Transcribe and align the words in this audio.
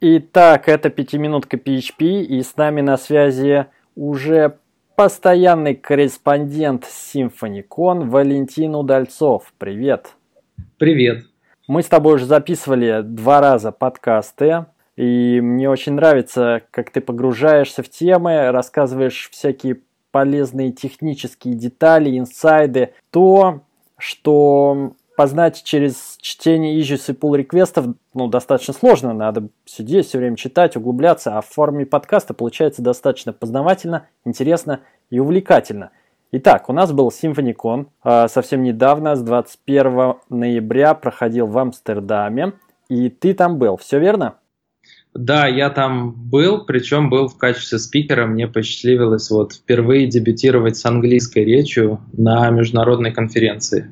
Итак, 0.00 0.68
это 0.68 0.90
пятиминутка 0.90 1.56
PHP, 1.56 2.22
и 2.22 2.40
с 2.40 2.56
нами 2.56 2.82
на 2.82 2.96
связи 2.96 3.66
уже 3.96 4.58
постоянный 4.94 5.74
корреспондент 5.74 6.84
SymphonyCon 6.84 8.08
Валентин 8.08 8.76
Удальцов. 8.76 9.52
Привет. 9.58 10.14
Привет. 10.76 11.24
Мы 11.66 11.82
с 11.82 11.86
тобой 11.86 12.14
уже 12.14 12.26
записывали 12.26 13.00
два 13.02 13.40
раза 13.40 13.72
подкасты, 13.72 14.66
и 14.94 15.40
мне 15.40 15.68
очень 15.68 15.94
нравится, 15.94 16.62
как 16.70 16.90
ты 16.90 17.00
погружаешься 17.00 17.82
в 17.82 17.88
темы, 17.88 18.52
рассказываешь 18.52 19.28
всякие 19.32 19.80
полезные 20.12 20.70
технические 20.70 21.54
детали, 21.54 22.16
инсайды, 22.16 22.94
то, 23.10 23.62
что 23.96 24.92
познать 25.18 25.64
через 25.64 26.16
чтение 26.20 26.80
issues 26.80 27.12
и 27.12 27.12
pull 27.12 27.36
реквестов 27.36 27.86
ну, 28.14 28.28
достаточно 28.28 28.72
сложно. 28.72 29.12
Надо 29.12 29.48
сидеть, 29.64 30.06
все 30.06 30.18
время 30.18 30.36
читать, 30.36 30.76
углубляться. 30.76 31.36
А 31.36 31.40
в 31.40 31.46
форме 31.46 31.86
подкаста 31.86 32.34
получается 32.34 32.82
достаточно 32.82 33.32
познавательно, 33.32 34.06
интересно 34.24 34.78
и 35.10 35.18
увлекательно. 35.18 35.90
Итак, 36.30 36.68
у 36.68 36.72
нас 36.72 36.92
был 36.92 37.08
SymphonyCon 37.08 37.86
э, 38.04 38.28
совсем 38.28 38.62
недавно, 38.62 39.16
с 39.16 39.22
21 39.22 40.14
ноября 40.28 40.94
проходил 40.94 41.48
в 41.48 41.58
Амстердаме. 41.58 42.52
И 42.88 43.08
ты 43.08 43.34
там 43.34 43.58
был, 43.58 43.76
все 43.76 43.98
верно? 43.98 44.36
Да, 45.14 45.48
я 45.48 45.70
там 45.70 46.12
был, 46.12 46.64
причем 46.64 47.10
был 47.10 47.26
в 47.26 47.36
качестве 47.36 47.80
спикера. 47.80 48.26
Мне 48.26 48.46
посчастливилось 48.46 49.32
вот 49.32 49.54
впервые 49.54 50.06
дебютировать 50.06 50.76
с 50.76 50.86
английской 50.86 51.40
речью 51.44 52.02
на 52.12 52.48
международной 52.50 53.10
конференции. 53.10 53.90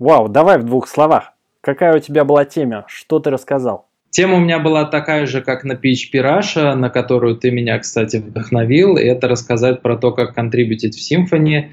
Вау, 0.00 0.30
давай 0.30 0.56
в 0.58 0.64
двух 0.64 0.88
словах. 0.88 1.34
Какая 1.60 1.94
у 1.94 1.98
тебя 2.00 2.24
была 2.24 2.46
тема? 2.46 2.86
Что 2.88 3.18
ты 3.18 3.28
рассказал? 3.28 3.86
Тема 4.08 4.36
у 4.36 4.40
меня 4.40 4.58
была 4.58 4.86
такая 4.86 5.26
же, 5.26 5.42
как 5.42 5.62
на 5.62 5.74
PHP 5.74 6.14
Russia, 6.14 6.74
на 6.74 6.88
которую 6.88 7.36
ты 7.36 7.50
меня, 7.50 7.78
кстати, 7.78 8.16
вдохновил. 8.16 8.96
Это 8.96 9.28
рассказать 9.28 9.82
про 9.82 9.98
то, 9.98 10.10
как 10.12 10.34
контрибутить 10.34 10.96
в 10.96 11.00
Symfony. 11.00 11.66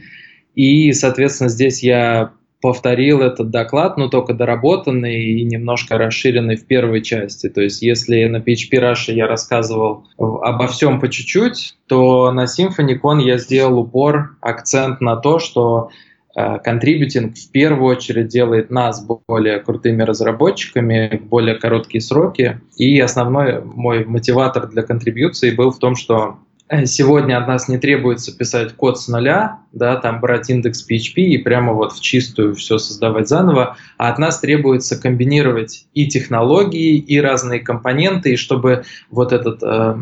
И, 0.56 0.92
соответственно, 0.92 1.50
здесь 1.50 1.82
я 1.82 2.34
повторил 2.62 3.22
этот 3.22 3.50
доклад, 3.50 3.96
но 3.96 4.10
только 4.10 4.34
доработанный 4.34 5.24
и 5.24 5.46
немножко 5.46 5.98
расширенный 5.98 6.58
в 6.58 6.68
первой 6.68 7.04
части. 7.04 7.48
То 7.48 7.62
есть, 7.62 7.82
если 7.82 8.26
на 8.26 8.38
PHP 8.38 8.72
Russia 8.74 9.14
я 9.14 9.28
рассказывал 9.28 10.06
обо 10.18 10.68
всем 10.68 11.00
по 11.00 11.08
чуть-чуть, 11.08 11.78
то 11.88 12.30
на 12.34 12.44
SymfonyCon 12.44 13.22
я 13.22 13.38
сделал 13.38 13.80
упор, 13.80 14.36
акцент 14.42 15.00
на 15.00 15.16
то, 15.16 15.40
что 15.40 15.92
контрибьютинг 16.38 17.36
в 17.36 17.52
первую 17.52 17.96
очередь 17.96 18.28
делает 18.28 18.70
нас 18.70 19.04
более 19.28 19.60
крутыми 19.60 20.04
разработчиками, 20.04 21.20
более 21.24 21.56
короткие 21.56 22.02
сроки. 22.02 22.62
И 22.78 23.00
основной 23.00 23.64
мой 23.64 24.06
мотиватор 24.06 24.68
для 24.68 24.84
контрибьюции 24.84 25.50
был 25.50 25.72
в 25.72 25.80
том, 25.80 25.96
что 25.96 26.38
э, 26.70 26.86
сегодня 26.86 27.40
от 27.40 27.48
нас 27.48 27.68
не 27.68 27.80
требуется 27.80 28.38
писать 28.38 28.74
код 28.74 29.00
с 29.00 29.08
нуля, 29.08 29.62
да, 29.72 29.96
там 29.96 30.22
брать 30.22 30.52
индекс 30.52 30.88
PHP 30.88 31.24
и 31.24 31.38
прямо 31.40 31.74
вот 31.74 31.94
в 31.94 32.02
чистую 32.02 32.54
все 32.54 32.78
создавать 32.78 33.28
заново, 33.28 33.76
а 33.98 34.10
от 34.10 34.20
нас 34.20 34.40
требуется 34.40 35.02
комбинировать 35.02 35.88
и 35.96 36.06
технологии, 36.06 36.98
и 36.98 37.20
разные 37.20 37.62
компоненты, 37.62 38.34
и 38.34 38.38
чтобы 38.38 38.84
вот 39.10 39.34
этот 39.34 39.64
э, 39.64 39.98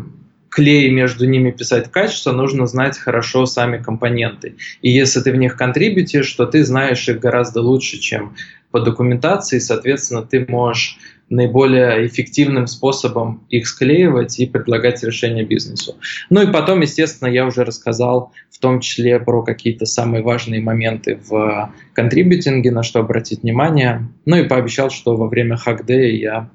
клей 0.56 0.90
между 0.90 1.28
ними 1.28 1.50
писать 1.50 1.90
качество, 1.90 2.32
нужно 2.32 2.66
знать 2.66 2.96
хорошо 2.96 3.44
сами 3.44 3.76
компоненты. 3.76 4.54
И 4.80 4.90
если 4.90 5.20
ты 5.20 5.30
в 5.30 5.36
них 5.36 5.54
контрибьютишь, 5.54 6.32
то 6.32 6.46
ты 6.46 6.64
знаешь 6.64 7.06
их 7.10 7.20
гораздо 7.20 7.60
лучше, 7.60 7.98
чем 7.98 8.34
по 8.70 8.80
документации, 8.80 9.58
соответственно, 9.58 10.22
ты 10.22 10.46
можешь 10.48 10.96
наиболее 11.28 12.06
эффективным 12.06 12.68
способом 12.68 13.44
их 13.50 13.68
склеивать 13.68 14.40
и 14.40 14.46
предлагать 14.46 15.04
решение 15.04 15.44
бизнесу. 15.44 15.96
Ну 16.30 16.40
и 16.40 16.50
потом, 16.50 16.80
естественно, 16.80 17.28
я 17.28 17.44
уже 17.44 17.62
рассказал 17.62 18.32
в 18.50 18.58
том 18.58 18.80
числе 18.80 19.20
про 19.20 19.42
какие-то 19.42 19.84
самые 19.84 20.22
важные 20.22 20.62
моменты 20.62 21.20
в 21.28 21.70
контрибьютинге, 21.92 22.70
на 22.70 22.82
что 22.82 23.00
обратить 23.00 23.42
внимание. 23.42 24.08
Ну 24.24 24.36
и 24.36 24.48
пообещал, 24.48 24.88
что 24.88 25.16
во 25.16 25.28
время 25.28 25.58
хакдея 25.58 26.16
я 26.16 26.50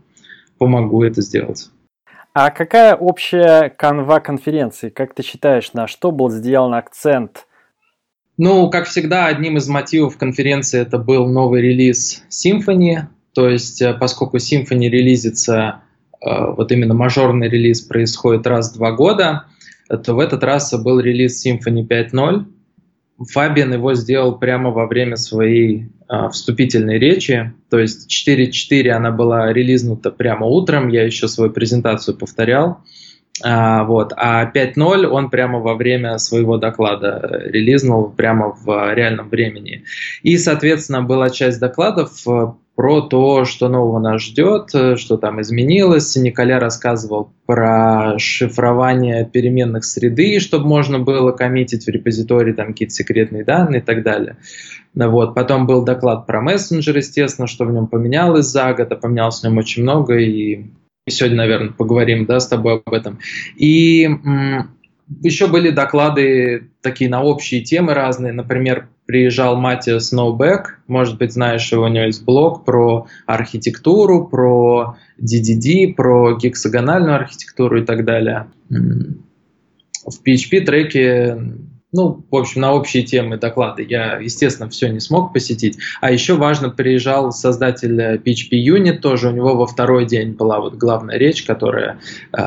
помогу 0.57 1.03
это 1.03 1.21
сделать. 1.21 1.69
А 2.33 2.49
какая 2.49 2.95
общая 2.95 3.69
канва 3.69 4.21
конференции? 4.21 4.89
Как 4.89 5.13
ты 5.13 5.21
считаешь, 5.21 5.73
на 5.73 5.87
что 5.87 6.11
был 6.11 6.29
сделан 6.29 6.73
акцент? 6.73 7.45
Ну, 8.37 8.69
как 8.69 8.85
всегда, 8.85 9.25
одним 9.25 9.57
из 9.57 9.67
мотивов 9.67 10.17
конференции 10.17 10.79
это 10.79 10.97
был 10.97 11.27
новый 11.27 11.61
релиз 11.61 12.23
Symfony. 12.29 13.01
То 13.33 13.49
есть, 13.49 13.81
э, 13.81 13.93
поскольку 13.93 14.37
Symfony 14.37 14.87
релизится, 14.87 15.81
э, 16.21 16.51
вот 16.55 16.71
именно 16.71 16.93
мажорный 16.93 17.49
релиз 17.49 17.81
происходит 17.81 18.47
раз 18.47 18.71
в 18.71 18.77
два 18.77 18.93
года, 18.93 19.45
то 19.89 20.13
в 20.13 20.19
этот 20.19 20.43
раз 20.43 20.73
был 20.81 21.01
релиз 21.01 21.45
Symfony 21.45 21.85
5.0. 21.85 22.45
Фабиан 23.29 23.73
его 23.73 23.93
сделал 23.93 24.37
прямо 24.37 24.71
во 24.71 24.87
время 24.87 25.15
своей 25.15 25.89
э, 26.09 26.29
вступительной 26.29 26.99
речи. 26.99 27.53
То 27.69 27.79
есть 27.79 28.11
4.4 28.11 28.89
она 28.89 29.11
была 29.11 29.51
релизнута 29.51 30.11
прямо 30.11 30.45
утром, 30.45 30.87
я 30.87 31.03
еще 31.03 31.27
свою 31.27 31.51
презентацию 31.51 32.17
повторял. 32.17 32.83
А, 33.43 33.83
вот. 33.85 34.13
а 34.17 34.51
5.0 34.51 35.05
он 35.05 35.29
прямо 35.29 35.59
во 35.59 35.75
время 35.75 36.17
своего 36.19 36.57
доклада 36.57 37.41
релизнул, 37.45 38.09
прямо 38.09 38.55
в 38.59 38.93
реальном 38.93 39.29
времени. 39.29 39.83
И, 40.21 40.37
соответственно, 40.37 41.01
была 41.01 41.29
часть 41.29 41.59
докладов 41.59 42.11
про 42.81 43.01
то, 43.01 43.45
что 43.45 43.69
нового 43.69 43.99
нас 43.99 44.23
ждет, 44.23 44.73
э, 44.73 44.95
что 44.95 45.15
там 45.17 45.39
изменилось. 45.39 46.15
Николя 46.15 46.59
рассказывал 46.59 47.31
про 47.45 48.17
шифрование 48.17 49.23
переменных 49.23 49.85
среды, 49.85 50.39
чтобы 50.39 50.65
можно 50.65 50.97
было 50.97 51.31
коммитить 51.31 51.85
в 51.85 51.89
репозитории 51.89 52.53
там 52.53 52.69
какие-то 52.69 52.95
секретные 52.95 53.43
данные 53.43 53.81
и 53.81 53.83
так 53.83 54.01
далее. 54.01 54.37
Вот. 54.95 55.35
Потом 55.35 55.67
был 55.67 55.85
доклад 55.85 56.25
про 56.25 56.41
мессенджер, 56.41 56.97
естественно, 56.97 57.47
что 57.47 57.65
в 57.65 57.71
нем 57.71 57.85
поменялось 57.85 58.47
за 58.47 58.73
год, 58.73 58.91
а 58.91 58.95
поменялось 58.95 59.41
в 59.41 59.43
нем 59.43 59.59
очень 59.59 59.83
много, 59.83 60.17
и 60.17 60.65
сегодня, 61.07 61.37
наверное, 61.37 61.73
поговорим 61.73 62.25
да, 62.25 62.39
с 62.39 62.47
тобой 62.47 62.81
об 62.83 62.93
этом. 62.95 63.19
И 63.57 64.09
еще 65.21 65.47
были 65.47 65.69
доклады 65.69 66.69
такие 66.81 67.09
на 67.09 67.21
общие 67.21 67.61
темы 67.61 67.93
разные, 67.93 68.33
например, 68.33 68.87
приезжал 69.05 69.57
Матиа 69.57 69.99
Сноубек, 69.99 70.79
может 70.87 71.17
быть, 71.17 71.33
знаешь, 71.33 71.71
его, 71.71 71.83
у 71.83 71.87
него 71.87 72.05
есть 72.05 72.23
блог 72.23 72.63
про 72.63 73.07
архитектуру, 73.25 74.27
про 74.27 74.95
DDD, 75.19 75.93
про 75.95 76.37
гексагональную 76.37 77.15
архитектуру 77.15 77.81
и 77.81 77.85
так 77.85 78.05
далее. 78.05 78.47
В 78.69 80.25
PHP 80.25 80.61
треке 80.61 81.37
ну, 81.93 82.23
в 82.29 82.35
общем, 82.35 82.61
на 82.61 82.73
общие 82.73 83.03
темы 83.03 83.37
доклады 83.37 83.83
я, 83.83 84.17
естественно, 84.17 84.69
все 84.69 84.89
не 84.89 84.99
смог 84.99 85.33
посетить. 85.33 85.77
А 85.99 86.11
еще 86.11 86.35
важно, 86.35 86.69
приезжал 86.69 87.31
создатель 87.31 87.99
PHP 88.17 88.51
Unit, 88.51 88.99
тоже 88.99 89.29
у 89.29 89.31
него 89.31 89.55
во 89.55 89.67
второй 89.67 90.05
день 90.05 90.33
была 90.33 90.59
вот 90.59 90.75
главная 90.75 91.17
речь, 91.17 91.43
которая 91.43 91.99
э, 92.31 92.41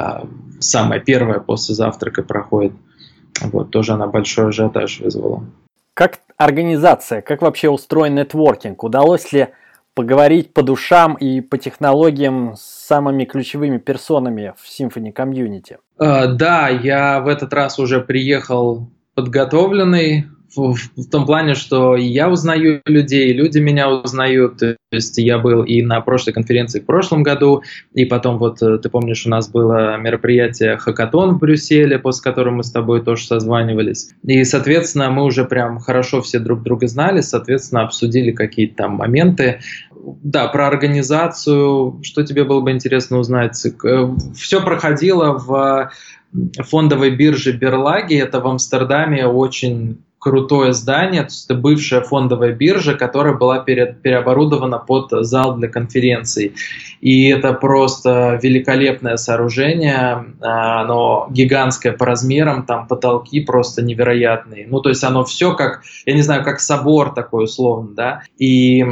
самая 0.61 1.01
первая 1.01 1.41
после 1.41 1.75
завтрака 1.75 2.23
проходит. 2.23 2.73
Вот, 3.43 3.71
тоже 3.71 3.93
она 3.93 4.07
большой 4.07 4.49
ажиотаж 4.49 5.01
вызвала. 5.01 5.45
Как 5.93 6.21
организация, 6.39 7.21
как 7.21 7.43
вообще 7.43 7.69
устроен 7.69 8.15
нетворкинг? 8.15 8.83
Удалось 8.83 9.33
ли 9.33 9.49
поговорить 9.95 10.53
по 10.55 10.63
душам 10.63 11.15
и 11.15 11.41
по 11.41 11.59
технологиям 11.59 12.55
с 12.57 12.63
самыми 12.63 13.25
ключевыми 13.25 13.79
персонами 13.79 14.55
в 14.57 14.69
Symfony 14.69 15.13
комьюнити? 15.13 15.79
Uh, 15.99 16.29
да, 16.29 16.69
я 16.69 17.21
в 17.21 17.29
этот 17.29 17.53
раз 17.53 17.79
уже 17.79 18.01
приехал 18.01 18.89
подготовленный 19.15 20.27
в, 20.57 20.75
в 20.97 21.11
том 21.11 21.27
плане, 21.27 21.55
что 21.55 21.97
я 21.97 22.29
узнаю 22.29 22.81
людей, 22.87 23.33
люди 23.33 23.59
меня 23.59 23.91
узнают. 23.91 24.59
То 24.59 24.77
есть 24.93 25.19
я 25.19 25.39
был 25.39 25.65
и 25.65 25.83
на 25.83 26.01
прошлой 26.01 26.33
конференции 26.33 26.81
в 26.81 26.87
прошлом 26.87 27.23
году, 27.23 27.63
и 27.93 28.05
потом 28.05 28.39
вот, 28.39 28.63
э, 28.63 28.79
ты 28.79 28.89
помнишь, 28.89 29.27
у 29.27 29.31
нас 29.31 29.49
было 29.49 29.97
мероприятие 29.97 30.77
Хакатон 30.77 31.35
в 31.35 31.39
Брюсселе, 31.41 31.99
после 31.99 32.23
которого 32.23 32.55
мы 32.55 32.65
с 32.65 32.71
тобой 32.71 33.03
тоже 33.03 33.25
созванивались. 33.27 34.11
И, 34.23 34.45
соответственно, 34.45 35.11
мы 35.11 35.25
уже 35.25 35.45
прям 35.45 35.79
хорошо 35.79 36.23
все 36.23 36.39
друг 36.39 36.63
друга 36.63 36.87
знали, 36.87 37.21
соответственно, 37.21 37.83
обсудили 37.83 38.31
какие-то 38.31 38.77
там 38.77 38.93
моменты. 38.93 39.61
Да, 40.23 40.49
про 40.49 40.67
организацию, 40.67 42.01
что 42.03 42.25
тебе 42.25 42.45
было 42.45 42.61
бы 42.61 42.71
интересно 42.71 43.19
узнать? 43.19 43.65
Э, 43.85 44.15
все 44.35 44.61
проходило 44.61 45.39
в 45.39 45.91
фондовой 46.63 47.11
бирже 47.11 47.53
Берлаги, 47.53 48.17
это 48.17 48.41
в 48.41 48.47
Амстердаме 48.47 49.27
очень 49.27 49.99
крутое 50.25 50.73
здание, 50.73 51.21
то 51.21 51.29
есть 51.29 51.45
это 51.45 51.55
бывшая 51.55 52.01
фондовая 52.01 52.53
биржа, 52.53 52.95
которая 52.95 53.35
была 53.35 53.59
пере, 53.59 53.95
переоборудована 54.03 54.79
под 54.79 55.11
зал 55.11 55.55
для 55.57 55.69
конференций. 55.69 56.55
И 57.03 57.29
это 57.29 57.53
просто 57.53 58.41
великолепное 58.43 59.19
сооружение, 59.19 60.25
а, 60.41 60.81
оно 60.81 61.27
гигантское 61.31 61.93
по 61.93 62.07
размерам, 62.07 62.65
там 62.65 62.87
потолки 62.87 63.41
просто 63.41 63.83
невероятные. 63.83 64.67
Ну, 64.67 64.81
то 64.81 64.89
есть 64.89 65.05
оно 65.05 65.25
все 65.25 65.55
как, 65.55 65.83
я 66.07 66.15
не 66.15 66.23
знаю, 66.23 66.43
как 66.43 66.59
собор 66.59 67.13
такой 67.13 67.45
условно, 67.45 67.91
да. 67.95 68.23
И 68.39 68.83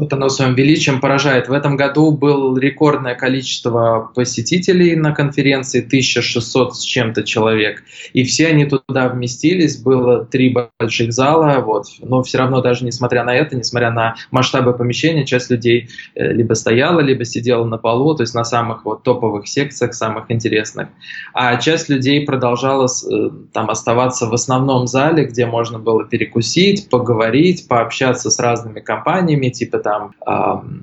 вот 0.00 0.12
оно 0.14 0.30
своим 0.30 0.54
величием 0.54 0.98
поражает. 0.98 1.48
В 1.48 1.52
этом 1.52 1.76
году 1.76 2.10
было 2.10 2.58
рекордное 2.58 3.14
количество 3.14 4.10
посетителей 4.14 4.96
на 4.96 5.12
конференции, 5.12 5.84
1600 5.84 6.74
с 6.74 6.80
чем-то 6.80 7.22
человек. 7.22 7.82
И 8.14 8.24
все 8.24 8.48
они 8.48 8.64
туда 8.64 9.08
вместились, 9.08 9.76
было 9.76 10.24
три 10.24 10.56
больших 10.78 11.12
зала, 11.12 11.60
вот. 11.60 11.84
но 12.00 12.22
все 12.22 12.38
равно 12.38 12.62
даже 12.62 12.86
несмотря 12.86 13.24
на 13.24 13.34
это, 13.34 13.56
несмотря 13.56 13.90
на 13.90 14.14
масштабы 14.30 14.72
помещения, 14.72 15.26
часть 15.26 15.50
людей 15.50 15.90
э, 16.14 16.32
либо 16.32 16.54
стояла, 16.54 17.00
либо 17.00 17.26
сидела 17.26 17.64
на 17.66 17.76
полу, 17.76 18.14
то 18.14 18.22
есть 18.22 18.34
на 18.34 18.44
самых 18.44 18.86
вот 18.86 19.02
топовых 19.02 19.46
секциях, 19.48 19.92
самых 19.92 20.30
интересных. 20.30 20.88
А 21.34 21.56
часть 21.56 21.90
людей 21.90 22.24
продолжала 22.24 22.86
э, 22.86 23.30
там 23.52 23.68
оставаться 23.68 24.26
в 24.26 24.32
основном 24.32 24.86
зале, 24.86 25.26
где 25.26 25.44
можно 25.44 25.78
было 25.78 26.06
перекусить, 26.06 26.88
поговорить, 26.88 27.68
пообщаться 27.68 28.30
с 28.30 28.38
разными 28.38 28.80
компаниями, 28.80 29.50
типа 29.50 29.78
там 29.90 30.14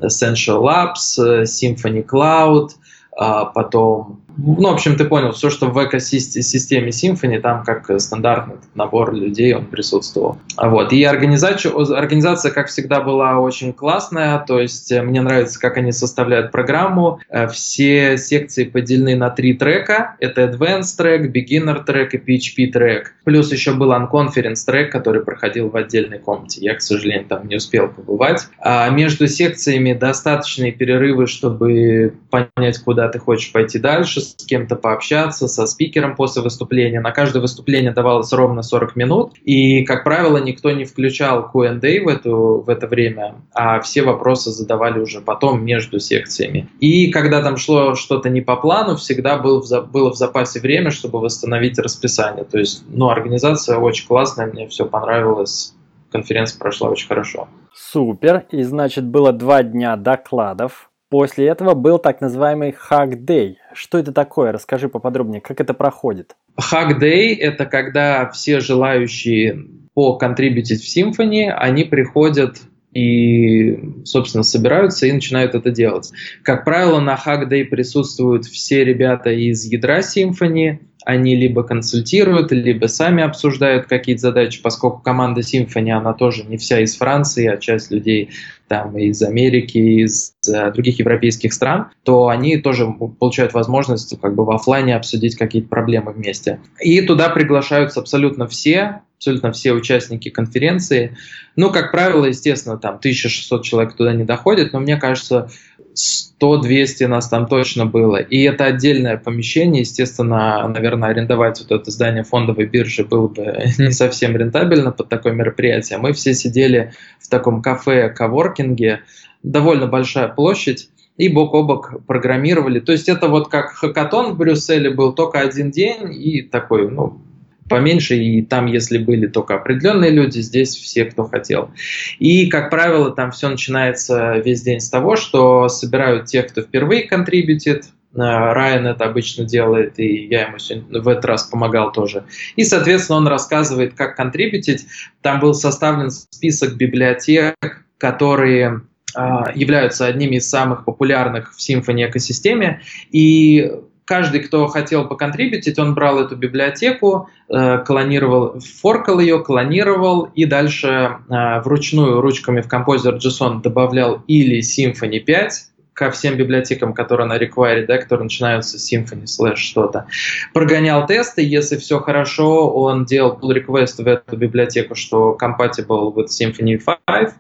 Essential 0.02 0.62
Labs, 0.62 1.18
э, 1.18 1.44
Symphony 1.44 2.04
Cloud, 2.04 2.72
а 3.18 3.46
потом 3.46 4.22
ну, 4.38 4.70
в 4.70 4.74
общем, 4.74 4.96
ты 4.96 5.06
понял, 5.06 5.32
все, 5.32 5.50
что 5.50 5.68
в 5.68 5.84
экосистеме 5.84 6.90
Symfony, 6.90 7.40
там 7.40 7.64
как 7.64 7.90
стандартный 8.00 8.58
набор 8.76 9.14
людей, 9.14 9.54
он 9.56 9.66
присутствовал. 9.66 10.38
Вот. 10.56 10.94
И 10.94 11.04
организация, 11.04 11.74
организация, 11.74 12.52
как 12.52 12.68
всегда, 12.68 13.02
была 13.02 13.40
очень 13.40 13.74
классная, 13.74 14.38
то 14.40 14.60
есть 14.60 14.92
э, 14.92 15.02
мне 15.02 15.22
нравится, 15.22 15.60
как 15.60 15.78
они 15.78 15.92
составляют 15.92 16.52
программу. 16.52 17.20
Э, 17.30 17.48
все 17.48 18.18
секции 18.18 18.66
поделены 18.66 19.16
на 19.16 19.32
три 19.32 19.56
трека. 19.56 20.16
Это 20.20 20.44
Advanced 20.44 20.98
трек, 20.98 21.36
Beginner 21.36 21.84
трек 21.84 22.14
и 22.14 22.18
PHP 22.18 22.72
трек. 22.72 23.16
Плюс 23.24 23.52
еще 23.52 23.74
был 23.74 23.92
Unconference 23.92 24.66
трек, 24.66 24.92
который 24.92 25.24
проходил 25.24 25.70
в 25.70 25.76
отдельной 25.76 26.20
комнате. 26.20 26.62
Я, 26.62 26.76
к 26.76 26.82
сожалению, 26.82 27.26
там 27.26 27.48
не 27.48 27.56
успел 27.56 27.88
побывать. 27.88 28.48
А 28.60 28.90
между 28.90 29.28
секциями 29.28 29.94
достаточные 29.94 30.72
перерывы, 30.72 31.26
чтобы 31.26 32.14
понять, 32.30 32.78
куда 32.80 33.10
ты 33.10 33.18
хочешь 33.18 33.52
пойти 33.52 33.80
дальше, 33.80 34.27
с 34.38 34.46
кем-то 34.46 34.76
пообщаться, 34.76 35.48
со 35.48 35.66
спикером 35.66 36.16
после 36.16 36.42
выступления. 36.42 37.00
На 37.00 37.12
каждое 37.12 37.40
выступление 37.40 37.92
давалось 37.92 38.32
ровно 38.34 38.62
40 38.62 38.96
минут, 38.96 39.34
и, 39.44 39.84
как 39.84 40.04
правило, 40.04 40.38
никто 40.38 40.72
не 40.72 40.86
включал 40.86 41.50
Q&A 41.52 42.04
в, 42.04 42.08
эту, 42.08 42.64
в 42.66 42.70
это 42.70 42.88
время, 42.88 43.36
а 43.54 43.80
все 43.82 44.04
вопросы 44.04 44.52
задавали 44.52 45.00
уже 45.00 45.22
потом 45.22 45.64
между 45.64 46.00
секциями. 46.00 46.68
И 46.80 47.12
когда 47.12 47.42
там 47.42 47.58
шло 47.58 47.96
что-то 47.96 48.30
не 48.30 48.42
по 48.42 48.56
плану, 48.56 48.96
всегда 48.96 49.38
был 49.38 49.62
в, 49.62 49.82
было 49.92 50.12
в 50.12 50.16
запасе 50.16 50.60
время, 50.60 50.92
чтобы 50.92 51.20
восстановить 51.20 51.80
расписание. 51.80 52.44
То 52.44 52.60
есть, 52.60 52.84
ну, 52.88 53.10
организация 53.10 53.78
очень 53.78 54.08
классная, 54.08 54.48
мне 54.48 54.68
все 54.68 54.86
понравилось, 54.86 55.74
конференция 56.12 56.60
прошла 56.60 56.90
очень 56.90 57.08
хорошо. 57.08 57.48
Супер. 57.74 58.46
И 58.52 58.64
значит, 58.64 59.06
было 59.06 59.32
два 59.32 59.64
дня 59.64 59.96
докладов. 59.96 60.87
После 61.10 61.48
этого 61.48 61.74
был 61.74 62.00
так 62.00 62.20
называемый 62.20 62.76
Hack 62.90 63.18
Day. 63.18 63.56
Что 63.74 63.98
это 63.98 64.12
такое? 64.12 64.52
Расскажи 64.52 64.90
поподробнее, 64.90 65.40
как 65.40 65.62
это 65.62 65.74
проходит. 65.74 66.36
Hack 66.60 67.00
Day– 67.00 67.36
это 67.40 67.66
когда 67.66 68.30
все 68.30 68.60
желающие 68.60 69.58
поконтрибьютить 69.94 70.84
в 70.84 70.98
Symfony, 70.98 71.50
они 71.50 71.86
приходят 71.86 72.58
и, 72.94 74.04
собственно, 74.06 74.44
собираются 74.44 75.08
и 75.08 75.12
начинают 75.12 75.56
это 75.56 75.72
делать. 75.72 76.12
Как 76.44 76.66
правило, 76.66 77.00
на 77.00 77.16
Hack 77.16 77.48
Day 77.50 77.64
присутствуют 77.64 78.46
все 78.46 78.84
ребята 78.84 79.30
из 79.30 79.66
ядра 79.66 80.00
Symfony, 80.00 80.80
они 81.06 81.36
либо 81.36 81.64
консультируют, 81.64 82.52
либо 82.52 82.88
сами 82.88 83.24
обсуждают 83.24 83.86
какие-то 83.88 84.24
задачи, 84.24 84.62
поскольку 84.62 85.00
команда 85.00 85.40
Symfony, 85.40 85.92
она 85.92 86.14
тоже 86.14 86.44
не 86.44 86.58
вся 86.58 86.82
из 86.82 86.98
Франции, 86.98 87.48
а 87.48 87.58
часть 87.58 87.92
людей 87.92 88.32
там 88.68 88.98
из 88.98 89.22
Америки, 89.22 89.78
из 89.78 90.34
э, 90.48 90.72
других 90.72 91.00
европейских 91.00 91.54
стран, 91.54 91.88
то 92.04 92.28
они 92.28 92.58
тоже 92.58 92.88
получают 92.88 93.54
возможность 93.54 94.20
как 94.20 94.36
бы 94.36 94.46
в 94.46 94.52
офлайне 94.52 94.96
обсудить 94.96 95.36
какие-то 95.36 95.70
проблемы 95.70 96.12
вместе. 96.12 96.60
И 96.80 97.02
туда 97.02 97.30
приглашаются 97.30 98.00
абсолютно 98.00 98.48
все, 98.48 99.02
абсолютно 99.18 99.52
все 99.52 99.74
участники 99.74 100.30
конференции. 100.30 101.18
Ну, 101.56 101.72
как 101.72 101.92
правило, 101.92 102.26
естественно, 102.26 102.78
там 102.78 102.96
1600 102.96 103.64
человек 103.64 103.94
туда 103.96 104.14
не 104.14 104.24
доходит, 104.24 104.74
но 104.74 104.80
мне 104.80 104.98
кажется, 104.98 105.50
100-200 105.98 107.08
нас 107.08 107.28
там 107.28 107.48
точно 107.48 107.86
было. 107.86 108.18
И 108.18 108.42
это 108.44 108.66
отдельное 108.66 109.18
помещение, 109.18 109.82
естественно, 109.82 110.68
наверное, 110.68 111.10
арендовать 111.10 111.60
вот 111.60 111.72
это 111.72 111.92
здание 111.92 112.24
фондовой 112.24 112.66
биржи 112.66 113.04
было 113.04 113.28
бы 113.28 113.44
не 113.78 113.92
совсем 113.92 114.38
рентабельно 114.38 114.92
под 114.92 115.10
такое 115.10 115.34
мероприятие. 115.34 115.98
Мы 115.98 116.14
все 116.14 116.34
сидели 116.34 116.94
в 117.20 117.30
таком 117.30 117.62
кафе, 117.62 118.10
коворкинге, 118.10 119.02
довольно 119.44 119.88
большая 119.88 120.28
площадь, 120.28 120.90
и 121.18 121.30
бок 121.30 121.54
о 121.56 121.64
бок 121.64 122.06
программировали. 122.06 122.80
То 122.80 122.92
есть 122.92 123.10
это 123.10 123.28
вот 123.28 123.50
как 123.50 123.72
хакатон 123.72 124.34
в 124.34 124.38
Брюсселе 124.38 124.92
был 124.92 125.14
только 125.14 125.40
один 125.40 125.72
день 125.72 126.14
и 126.14 126.44
такой, 126.44 126.90
ну, 126.90 127.20
поменьше, 127.70 128.16
и 128.16 128.42
там, 128.42 128.66
если 128.66 128.98
были 128.98 129.28
только 129.28 129.56
определенные 129.56 130.12
люди, 130.12 130.40
здесь 130.40 130.76
все, 130.76 131.06
кто 131.06 131.26
хотел. 131.26 131.72
И, 132.20 132.48
как 132.48 132.70
правило, 132.70 133.12
там 133.12 133.32
все 133.32 133.50
начинается 133.50 134.38
весь 134.38 134.62
день 134.62 134.80
с 134.80 134.90
того, 134.90 135.16
что 135.16 135.70
собирают 135.70 136.26
тех, 136.26 136.48
кто 136.48 136.62
впервые 136.62 137.04
контрибьютит, 137.04 137.86
э, 137.86 137.88
Райан 138.16 138.88
это 138.88 139.06
обычно 139.06 139.46
делает, 139.46 140.00
и 140.00 140.28
я 140.28 140.48
ему 140.48 140.60
сегодня 140.60 141.02
в 141.02 141.08
этот 141.08 141.26
раз 141.26 141.44
помогал 141.44 141.92
тоже. 141.92 142.26
И, 142.56 142.64
соответственно, 142.64 143.18
он 143.18 143.28
рассказывает, 143.28 143.94
как 143.94 144.16
контрибьютить. 144.16 144.86
Там 145.22 145.40
был 145.40 145.54
составлен 145.54 146.12
список 146.12 146.76
библиотек, 146.76 147.56
которые 147.98 148.82
э, 149.16 149.22
являются 149.56 150.06
одними 150.06 150.38
из 150.38 150.50
самых 150.50 150.86
популярных 150.86 151.54
в 151.56 151.60
Symfony 151.60 152.10
экосистеме, 152.10 152.82
и 153.12 153.72
каждый, 154.08 154.40
кто 154.40 154.68
хотел 154.68 155.08
поконтрибьютить, 155.08 155.78
он 155.78 155.94
брал 155.94 156.20
эту 156.20 156.36
библиотеку, 156.36 157.30
э, 157.50 157.84
клонировал, 157.86 158.60
форкал 158.60 159.20
ее, 159.20 159.44
клонировал 159.44 160.30
и 160.34 160.46
дальше 160.46 161.18
э, 161.30 161.62
вручную 161.62 162.22
ручками 162.22 162.62
в 162.62 162.68
Composer 162.68 163.20
JSON 163.20 163.62
добавлял 163.62 164.24
или 164.28 164.62
Symfony 164.62 165.20
5, 165.20 165.68
ко 165.98 166.12
всем 166.12 166.38
библиотекам, 166.38 166.94
которые 166.94 167.28
на 167.28 167.38
require, 167.38 167.86
да, 167.88 167.98
которые 167.98 168.26
начинаются 168.26 168.78
с 168.78 168.94
Symfony 168.94 169.26
slash 169.26 169.56
что-то. 169.56 170.06
Прогонял 170.54 171.08
тесты, 171.08 171.42
если 171.44 171.76
все 171.78 172.00
хорошо, 172.00 172.72
он 172.72 173.06
делал 173.06 173.38
pull 173.42 173.56
request 173.58 174.04
в 174.04 174.08
эту 174.08 174.38
библиотеку, 174.38 174.94
что 174.94 175.36
compatible 175.42 176.14
with 176.14 176.28
Symfony 176.28 176.80
5. 177.08 177.34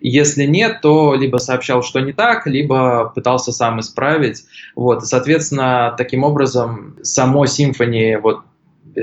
Если 0.00 0.44
нет, 0.44 0.80
то 0.80 1.14
либо 1.14 1.38
сообщал, 1.38 1.82
что 1.82 2.00
не 2.00 2.12
так, 2.12 2.46
либо 2.46 3.12
пытался 3.14 3.52
сам 3.52 3.80
исправить. 3.80 4.44
Вот. 4.74 5.02
И, 5.02 5.06
соответственно, 5.06 5.94
таким 5.96 6.24
образом 6.24 6.96
само 7.02 7.44
Symfony 7.44 8.18
вот 8.18 8.42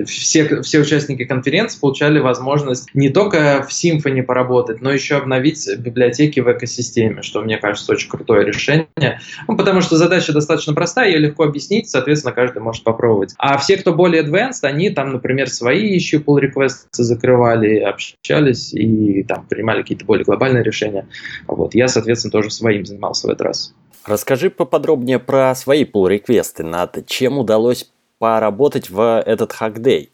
все, 0.04 0.62
все 0.62 0.80
участники 0.80 1.26
конференции 1.26 1.80
получали 1.80 2.20
возможность 2.20 2.90
не 2.94 3.10
только 3.10 3.66
в 3.68 3.72
Symfony 3.72 4.24
поработать, 4.24 4.82
но 4.82 4.92
еще 4.92 5.16
обновить 5.16 5.68
библиотеки 5.78 6.40
в 6.40 6.52
экосистеме, 6.52 7.22
что 7.22 7.42
мне 7.42 7.58
кажется 7.58 7.92
очень 7.92 8.10
крутое 8.10 8.46
решение. 8.46 9.20
Ну, 9.48 9.56
потому 9.56 9.82
что 9.82 9.98
задача 9.98 10.34
достаточно 10.34 10.74
простая, 10.74 11.10
ее 11.10 11.20
легко 11.20 11.44
объяснить, 11.44 11.90
соответственно, 11.90 12.34
каждый 12.34 12.62
может 12.62 12.84
попробовать. 12.84 13.34
А 13.38 13.58
все, 13.58 13.78
кто 13.78 13.94
более 13.94 14.24
advanced, 14.24 14.64
они 14.64 14.90
там, 14.90 15.14
например, 15.14 15.50
свои 15.50 15.94
еще 15.94 16.18
pull 16.18 16.40
requests 16.42 16.88
закрывали, 16.92 17.80
общались 17.80 18.74
и 18.74 19.24
там 19.24 19.46
принимали 19.48 19.82
какие-то 19.82 20.06
более 20.06 20.26
глобальные 20.26 20.64
решения. 20.64 21.08
Вот. 21.48 21.76
Я, 21.76 21.88
соответственно, 21.88 22.32
тоже 22.32 22.52
своим 22.52 22.86
занимался 22.86 23.28
в 23.28 23.30
этот 23.30 23.42
раз. 23.42 23.74
Расскажи 24.06 24.52
поподробнее 24.52 25.18
про 25.18 25.56
свои 25.56 25.84
pull 25.84 26.08
реквесты 26.08 26.64
над 26.64 27.08
чем 27.08 27.40
удалось 27.40 27.90
поработать 28.20 28.90
в 28.90 29.24
этот 29.26 29.54
хакдей? 29.54 30.12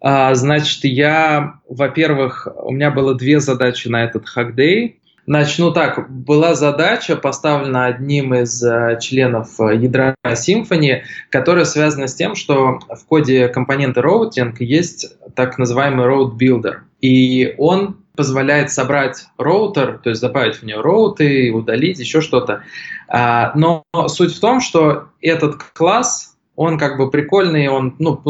А, 0.00 0.34
значит, 0.34 0.84
я, 0.84 1.60
во-первых, 1.68 2.48
у 2.62 2.72
меня 2.72 2.90
было 2.90 3.14
две 3.14 3.40
задачи 3.40 3.88
на 3.88 4.04
этот 4.04 4.28
хакдей. 4.28 5.00
Начну 5.26 5.72
так. 5.72 6.10
Была 6.10 6.54
задача, 6.54 7.14
поставлена 7.16 7.86
одним 7.86 8.34
из 8.34 8.64
uh, 8.64 8.98
членов 8.98 9.60
ядра 9.60 10.14
Symfony, 10.26 11.02
которая 11.28 11.66
связана 11.66 12.08
с 12.08 12.14
тем, 12.14 12.34
что 12.34 12.80
в 12.88 13.04
коде 13.06 13.48
компонента 13.48 14.00
routing 14.00 14.54
есть 14.58 15.14
так 15.36 15.58
называемый 15.58 16.06
route 16.06 16.36
builder. 16.36 16.78
И 17.00 17.54
он 17.58 17.98
позволяет 18.16 18.72
собрать 18.72 19.26
роутер, 19.38 20.00
то 20.02 20.10
есть 20.10 20.20
добавить 20.20 20.56
в 20.56 20.62
нее 20.62 20.80
роуты, 20.80 21.52
удалить, 21.52 21.98
еще 21.98 22.22
что-то. 22.22 22.64
Uh, 23.12 23.50
но 23.54 23.84
суть 24.08 24.34
в 24.34 24.40
том, 24.40 24.60
что 24.60 25.10
этот 25.20 25.62
класс 25.62 26.29
он 26.60 26.76
как 26.76 26.98
бы 26.98 27.10
прикольный, 27.10 27.68
он, 27.68 27.96
ну, 27.98 28.20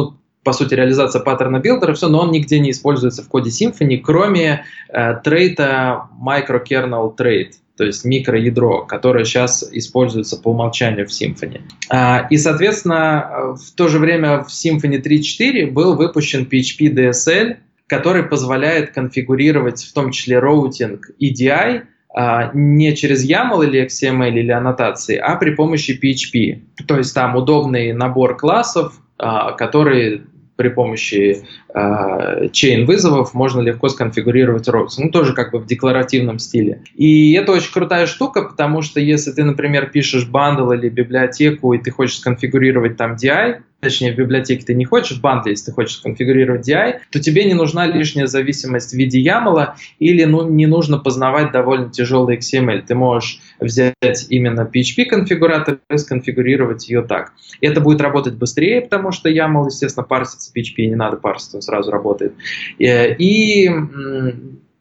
по 0.44 0.52
сути, 0.52 0.74
реализация 0.74 1.20
паттерна 1.20 1.58
билдера, 1.58 1.94
все, 1.94 2.08
но 2.08 2.20
он 2.20 2.30
нигде 2.30 2.60
не 2.60 2.70
используется 2.70 3.24
в 3.24 3.28
коде 3.28 3.50
Symfony, 3.50 3.98
кроме 3.98 4.64
э, 4.88 5.14
трейта 5.24 6.08
microkernel 6.24 7.16
trait, 7.16 7.54
то 7.76 7.84
есть 7.84 8.04
микроядро, 8.04 8.82
которое 8.86 9.24
сейчас 9.24 9.68
используется 9.72 10.36
по 10.36 10.50
умолчанию 10.50 11.08
в 11.08 11.10
Symfony. 11.10 11.62
А, 11.88 12.28
и, 12.30 12.36
соответственно, 12.36 13.56
в 13.56 13.72
то 13.74 13.88
же 13.88 13.98
время 13.98 14.44
в 14.44 14.48
Symfony 14.50 15.02
3.4 15.02 15.68
был 15.72 15.96
выпущен 15.96 16.46
PHP 16.48 16.94
DSL, 16.94 17.56
который 17.88 18.22
позволяет 18.22 18.92
конфигурировать 18.92 19.82
в 19.82 19.92
том 19.92 20.12
числе 20.12 20.38
роутинг 20.38 21.10
и 21.20 21.41
DI 21.41 21.82
не 22.54 22.94
через 22.96 23.28
YAML 23.28 23.64
или 23.64 23.86
XML 23.86 24.30
или 24.30 24.50
аннотации, 24.50 25.16
а 25.16 25.36
при 25.36 25.54
помощи 25.54 25.92
PHP. 25.92 26.84
То 26.86 26.96
есть 26.96 27.14
там 27.14 27.36
удобный 27.36 27.92
набор 27.92 28.36
классов, 28.36 28.94
а, 29.18 29.52
которые 29.52 30.22
при 30.56 30.68
помощи 30.68 31.44
chain 32.52 32.86
вызовов 32.86 33.34
можно 33.34 33.60
легко 33.60 33.88
сконфигурировать 33.88 34.68
routes. 34.68 34.94
Ну, 34.98 35.10
тоже 35.10 35.34
как 35.34 35.52
бы 35.52 35.58
в 35.58 35.66
декларативном 35.66 36.38
стиле. 36.38 36.82
И 36.94 37.32
это 37.32 37.52
очень 37.52 37.72
крутая 37.72 38.06
штука, 38.06 38.42
потому 38.42 38.82
что 38.82 39.00
если 39.00 39.32
ты, 39.32 39.44
например, 39.44 39.90
пишешь 39.90 40.26
бандл 40.26 40.72
или 40.72 40.88
библиотеку, 40.88 41.72
и 41.72 41.78
ты 41.78 41.90
хочешь 41.90 42.18
сконфигурировать 42.18 42.96
там 42.96 43.14
DI, 43.14 43.62
точнее 43.80 44.12
в 44.12 44.16
библиотеке 44.16 44.64
ты 44.64 44.74
не 44.74 44.84
хочешь 44.84 45.18
в 45.18 45.20
бандле, 45.20 45.52
если 45.52 45.66
ты 45.66 45.72
хочешь 45.72 45.98
конфигурировать 45.98 46.68
DI, 46.68 46.98
то 47.10 47.20
тебе 47.20 47.44
не 47.44 47.54
нужна 47.54 47.86
лишняя 47.86 48.26
зависимость 48.26 48.92
в 48.92 48.96
виде 48.96 49.22
YAML 49.22 49.70
или 49.98 50.24
ну, 50.24 50.48
не 50.48 50.66
нужно 50.66 50.98
познавать 50.98 51.52
довольно 51.52 51.90
тяжелый 51.90 52.36
XML. 52.36 52.82
Ты 52.86 52.94
можешь 52.94 53.40
взять 53.58 54.26
именно 54.28 54.70
PHP-конфигуратор 54.72 55.78
и 55.90 55.98
сконфигурировать 55.98 56.88
ее 56.88 57.02
так. 57.02 57.32
Это 57.60 57.80
будет 57.80 58.00
работать 58.00 58.34
быстрее, 58.34 58.82
потому 58.82 59.12
что 59.12 59.30
YAML, 59.30 59.66
естественно, 59.66 60.04
парсится 60.04 60.52
PHP, 60.54 60.86
не 60.86 60.96
надо 60.96 61.16
парсить, 61.16 61.54
он 61.60 61.62
сразу 61.62 61.90
работает. 61.90 62.34
Э, 62.78 63.14
и 63.14 63.70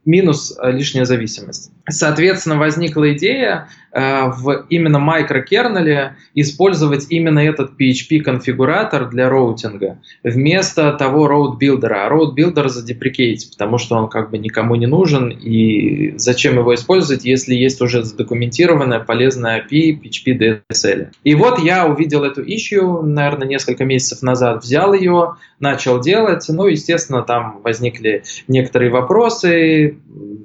минус 0.05 0.57
э, 0.57 0.71
лишняя 0.71 1.05
зависимость. 1.05 1.71
Соответственно, 1.88 2.57
возникла 2.57 3.13
идея 3.13 3.67
в 3.91 4.65
именно 4.69 5.00
микрокернеле 5.00 6.15
использовать 6.36 7.08
именно 7.10 7.39
этот 7.39 7.72
PHP-конфигуратор 7.79 9.10
для 9.10 9.29
роутинга 9.29 10.00
вместо 10.24 10.93
того 10.93 11.27
роут-билдера. 11.27 12.05
А 12.05 12.10
роут-билдер 12.10 12.69
задеприкейтить, 12.69 13.51
потому 13.51 13.77
что 13.77 13.96
он 13.96 14.10
как 14.10 14.29
бы 14.31 14.38
никому 14.38 14.75
не 14.75 14.86
нужен, 14.86 15.29
и 15.29 16.13
зачем 16.17 16.58
его 16.58 16.75
использовать, 16.75 17.25
если 17.25 17.55
есть 17.55 17.81
уже 17.81 18.03
задокументированная 18.03 19.00
полезная 19.00 19.63
API 19.63 20.00
PHP 20.01 20.62
DSL. 20.72 21.08
И 21.24 21.36
вот 21.36 21.60
я 21.60 21.88
увидел 21.88 22.24
эту 22.24 22.43
issue, 22.43 23.01
наверное, 23.01 23.48
несколько 23.48 23.86
месяцев 23.86 24.22
назад, 24.22 24.63
взял 24.63 24.93
ее, 24.93 25.36
начал 25.60 26.00
делать, 26.00 26.46
ну, 26.50 26.67
естественно, 26.67 27.22
там 27.22 27.62
возникли 27.63 28.24
некоторые 28.48 28.91
вопросы, 28.91 29.98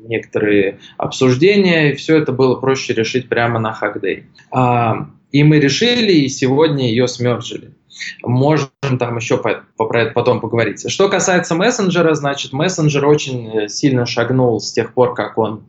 некоторые 0.08 0.78
обсуждения, 0.96 1.92
и 1.92 1.94
все 1.94 2.18
это 2.18 2.32
было 2.32 2.56
проще 2.56 2.94
решить 2.94 3.28
прямо 3.34 3.58
на 3.58 3.76
Hackday. 3.78 4.24
А, 4.52 5.08
и 5.32 5.42
мы 5.42 5.58
решили, 5.58 6.12
и 6.12 6.28
сегодня 6.28 6.88
ее 6.88 7.08
смержили. 7.08 7.74
Можем 8.22 8.70
там 9.00 9.16
еще 9.16 9.38
по, 9.38 9.64
про 9.76 10.02
это 10.02 10.12
потом 10.12 10.40
поговорить. 10.40 10.88
Что 10.88 11.08
касается 11.08 11.56
мессенджера, 11.56 12.14
значит, 12.14 12.52
мессенджер 12.52 13.04
очень 13.06 13.68
сильно 13.68 14.06
шагнул 14.06 14.60
с 14.60 14.72
тех 14.72 14.94
пор, 14.94 15.14
как 15.14 15.36
он 15.36 15.64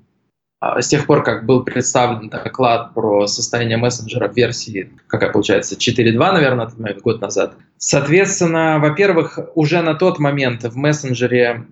а, 0.60 0.79
с 0.79 0.88
тех 0.88 1.07
пор, 1.07 1.24
как 1.24 1.48
был 1.48 1.63
представлен 1.63 2.29
доклад 2.29 2.93
про 2.93 3.25
состояние 3.25 3.77
мессенджера 3.77 4.27
в 4.27 4.36
версии, 4.36 4.91
какая 5.07 5.31
получается, 5.31 5.75
4.2, 5.75 6.17
наверное, 6.17 6.69
год 7.03 7.22
назад. 7.22 7.55
Соответственно, 7.77 8.77
во-первых, 8.79 9.39
уже 9.55 9.81
на 9.81 9.95
тот 9.95 10.19
момент 10.19 10.63
в 10.63 10.75
мессенджере 10.75 11.65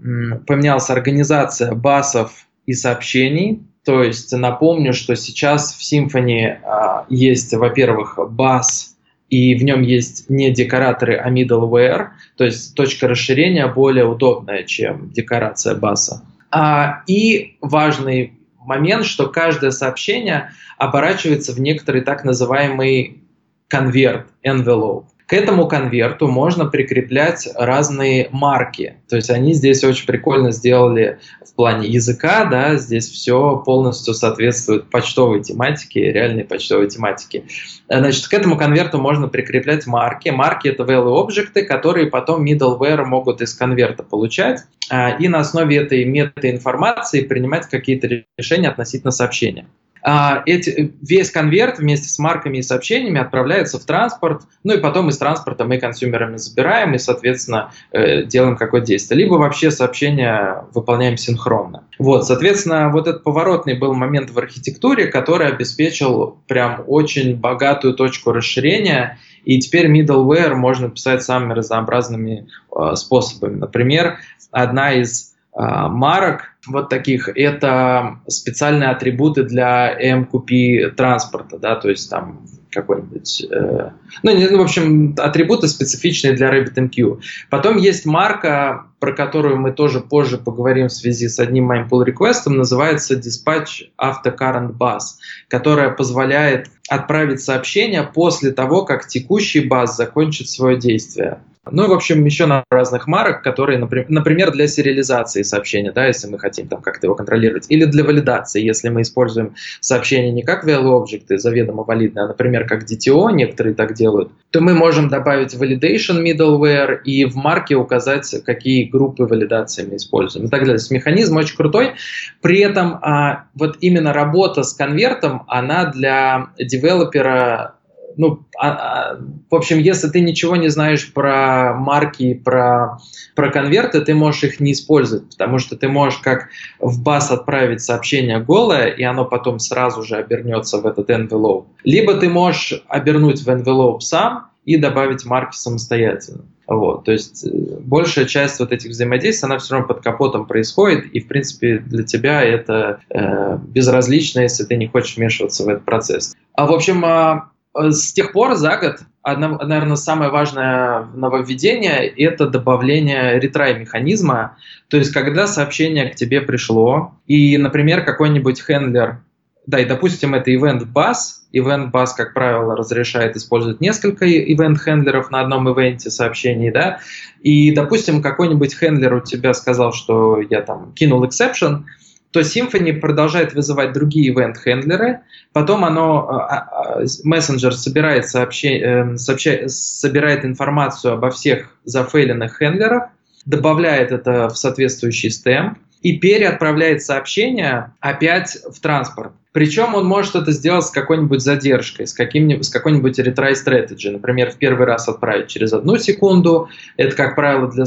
поменялась 0.47 0.89
организация 0.89 1.75
басов 1.75 2.47
и 2.65 2.73
сообщений. 2.73 3.67
То 3.85 4.01
есть 4.03 4.31
напомню, 4.31 4.93
что 4.93 5.15
сейчас 5.15 5.73
в 5.73 5.81
Symfony 5.81 6.57
а, 6.63 7.05
есть, 7.09 7.53
во-первых, 7.53 8.17
бас, 8.29 8.95
и 9.29 9.55
в 9.55 9.63
нем 9.63 9.81
есть 9.81 10.29
не 10.29 10.51
декораторы, 10.51 11.15
а 11.15 11.29
middleware, 11.31 12.09
то 12.37 12.43
есть 12.45 12.75
точка 12.75 13.07
расширения 13.07 13.67
более 13.67 14.05
удобная, 14.05 14.63
чем 14.63 15.09
декорация 15.11 15.75
баса. 15.75 16.23
А, 16.51 17.01
и 17.07 17.57
важный 17.61 18.33
момент, 18.59 19.05
что 19.05 19.27
каждое 19.27 19.71
сообщение 19.71 20.51
оборачивается 20.77 21.53
в 21.53 21.59
некоторый 21.59 22.01
так 22.01 22.23
называемый 22.23 23.23
конверт, 23.67 24.27
envelope. 24.45 25.05
К 25.33 25.35
этому 25.35 25.67
конверту 25.67 26.27
можно 26.27 26.65
прикреплять 26.65 27.49
разные 27.55 28.29
марки. 28.31 28.97
То 29.09 29.15
есть 29.15 29.31
они 29.31 29.55
здесь 29.55 29.83
очень 29.83 30.05
прикольно 30.05 30.51
сделали 30.51 31.17
в 31.43 31.55
плане 31.55 31.87
языка, 31.87 32.45
да, 32.45 32.75
здесь 32.75 33.09
все 33.09 33.57
полностью 33.65 34.13
соответствует 34.13 34.91
почтовой 34.91 35.41
тематике, 35.41 36.11
реальной 36.11 36.43
почтовой 36.43 36.87
тематике. 36.87 37.45
Значит, 37.89 38.27
к 38.27 38.33
этому 38.35 38.57
конверту 38.57 38.99
можно 38.99 39.27
прикреплять 39.27 39.87
марки. 39.87 40.29
Марки— 40.29 40.67
это 40.69 40.83
value 40.83 41.19
объекты, 41.19 41.65
которые 41.65 42.11
потом 42.11 42.45
middleware 42.45 43.03
могут 43.03 43.41
из 43.41 43.55
конверта 43.55 44.03
получать 44.03 44.59
а, 44.91 45.17
и 45.17 45.27
на 45.29 45.39
основе 45.39 45.77
этой 45.77 46.05
метаинформации 46.05 47.21
принимать 47.21 47.67
какие-то 47.67 48.23
решения 48.37 48.69
относительно 48.69 49.09
сообщения. 49.09 49.65
А, 50.05 50.43
эти, 50.45 50.93
весь 51.01 51.31
конверт 51.31 51.79
вместе 51.79 52.09
с 52.09 52.19
марками 52.19 52.57
и 52.57 52.61
сообщениями 52.61 53.21
отправляется 53.21 53.79
в 53.79 53.85
транспорт, 53.85 54.41
ну 54.63 54.73
и 54.73 54.79
потом 54.79 55.07
из 55.09 55.17
транспорта 55.17 55.63
мы 55.63 55.77
консюмерами 55.77 56.35
забираем 56.35 56.93
и, 56.93 56.97
соответственно, 56.97 57.71
э, 57.93 58.23
делаем 58.23 58.57
какое-то 58.57 58.87
действие. 58.87 59.19
Либо 59.19 59.35
вообще 59.35 59.71
сообщения 59.71 60.65
выполняем 60.73 61.15
синхронно. 61.15 61.85
Вот, 61.99 62.27
соответственно, 62.27 62.89
вот 62.89 63.07
этот 63.07 63.23
поворотный 63.23 63.77
был 63.77 63.93
момент 63.93 64.29
в 64.29 64.37
архитектуре, 64.37 65.07
который 65.07 65.47
обеспечил 65.47 66.37
прям 66.47 66.83
очень 66.85 67.37
богатую 67.37 67.93
точку 67.93 68.33
расширения, 68.33 69.19
и 69.45 69.59
теперь 69.59 69.89
middleware 69.89 70.53
можно 70.55 70.89
писать 70.89 71.23
самыми 71.23 71.53
разнообразными 71.53 72.47
э, 72.75 72.95
способами. 72.95 73.55
Например, 73.55 74.17
одна 74.51 74.93
из 74.93 75.32
марок 75.55 76.53
вот 76.67 76.89
таких 76.89 77.29
это 77.29 78.17
специальные 78.27 78.89
атрибуты 78.89 79.43
для 79.43 79.93
MQP 79.93 80.91
транспорта, 80.91 81.57
да, 81.57 81.75
то 81.75 81.89
есть 81.89 82.09
там 82.09 82.45
какой-нибудь, 82.73 83.45
э, 83.51 83.89
ну, 84.23 84.49
ну, 84.51 84.57
в 84.57 84.61
общем, 84.61 85.15
атрибуты 85.17 85.67
специфичные 85.67 86.33
для 86.33 86.49
RabbitMQ. 86.51 87.19
Потом 87.49 87.77
есть 87.77 88.05
марка, 88.05 88.87
про 88.99 89.13
которую 89.13 89.57
мы 89.57 89.71
тоже 89.71 89.99
позже 89.99 90.37
поговорим 90.37 90.87
в 90.87 90.93
связи 90.93 91.27
с 91.27 91.39
одним 91.39 91.65
моим 91.65 91.87
pull 91.87 92.03
реквестом 92.03 92.57
называется 92.57 93.15
Dispatch 93.15 93.89
After 94.01 94.35
Current 94.35 94.75
Bus, 94.75 95.01
которая 95.49 95.91
позволяет 95.91 96.69
отправить 96.89 97.41
сообщение 97.41 98.03
после 98.03 98.51
того, 98.51 98.85
как 98.85 99.07
текущий 99.07 99.61
бас 99.61 99.95
закончит 99.95 100.49
свое 100.49 100.77
действие. 100.77 101.39
Ну, 101.71 101.87
в 101.87 101.93
общем, 101.93 102.25
еще 102.25 102.45
на 102.45 102.65
разных 102.69 103.07
марок, 103.07 103.41
которые, 103.41 103.79
например, 103.79 104.51
для 104.51 104.67
сериализации 104.67 105.43
сообщения, 105.43 105.93
да, 105.93 106.07
если 106.07 106.27
мы 106.27 106.37
хотим 106.37 106.67
там 106.67 106.81
как-то 106.81 107.07
его 107.07 107.15
контролировать, 107.15 107.67
или 107.69 107.85
для 107.85 108.03
валидации, 108.03 108.61
если 108.61 108.89
мы 108.89 109.01
используем 109.01 109.55
сообщение 109.79 110.33
не 110.33 110.43
как 110.43 110.67
value 110.67 111.01
объекты 111.01 111.37
заведомо 111.37 111.83
валидные, 111.83 112.25
а, 112.25 112.27
например, 112.27 112.67
как 112.67 112.83
DTO, 112.83 113.31
некоторые 113.31 113.75
так 113.75 113.93
делают, 113.93 114.31
то 114.51 114.59
мы 114.59 114.73
можем 114.73 115.07
добавить 115.07 115.53
validation 115.53 116.21
middleware 116.21 117.01
и 117.01 117.23
в 117.23 117.35
марке 117.37 117.75
указать, 117.75 118.29
какие 118.45 118.83
группы 118.83 119.23
валидации 119.23 119.87
мы 119.89 119.95
используем 119.95 120.47
и 120.47 120.49
так 120.49 120.61
далее. 120.61 120.77
То 120.77 120.81
есть 120.81 120.91
механизм 120.91 121.37
очень 121.37 121.55
крутой. 121.55 121.93
При 122.41 122.59
этом 122.59 122.99
а, 123.01 123.45
вот 123.55 123.77
именно 123.79 124.11
работа 124.11 124.63
с 124.63 124.73
конвертом, 124.73 125.43
она 125.47 125.85
для 125.85 126.47
девелопера 126.59 127.75
ну, 128.17 128.45
а, 128.57 128.69
а, 128.69 129.19
в 129.49 129.55
общем, 129.55 129.79
если 129.79 130.09
ты 130.09 130.21
ничего 130.21 130.55
не 130.55 130.69
знаешь 130.69 131.11
про 131.13 131.73
марки, 131.73 132.33
про, 132.33 132.99
про 133.35 133.49
конверты, 133.49 134.01
ты 134.01 134.13
можешь 134.13 134.43
их 134.43 134.59
не 134.59 134.73
использовать, 134.73 135.29
потому 135.29 135.59
что 135.59 135.75
ты 135.75 135.87
можешь 135.87 136.19
как 136.19 136.49
в 136.79 137.01
бас 137.01 137.31
отправить 137.31 137.81
сообщение 137.81 138.39
голое, 138.39 138.87
и 138.87 139.03
оно 139.03 139.25
потом 139.25 139.59
сразу 139.59 140.03
же 140.03 140.15
обернется 140.15 140.79
в 140.79 140.85
этот 140.85 141.09
envelope. 141.09 141.65
Либо 141.83 142.15
ты 142.15 142.29
можешь 142.29 142.83
обернуть 142.87 143.41
в 143.41 143.49
envelope 143.49 143.99
сам 143.99 144.47
и 144.65 144.77
добавить 144.77 145.25
марки 145.25 145.55
самостоятельно. 145.55 146.45
Вот, 146.65 147.03
то 147.03 147.11
есть 147.11 147.45
э, 147.45 147.49
большая 147.81 148.23
часть 148.23 148.59
вот 148.59 148.71
этих 148.71 148.91
взаимодействий, 148.91 149.47
она 149.47 149.57
все 149.57 149.73
равно 149.73 149.87
под 149.87 150.01
капотом 150.01 150.45
происходит, 150.45 151.05
и, 151.13 151.19
в 151.19 151.27
принципе, 151.27 151.79
для 151.79 152.03
тебя 152.03 152.41
это 152.41 153.01
э, 153.09 153.57
безразлично, 153.67 154.39
если 154.39 154.63
ты 154.63 154.77
не 154.77 154.87
хочешь 154.87 155.17
вмешиваться 155.17 155.65
в 155.65 155.67
этот 155.67 155.83
процесс. 155.83 156.33
А, 156.53 156.65
в 156.65 156.71
общем, 156.71 157.03
а, 157.03 157.49
с 157.75 158.13
тех 158.13 158.31
пор 158.31 158.55
за 158.55 158.77
год, 158.77 158.99
одно, 159.21 159.57
наверное, 159.57 159.95
самое 159.95 160.29
важное 160.31 161.05
нововведение– 161.15 162.07
это 162.17 162.47
добавление 162.47 163.39
ретрай-механизма. 163.39 164.57
То 164.89 164.97
есть, 164.97 165.11
когда 165.11 165.47
сообщение 165.47 166.09
к 166.09 166.15
тебе 166.15 166.41
пришло, 166.41 167.15
и, 167.25 167.57
например, 167.57 168.05
какой-нибудь 168.05 168.61
хендлер, 168.61 169.23
да, 169.65 169.79
и, 169.79 169.85
допустим, 169.85 170.35
это 170.35 170.51
event 170.51 170.85
bus, 170.93 171.15
event 171.53 171.89
bus, 171.91 172.07
как 172.15 172.33
правило, 172.33 172.75
разрешает 172.75 173.37
использовать 173.37 173.79
несколько 173.79 174.25
event-хендлеров 174.25 175.31
на 175.31 175.39
одном 175.39 175.69
ивенте 175.69 176.11
сообщений, 176.11 176.69
да, 176.69 176.99
и, 177.41 177.73
допустим, 177.73 178.21
какой-нибудь 178.21 178.75
хендлер 178.77 179.13
у 179.15 179.21
тебя 179.21 179.53
сказал, 179.53 179.93
что 179.93 180.41
я 180.41 180.61
там 180.61 180.93
кинул 180.93 181.23
exception– 181.23 181.83
то 182.33 182.39
Symfony 182.39 182.93
продолжает 182.93 183.53
вызывать 183.53 183.93
другие 183.93 184.33
event-хендлеры, 184.33 185.19
потом 185.53 185.85
оно, 185.85 186.27
а, 186.27 186.57
а, 186.57 187.05
мессенджер 187.23 187.75
собирает, 187.75 188.27
сообще, 188.27 188.79
эм, 188.79 189.17
сообща, 189.19 189.67
собирает 189.67 190.43
информацию 190.43 191.13
обо 191.13 191.29
всех 191.29 191.77
зафейленных 191.85 192.57
хендлерах, 192.57 193.09
добавляет 193.45 194.11
это 194.11 194.49
в 194.49 194.57
соответствующий 194.57 195.29
стемп, 195.29 195.77
и 196.01 196.17
переотправляет 196.17 197.01
сообщение 197.01 197.93
опять 198.01 198.57
в 198.69 198.81
транспорт. 198.81 199.31
Причем 199.53 199.93
он 199.95 200.05
может 200.05 200.35
это 200.35 200.51
сделать 200.51 200.85
с 200.85 200.89
какой-нибудь 200.89 201.39
задержкой, 201.39 202.07
с, 202.07 202.13
каким 202.13 202.61
с 202.61 202.69
какой-нибудь 202.69 203.19
retry 203.19 203.53
strategy. 203.53 204.09
Например, 204.09 204.51
в 204.51 204.57
первый 204.57 204.85
раз 204.85 205.07
отправить 205.07 205.47
через 205.47 205.71
одну 205.71 205.97
секунду. 205.97 206.67
Это, 206.97 207.15
как 207.15 207.35
правило, 207.35 207.71
для, 207.71 207.85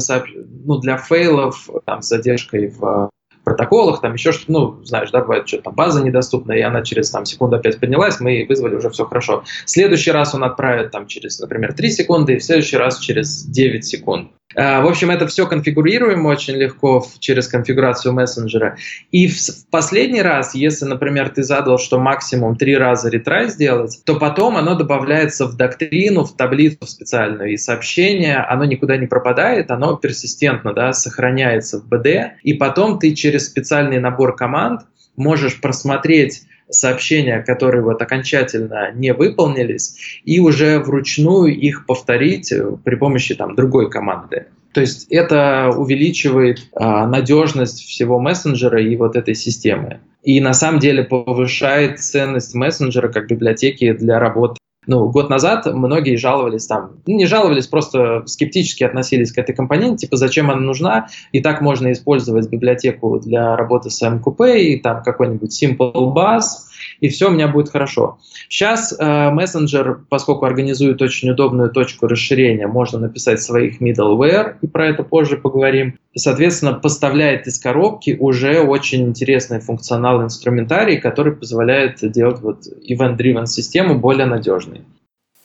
ну, 0.65 0.79
для 0.79 0.97
фейлов 0.97 1.69
там, 1.85 2.01
с 2.01 2.07
задержкой 2.07 2.69
в 2.69 3.11
протоколах, 3.47 4.01
там 4.01 4.13
еще 4.13 4.33
что-то, 4.33 4.51
ну, 4.51 4.83
знаешь, 4.83 5.09
да, 5.11 5.21
бывает, 5.21 5.47
что 5.47 5.61
там 5.61 5.73
база 5.73 6.03
недоступна, 6.03 6.51
и 6.51 6.59
она 6.59 6.81
через 6.83 7.09
там 7.09 7.25
секунду 7.25 7.55
опять 7.55 7.79
поднялась, 7.79 8.19
мы 8.19 8.45
вызвали, 8.47 8.75
уже 8.75 8.89
все 8.89 9.05
хорошо. 9.05 9.45
В 9.65 9.69
следующий 9.69 10.11
раз 10.11 10.35
он 10.35 10.43
отправит 10.43 10.91
там 10.91 11.07
через, 11.07 11.39
например, 11.39 11.71
3 11.71 11.89
секунды, 11.89 12.33
и 12.33 12.39
в 12.39 12.43
следующий 12.43 12.75
раз 12.75 12.99
через 12.99 13.45
9 13.45 13.85
секунд. 13.85 14.31
А, 14.55 14.81
в 14.81 14.87
общем, 14.87 15.11
это 15.11 15.27
все 15.27 15.45
конфигурируемо 15.45 16.29
очень 16.29 16.55
легко 16.55 17.05
через 17.19 17.47
конфигурацию 17.47 18.13
мессенджера. 18.13 18.77
И 19.11 19.27
в, 19.27 19.35
последний 19.69 20.21
раз, 20.21 20.55
если, 20.55 20.85
например, 20.85 21.29
ты 21.29 21.43
задал, 21.43 21.77
что 21.77 21.99
максимум 21.99 22.55
три 22.55 22.77
раза 22.77 23.09
ретрай 23.09 23.49
сделать, 23.49 24.01
то 24.05 24.15
потом 24.15 24.55
оно 24.55 24.75
добавляется 24.75 25.47
в 25.47 25.57
доктрину, 25.57 26.23
в 26.23 26.35
таблицу 26.35 26.87
специальную, 26.87 27.53
и 27.53 27.57
сообщение, 27.57 28.37
оно 28.37 28.63
никуда 28.63 28.95
не 28.95 29.07
пропадает, 29.07 29.69
оно 29.69 29.95
персистентно 29.95 30.73
да, 30.73 30.93
сохраняется 30.93 31.81
в 31.81 31.87
BD, 31.87 32.29
и 32.43 32.53
потом 32.53 32.99
ты 32.99 33.13
через 33.13 33.47
специальный 33.47 33.99
набор 33.99 34.35
команд 34.35 34.81
можешь 35.17 35.59
просмотреть 35.59 36.43
сообщения, 36.69 37.41
которые 37.41 37.83
вот 37.83 38.01
окончательно 38.01 38.91
не 38.93 39.13
выполнились, 39.13 40.21
и 40.25 40.39
уже 40.39 40.79
вручную 40.79 41.55
их 41.55 41.85
повторить 41.85 42.51
э, 42.51 42.77
при 42.83 42.95
помощи 42.95 43.35
там 43.35 43.55
другой 43.55 43.89
команды. 43.89 44.47
То 44.73 44.81
есть 44.81 45.07
это 45.09 45.71
увеличивает 45.75 46.59
а, 46.75 47.07
надежность 47.07 47.83
всего 47.83 48.19
мессенджера 48.19 48.79
и 48.79 48.95
вот 48.95 49.15
этой 49.15 49.33
системы. 49.33 50.01
И 50.21 50.39
на 50.39 50.53
самом 50.53 50.79
деле 50.79 51.03
повышает 51.03 51.99
ценность 51.99 52.53
мессенджера 52.53 53.07
как 53.07 53.27
библиотеки 53.27 53.93
для 53.93 54.19
работы 54.19 54.59
ну, 54.87 55.09
год 55.09 55.29
назад 55.29 55.65
многие 55.65 56.15
жаловались 56.15 56.65
там, 56.65 56.91
ну, 57.05 57.15
не 57.15 57.25
жаловались, 57.25 57.67
просто 57.67 58.23
скептически 58.25 58.83
относились 58.83 59.31
к 59.31 59.37
этой 59.37 59.53
компоненте, 59.53 60.07
типа, 60.07 60.15
зачем 60.17 60.49
она 60.49 60.61
нужна, 60.61 61.07
и 61.31 61.41
так 61.41 61.61
можно 61.61 61.91
использовать 61.91 62.49
библиотеку 62.49 63.19
для 63.19 63.55
работы 63.55 63.89
с 63.89 64.01
MQP, 64.01 64.57
и 64.57 64.79
там 64.79 65.03
какой-нибудь 65.03 65.63
Simple 65.63 66.13
Bus, 66.13 66.41
и 66.99 67.09
все 67.09 67.29
у 67.29 67.31
меня 67.31 67.47
будет 67.47 67.69
хорошо. 67.69 68.19
Сейчас 68.49 68.95
э, 68.97 69.29
мессенджер, 69.29 70.01
поскольку 70.09 70.45
организует 70.45 71.01
очень 71.01 71.29
удобную 71.29 71.69
точку 71.69 72.07
расширения, 72.07 72.67
можно 72.67 72.99
написать 72.99 73.41
своих 73.41 73.81
middleware, 73.81 74.55
и 74.61 74.67
про 74.67 74.87
это 74.87 75.03
позже 75.03 75.37
поговорим. 75.37 75.97
Соответственно, 76.15 76.73
поставляет 76.73 77.47
из 77.47 77.59
коробки 77.59 78.15
уже 78.19 78.61
очень 78.61 79.07
интересный 79.07 79.59
функционал 79.59 80.23
инструментарий, 80.23 80.99
который 80.99 81.33
позволяет 81.35 81.99
делать 82.11 82.39
вот 82.41 82.61
event-driven 82.89 83.45
систему 83.45 83.99
более 83.99 84.25
надежной. 84.25 84.81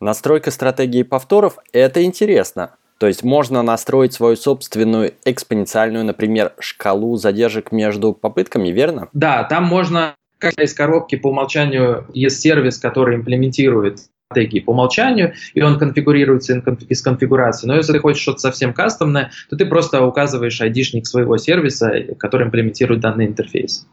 Настройка 0.00 0.50
стратегии 0.50 1.02
повторов– 1.02 1.58
это 1.72 2.02
интересно. 2.02 2.72
То 2.98 3.08
есть 3.08 3.24
можно 3.24 3.62
настроить 3.62 4.12
свою 4.12 4.36
собственную 4.36 5.14
экспоненциальную, 5.24 6.04
например, 6.04 6.52
шкалу 6.60 7.16
задержек 7.16 7.72
между 7.72 8.12
попытками, 8.12 8.68
верно? 8.68 9.08
Да, 9.12 9.42
там 9.42 9.64
можно 9.64 10.14
как 10.42 10.60
из 10.60 10.74
коробки 10.74 11.14
по 11.14 11.28
умолчанию 11.28 12.04
есть 12.12 12.40
сервис, 12.40 12.78
который 12.78 13.16
имплементирует 13.16 14.00
стратегии 14.30 14.60
по 14.60 14.70
умолчанию, 14.70 15.34
и 15.54 15.62
он 15.62 15.78
конфигурируется 15.78 16.62
из 16.88 17.02
конфигурации. 17.02 17.66
Но 17.66 17.76
если 17.76 17.92
ты 17.92 18.00
хочешь 18.00 18.22
что-то 18.22 18.38
совсем 18.38 18.74
кастомное, 18.74 19.30
то 19.48 19.56
ты 19.56 19.66
просто 19.66 20.04
указываешь 20.04 20.60
айдишник 20.60 21.06
своего 21.06 21.36
сервиса, 21.36 21.92
который 22.18 22.46
имплементирует 22.46 23.00
данный 23.00 23.26
интерфейс. 23.26 23.86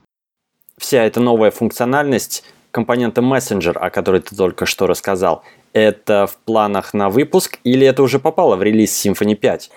Вся 0.78 1.04
эта 1.04 1.20
новая 1.20 1.52
функциональность 1.52 2.44
компонента 2.72 3.22
Messenger, 3.22 3.78
о 3.78 3.90
которой 3.90 4.22
ты 4.22 4.36
только 4.36 4.66
что 4.66 4.88
рассказал, 4.88 5.44
это 5.74 6.26
в 6.26 6.38
планах 6.38 6.94
на 6.94 7.10
выпуск 7.10 7.60
или 7.64 7.86
это 7.86 8.02
уже 8.02 8.18
попало 8.18 8.56
в 8.56 8.64
релиз 8.64 9.06
Symfony 9.06 9.36
5? 9.36 9.70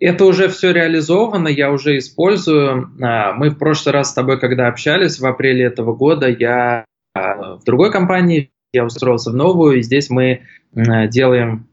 Это 0.00 0.24
уже 0.24 0.48
все 0.48 0.72
реализовано, 0.72 1.48
я 1.48 1.72
уже 1.72 1.98
использую. 1.98 2.90
А, 3.02 3.32
мы 3.32 3.50
в 3.50 3.58
прошлый 3.58 3.92
раз 3.92 4.10
с 4.10 4.14
тобой, 4.14 4.38
когда 4.38 4.68
общались 4.68 5.18
в 5.18 5.26
апреле 5.26 5.64
этого 5.64 5.94
года, 5.94 6.28
я 6.28 6.84
а, 7.14 7.56
в 7.56 7.64
другой 7.64 7.90
компании, 7.90 8.50
я 8.72 8.84
устроился 8.84 9.30
в 9.30 9.34
новую, 9.34 9.78
и 9.78 9.82
здесь 9.82 10.10
мы 10.10 10.42
делаем, 10.74 11.66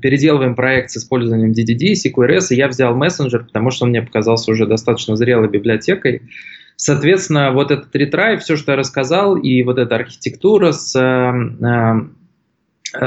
переделываем 0.00 0.54
проект 0.54 0.90
с 0.92 0.96
использованием 0.96 1.50
DDD, 1.50 1.94
CQRS, 1.94 2.46
и 2.50 2.54
я 2.54 2.68
взял 2.68 2.94
мессенджер, 2.94 3.44
потому 3.44 3.70
что 3.70 3.84
он 3.84 3.90
мне 3.90 4.00
показался 4.00 4.52
уже 4.52 4.66
достаточно 4.66 5.16
зрелой 5.16 5.48
библиотекой. 5.48 6.22
Соответственно, 6.76 7.50
вот 7.52 7.72
этот 7.72 7.94
ретрай, 7.96 8.38
все, 8.38 8.56
что 8.56 8.72
я 8.72 8.78
рассказал, 8.78 9.36
и 9.36 9.62
вот 9.62 9.78
эта 9.78 9.96
архитектура 9.96 10.72
с 10.72 10.94
Э, 10.96 12.06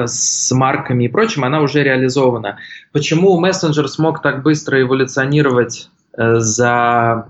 с 0.05 0.51
марками 0.51 1.05
и 1.05 1.07
прочим, 1.07 1.43
она 1.43 1.61
уже 1.61 1.83
реализована. 1.83 2.57
Почему 2.91 3.39
мессенджер 3.39 3.87
смог 3.87 4.21
так 4.21 4.43
быстро 4.43 4.81
эволюционировать 4.81 5.89
э, 6.17 6.35
за 6.39 7.27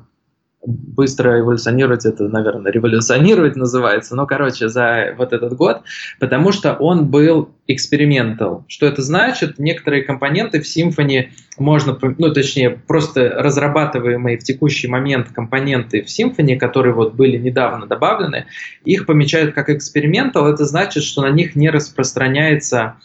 быстро 0.70 1.40
эволюционировать, 1.40 2.06
это, 2.06 2.28
наверное, 2.28 2.72
революционировать 2.72 3.56
называется, 3.56 4.16
но, 4.16 4.26
короче, 4.26 4.70
за 4.70 5.16
вот 5.18 5.34
этот 5.34 5.54
год, 5.54 5.82
потому 6.20 6.52
что 6.52 6.74
он 6.74 7.08
был 7.08 7.50
экспериментал. 7.68 8.66
Что 8.68 8.86
это 8.86 9.02
значит? 9.02 9.60
Некоторые 9.60 10.04
компоненты 10.04 10.62
в 10.62 10.66
Symfony 10.66 11.30
можно, 11.58 11.98
ну, 12.18 12.34
точнее, 12.34 12.72
просто 12.72 13.30
разрабатываемые 13.30 14.38
в 14.38 14.44
текущий 14.44 14.88
момент 14.88 15.30
компоненты 15.30 16.04
в 16.04 16.08
Symfony, 16.08 16.58
которые 16.58 16.94
вот 16.94 17.16
были 17.16 17.38
недавно 17.38 17.88
добавлены, 17.88 18.46
их 18.86 19.06
помечают 19.06 19.54
как 19.54 19.70
экспериментал, 19.70 20.48
это 20.48 20.66
значит, 20.66 21.04
что 21.04 21.22
на 21.22 21.32
них 21.32 21.56
не 21.56 21.70
распространяется 21.70 22.96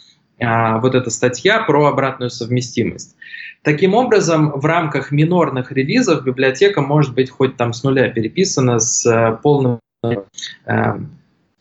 а, 0.40 0.78
вот 0.78 0.94
эта 0.94 1.10
статья 1.10 1.60
про 1.60 1.86
обратную 1.86 2.30
совместимость. 2.30 3.16
Таким 3.64 3.94
образом, 3.94 4.52
в 4.52 4.64
рамках 4.66 5.10
минорных 5.10 5.72
релизов 5.72 6.22
библиотека 6.22 6.82
может 6.82 7.14
быть 7.14 7.30
хоть 7.30 7.56
там 7.56 7.72
с 7.72 7.82
нуля 7.82 8.10
переписана 8.10 8.78
с 8.78 9.06
э, 9.06 9.38
полным 9.42 9.80
э, 10.02 10.98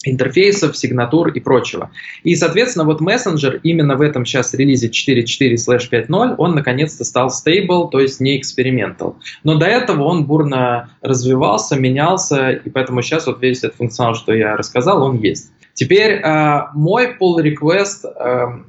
интерфейсов, 0.03 0.75
сигнатур 0.75 1.29
и 1.29 1.39
прочего. 1.39 1.91
И, 2.23 2.35
соответственно, 2.35 2.83
вот 2.83 2.99
мессенджер 2.99 3.61
именно 3.63 3.95
в 3.95 4.01
этом 4.01 4.25
сейчас 4.25 4.53
релизе 4.53 4.89
4.4/5.0, 4.89 6.35
он 6.37 6.55
наконец-то 6.55 7.05
стал 7.05 7.29
stable, 7.29 7.89
то 7.89 8.01
есть 8.01 8.19
не 8.19 8.37
экспериментал. 8.37 9.15
Но 9.45 9.55
до 9.55 9.67
этого 9.67 10.03
он 10.03 10.25
бурно 10.25 10.89
развивался, 11.01 11.79
менялся, 11.79 12.49
и 12.51 12.69
поэтому 12.69 13.01
сейчас 13.01 13.27
вот 13.27 13.41
весь 13.41 13.59
этот 13.59 13.75
функционал, 13.77 14.15
что 14.15 14.33
я 14.33 14.57
рассказал, 14.57 15.03
он 15.03 15.19
есть. 15.19 15.53
Теперь 15.73 16.15
э, 16.15 16.63
мой 16.73 17.15
pull 17.17 17.41
request, 17.41 18.05
э, 18.05 18.63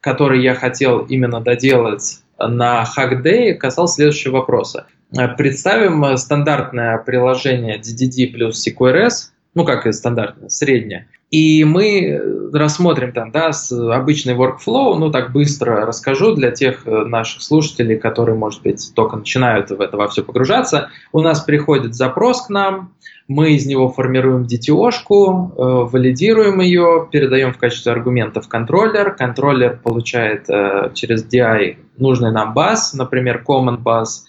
который 0.00 0.40
я 0.44 0.54
хотел 0.54 1.00
именно 1.00 1.40
доделать 1.40 2.22
на 2.38 2.84
Hackday 2.84 3.54
касался 3.54 3.96
следующего 3.96 4.36
вопроса. 4.36 4.86
Э, 5.16 5.28
представим 5.28 6.04
э, 6.04 6.16
стандартное 6.16 6.98
приложение 6.98 7.78
DDD 7.78 8.32
плюс 8.32 8.66
CQRS, 8.66 9.30
ну 9.54 9.64
как 9.64 9.86
и 9.86 9.92
стандартное, 9.92 10.48
среднее, 10.48 11.08
и 11.30 11.64
мы 11.64 12.50
рассмотрим 12.54 13.12
там, 13.12 13.30
да, 13.30 13.52
с 13.52 13.70
обычный 13.72 14.34
workflow, 14.34 14.94
ну 14.94 15.10
так 15.10 15.32
быстро 15.32 15.84
расскажу 15.84 16.34
для 16.34 16.50
тех 16.50 16.86
э, 16.86 17.04
наших 17.04 17.42
слушателей, 17.42 17.98
которые, 17.98 18.36
может 18.36 18.62
быть, 18.62 18.92
только 18.94 19.16
начинают 19.16 19.70
в 19.70 19.80
это 19.80 19.96
во 19.96 20.08
все 20.08 20.22
погружаться. 20.22 20.90
У 21.12 21.20
нас 21.20 21.40
приходит 21.40 21.94
запрос 21.94 22.46
к 22.46 22.50
нам, 22.50 22.94
мы 23.28 23.52
из 23.52 23.66
него 23.66 23.90
формируем 23.90 24.44
DTO-шку, 24.44 25.52
э, 25.52 25.90
валидируем 25.90 26.60
ее, 26.60 27.06
передаем 27.12 27.52
в 27.52 27.58
качестве 27.58 27.92
аргументов 27.92 28.48
контроллер. 28.48 29.14
Контроллер 29.14 29.78
получает 29.78 30.48
э, 30.48 30.90
через 30.94 31.26
DI 31.26 31.76
нужный 31.98 32.32
нам 32.32 32.54
баз, 32.54 32.94
например, 32.94 33.44
common 33.46 33.82
bus. 33.82 34.24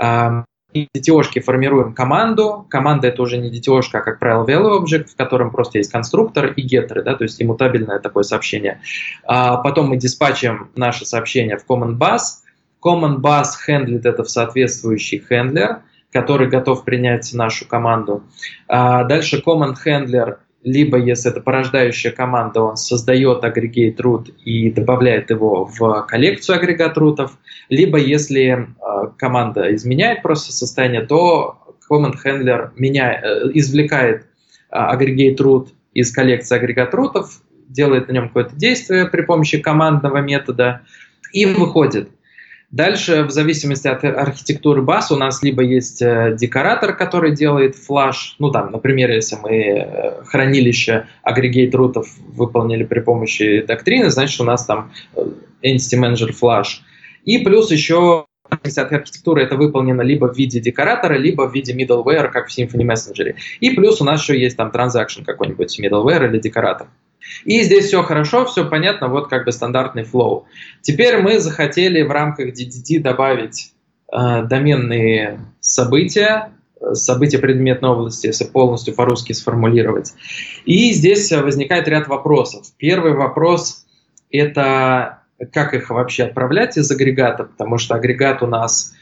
Э, 0.00 0.44
и 0.74 0.86
DTO-шки 0.94 1.40
формируем 1.40 1.94
команду. 1.94 2.66
Команда 2.68 3.08
это 3.08 3.22
уже 3.22 3.38
не 3.38 3.50
DTO, 3.50 3.80
а, 3.90 4.00
как 4.00 4.18
правило, 4.18 4.44
value 4.44 4.82
object, 4.82 5.08
в 5.08 5.16
котором 5.16 5.50
просто 5.50 5.78
есть 5.78 5.90
конструктор 5.90 6.46
и 6.52 6.62
геттеры, 6.62 7.02
да, 7.02 7.14
то 7.14 7.24
есть 7.24 7.42
иммутабельное 7.42 7.98
такое 8.00 8.22
сообщение. 8.22 8.80
А 9.24 9.58
потом 9.58 9.88
мы 9.88 9.96
диспатчим 9.96 10.70
наше 10.76 11.06
сообщение 11.06 11.56
в 11.56 11.64
common 11.66 11.98
bus. 11.98 12.42
Common 12.84 13.16
bus 13.16 13.48
хендлит 13.64 14.04
это 14.04 14.24
в 14.24 14.30
соответствующий 14.30 15.24
хендлер– 15.26 15.80
который 16.12 16.48
готов 16.48 16.84
принять 16.84 17.32
нашу 17.32 17.66
команду. 17.66 18.22
А 18.68 19.04
дальше 19.04 19.42
command 19.44 19.76
handler, 19.84 20.36
либо 20.62 20.98
если 20.98 21.30
это 21.30 21.40
порождающая 21.40 22.12
команда, 22.12 22.60
он 22.60 22.76
создает 22.76 23.42
агрегейт 23.44 23.98
root 24.00 24.30
и 24.44 24.70
добавляет 24.70 25.30
его 25.30 25.64
в 25.64 26.02
коллекцию 26.06 26.56
агрегат 26.56 26.96
рутов, 26.96 27.38
либо 27.68 27.98
если 27.98 28.50
э, 28.50 28.66
команда 29.16 29.74
изменяет 29.74 30.22
просто 30.22 30.52
состояние, 30.52 31.02
то 31.02 31.58
command 31.90 32.14
handler 32.24 32.70
меняет, 32.76 33.24
э, 33.24 33.50
извлекает 33.54 34.26
агрегейт 34.70 35.40
root 35.40 35.68
из 35.94 36.12
коллекции 36.12 36.56
агрегат 36.56 36.94
рутов, 36.94 37.42
делает 37.68 38.08
на 38.08 38.12
нем 38.12 38.28
какое-то 38.28 38.54
действие 38.54 39.06
при 39.06 39.22
помощи 39.22 39.58
командного 39.58 40.18
метода 40.18 40.82
и 41.32 41.46
выходит. 41.46 42.10
Дальше, 42.72 43.24
в 43.24 43.30
зависимости 43.30 43.86
от 43.86 44.02
архитектуры 44.02 44.80
бас, 44.80 45.12
у 45.12 45.16
нас 45.16 45.42
либо 45.42 45.62
есть 45.62 46.00
э, 46.00 46.34
декоратор, 46.40 46.96
который 46.96 47.36
делает 47.36 47.76
флаш, 47.76 48.34
ну 48.38 48.50
там, 48.50 48.72
например, 48.72 49.10
если 49.10 49.36
мы 49.36 49.50
э, 49.52 50.24
хранилище 50.24 51.06
агрегейт 51.22 51.74
рутов 51.74 52.08
выполнили 52.28 52.84
при 52.84 53.00
помощи 53.00 53.60
доктрины, 53.60 54.08
значит 54.08 54.40
у 54.40 54.44
нас 54.44 54.64
там 54.64 54.90
э, 55.14 55.20
Entity 55.62 56.00
Manager 56.00 56.30
Flash. 56.30 56.80
И 57.26 57.38
плюс 57.38 57.70
еще 57.70 58.24
от 58.48 58.92
архитектуры 58.92 59.42
это 59.42 59.56
выполнено 59.56 60.00
либо 60.00 60.32
в 60.32 60.38
виде 60.38 60.58
декоратора, 60.58 61.18
либо 61.18 61.42
в 61.42 61.54
виде 61.54 61.74
middleware, 61.74 62.30
как 62.30 62.48
в 62.48 62.58
Symfony 62.58 62.86
Messenger. 62.86 63.34
И 63.60 63.70
плюс 63.70 64.00
у 64.00 64.04
нас 64.04 64.22
еще 64.22 64.40
есть 64.40 64.56
там 64.56 64.70
transaction 64.70 65.24
какой-нибудь 65.26 65.78
middleware 65.78 66.26
или 66.26 66.38
декоратор. 66.38 66.86
И 67.44 67.62
здесь 67.62 67.86
все 67.86 68.02
хорошо, 68.02 68.44
все 68.46 68.68
понятно, 68.68 69.08
вот 69.08 69.28
как 69.28 69.44
бы 69.44 69.52
стандартный 69.52 70.04
флоу. 70.04 70.46
Теперь 70.80 71.18
мы 71.18 71.38
захотели 71.38 72.02
в 72.02 72.10
рамках 72.10 72.48
DDD 72.48 73.00
добавить 73.00 73.72
э, 74.12 74.42
доменные 74.44 75.40
события, 75.60 76.52
события 76.92 77.38
предметной 77.38 77.90
области, 77.90 78.26
если 78.26 78.44
полностью 78.44 78.94
по-русски 78.94 79.32
сформулировать. 79.32 80.12
И 80.64 80.92
здесь 80.92 81.30
возникает 81.32 81.88
ряд 81.88 82.08
вопросов. 82.08 82.66
Первый 82.76 83.14
вопрос– 83.14 83.86
это 84.30 85.20
как 85.52 85.74
их 85.74 85.90
вообще 85.90 86.24
отправлять 86.24 86.76
из 86.76 86.90
агрегата, 86.90 87.44
потому 87.44 87.78
что 87.78 87.94
агрегат 87.94 88.42
у 88.42 88.46
нас 88.46 88.94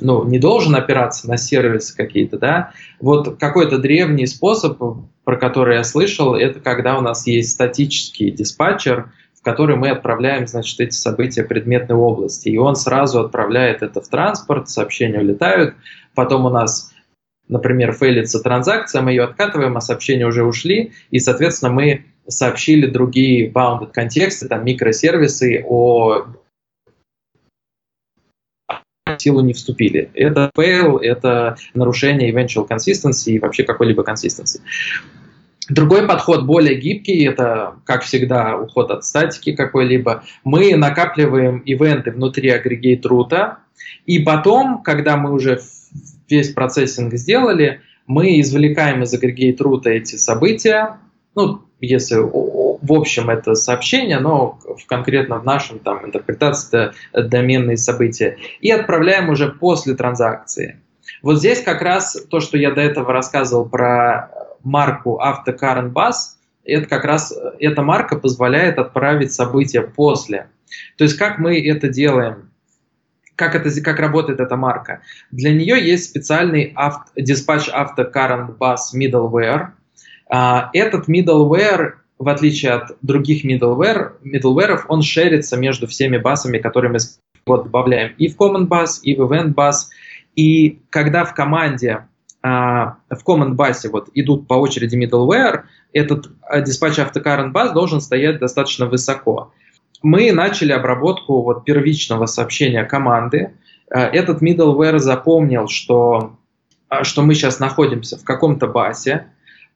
ну, 0.00 0.24
не 0.24 0.38
должен 0.38 0.74
опираться 0.74 1.28
на 1.28 1.36
сервисы 1.36 1.96
какие-то, 1.96 2.38
да. 2.38 2.72
Вот 3.00 3.38
какой-то 3.38 3.78
древний 3.78 4.26
способ, 4.26 4.78
про 5.24 5.36
который 5.36 5.76
я 5.76 5.84
слышал, 5.84 6.34
это 6.34 6.60
когда 6.60 6.98
у 6.98 7.00
нас 7.00 7.26
есть 7.26 7.52
статический 7.52 8.30
диспатчер, 8.30 9.10
в 9.34 9.42
который 9.42 9.76
мы 9.76 9.90
отправляем, 9.90 10.46
значит, 10.46 10.80
эти 10.80 10.94
события 10.94 11.44
предметной 11.44 11.96
области. 11.96 12.48
И 12.48 12.58
он 12.58 12.76
сразу 12.76 13.20
отправляет 13.20 13.82
это 13.82 14.00
в 14.00 14.08
транспорт, 14.08 14.68
сообщения 14.68 15.20
улетают, 15.20 15.74
потом 16.14 16.46
у 16.46 16.50
нас 16.50 16.90
например, 17.46 17.92
фейлится 17.92 18.40
транзакция, 18.40 19.02
мы 19.02 19.10
ее 19.10 19.24
откатываем, 19.24 19.76
а 19.76 19.80
сообщения 19.82 20.26
уже 20.26 20.44
ушли, 20.44 20.92
и, 21.10 21.18
соответственно, 21.18 21.72
мы 21.72 22.06
сообщили 22.26 22.86
другие 22.86 23.50
bounded 23.50 23.90
контексты, 23.92 24.48
там 24.48 24.64
микросервисы 24.64 25.62
о 25.68 26.26
силу 29.18 29.40
не 29.40 29.52
вступили. 29.52 30.10
Это 30.14 30.50
fail, 30.56 30.98
это 31.00 31.56
нарушение 31.74 32.32
eventual 32.32 32.68
consistency 32.68 33.32
и 33.32 33.38
вообще 33.38 33.64
какой-либо 33.64 34.02
consistency. 34.02 34.60
Другой 35.68 36.06
подход 36.06 36.44
более 36.44 36.78
гибкий, 36.78 37.24
это, 37.24 37.76
как 37.84 38.02
всегда, 38.02 38.58
уход 38.58 38.90
от 38.90 39.04
статики 39.04 39.54
какой-либо. 39.54 40.22
Мы 40.44 40.76
накапливаем 40.76 41.58
ивенты 41.60 42.10
внутри 42.10 42.50
агрегейт 42.50 43.06
рута, 43.06 43.58
и 44.04 44.18
потом, 44.18 44.82
когда 44.82 45.16
мы 45.16 45.32
уже 45.32 45.60
весь 46.28 46.52
процессинг 46.52 47.14
сделали, 47.14 47.80
мы 48.06 48.40
извлекаем 48.40 49.02
из 49.02 49.14
агрегейт 49.14 49.60
рута 49.62 49.88
эти 49.90 50.16
события, 50.16 50.98
ну, 51.34 51.62
если 51.80 52.16
в 52.80 52.92
общем 52.92 53.30
это 53.30 53.54
сообщение, 53.54 54.18
но 54.18 54.58
в 54.62 54.86
конкретно 54.86 55.38
в 55.38 55.44
нашем 55.44 55.78
там 55.78 56.04
интерпретации 56.06 56.92
это 57.12 57.28
доменные 57.28 57.76
события, 57.76 58.38
и 58.60 58.70
отправляем 58.70 59.28
уже 59.28 59.50
после 59.50 59.94
транзакции. 59.94 60.80
Вот 61.22 61.38
здесь 61.38 61.62
как 61.62 61.82
раз 61.82 62.16
то, 62.30 62.40
что 62.40 62.58
я 62.58 62.70
до 62.70 62.80
этого 62.80 63.12
рассказывал 63.12 63.68
про 63.68 64.30
марку 64.62 65.20
AutoCurrent 65.22 65.92
Bus, 65.92 66.14
это 66.64 66.88
как 66.88 67.04
раз 67.04 67.34
эта 67.58 67.82
марка 67.82 68.16
позволяет 68.16 68.78
отправить 68.78 69.32
события 69.32 69.82
после. 69.82 70.48
То 70.96 71.04
есть 71.04 71.16
как 71.16 71.38
мы 71.38 71.60
это 71.60 71.88
делаем? 71.88 72.50
Как, 73.36 73.54
это, 73.54 73.68
как 73.82 73.98
работает 73.98 74.40
эта 74.40 74.56
марка? 74.56 75.00
Для 75.30 75.52
нее 75.52 75.84
есть 75.84 76.04
специальный 76.04 76.72
авто, 76.76 77.10
dispatch 77.18 77.68
AutoCurrent 77.70 78.56
Bus 78.58 78.94
middleware– 78.94 79.68
а, 80.28 80.70
этот 80.72 81.08
middleware, 81.08 81.92
в 82.24 82.28
отличие 82.28 82.72
от 82.72 82.96
других 83.02 83.44
middleware, 83.44 84.12
middleware, 84.24 84.80
он 84.88 85.02
шерится 85.02 85.56
между 85.56 85.86
всеми 85.86 86.16
басами, 86.16 86.58
которые 86.58 86.90
мы 86.90 86.98
вот 87.46 87.64
добавляем 87.64 88.14
и 88.16 88.28
в 88.28 88.36
command 88.36 88.68
bus, 88.68 89.00
и 89.02 89.14
в 89.14 89.30
event 89.30 89.54
bus. 89.54 89.74
И 90.34 90.80
когда 90.90 91.24
в 91.24 91.34
команде 91.34 92.06
Uh, 92.46 92.92
в 93.08 93.26
command 93.26 93.56
bus 93.56 93.88
вот 93.90 94.10
идут 94.12 94.46
по 94.46 94.52
очереди 94.52 94.96
middleware, 94.96 95.62
этот 95.94 96.26
uh, 96.26 96.62
dispatch 96.62 97.00
автокаррент 97.00 97.56
bus 97.56 97.72
должен 97.72 98.02
стоять 98.02 98.38
достаточно 98.38 98.84
высоко. 98.84 99.50
Мы 100.02 100.30
начали 100.30 100.72
обработку 100.72 101.40
вот 101.40 101.64
первичного 101.64 102.26
сообщения 102.26 102.84
команды. 102.84 103.54
Uh, 103.90 104.00
этот 104.00 104.42
middleware 104.42 104.98
запомнил, 104.98 105.68
что, 105.68 106.36
что 107.00 107.22
мы 107.22 107.32
сейчас 107.34 107.60
находимся 107.60 108.18
в 108.18 108.24
каком-то 108.24 108.66
басе, 108.66 109.28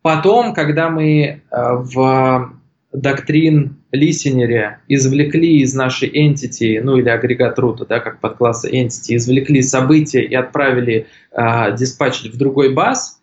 Потом, 0.02 0.54
когда 0.54 0.90
мы 0.90 1.22
э, 1.22 1.40
в 1.50 2.52
доктрин 2.92 3.76
листенере 3.92 4.80
извлекли 4.88 5.60
из 5.60 5.74
нашей 5.74 6.08
entity, 6.08 6.80
ну 6.82 6.96
или 6.96 7.08
агрегат 7.08 7.58
рута, 7.58 7.86
да, 7.86 8.00
как 8.00 8.20
подкласса 8.20 8.68
entity, 8.68 9.16
извлекли 9.16 9.62
события 9.62 10.22
и 10.22 10.34
отправили 10.34 11.06
э, 11.32 11.36
в 11.36 12.36
другой 12.36 12.72
бас, 12.74 13.20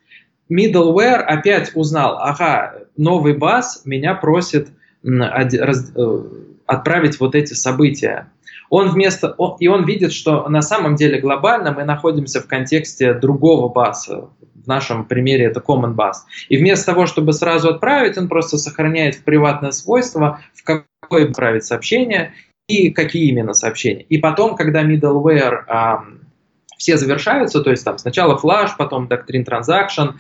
middleware 0.51 1.21
опять 1.21 1.71
узнал, 1.75 2.17
ага, 2.19 2.75
новый 2.97 3.35
бас 3.35 3.81
меня 3.85 4.13
просит 4.13 4.69
раз, 5.03 5.91
э, 5.95 6.21
отправить 6.65 7.19
вот 7.19 7.35
эти 7.35 7.53
события. 7.53 8.31
Он 8.69 8.89
вместо, 8.89 9.31
он, 9.38 9.57
и 9.59 9.67
он 9.67 9.85
видит, 9.85 10.11
что 10.11 10.47
на 10.49 10.61
самом 10.61 10.95
деле 10.95 11.19
глобально 11.19 11.71
мы 11.71 11.83
находимся 11.83 12.41
в 12.41 12.47
контексте 12.47 13.13
другого 13.13 13.69
баса, 13.69 14.29
в 14.65 14.67
нашем 14.67 15.06
примере 15.06 15.45
это 15.45 15.60
common 15.60 15.95
bus. 15.95 16.13
И 16.49 16.58
вместо 16.58 16.88
того, 16.88 17.06
чтобы 17.06 17.34
сразу 17.34 17.69
отправить, 17.69 18.17
он 18.17 18.28
просто 18.28 18.58
сохраняет 18.58 19.15
в 19.15 19.23
приватное 19.23 19.71
свойство, 19.71 20.41
в 20.54 20.63
какое 20.63 21.30
отправить 21.30 21.65
сообщение 21.65 22.34
и 22.67 22.89
какие 22.89 23.30
именно 23.30 23.54
сообщения. 23.54 24.04
И 24.04 24.17
потом, 24.17 24.56
когда 24.56 24.84
middleware 24.84 25.65
э, 25.67 25.95
все 26.78 26.97
завершаются, 26.97 27.62
то 27.62 27.69
есть 27.71 27.86
там 27.86 27.97
сначала 27.97 28.38
flash, 28.38 28.71
потом 28.78 29.08
doctrine 29.08 29.45
transaction, 29.45 30.15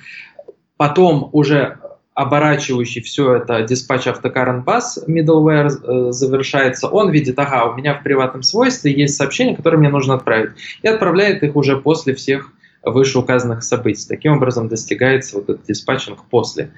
потом 0.77 1.29
уже 1.31 1.79
оборачивающий 2.15 3.01
все 3.01 3.35
это 3.35 3.63
диспатч 3.63 4.07
автокарен 4.07 4.63
бас 4.63 5.03
middleware 5.05 5.67
э, 5.67 6.11
завершается, 6.11 6.87
он 6.87 7.11
видит, 7.11 7.37
ага, 7.37 7.65
у 7.65 7.75
меня 7.75 7.93
в 7.93 8.03
приватном 8.03 8.41
свойстве 8.41 8.93
есть 8.93 9.15
сообщения, 9.15 9.55
которые 9.55 9.79
мне 9.79 9.89
нужно 9.89 10.13
отправить, 10.13 10.51
и 10.81 10.87
отправляет 10.87 11.43
их 11.43 11.55
уже 11.57 11.77
после 11.77 12.15
всех 12.15 12.51
вышеуказанных 12.85 13.63
событий. 13.63 14.05
Таким 14.07 14.33
образом 14.33 14.67
достигается 14.67 15.37
вот 15.37 15.49
этот 15.49 15.65
диспатчинг 15.65 16.23
после. 16.29 16.71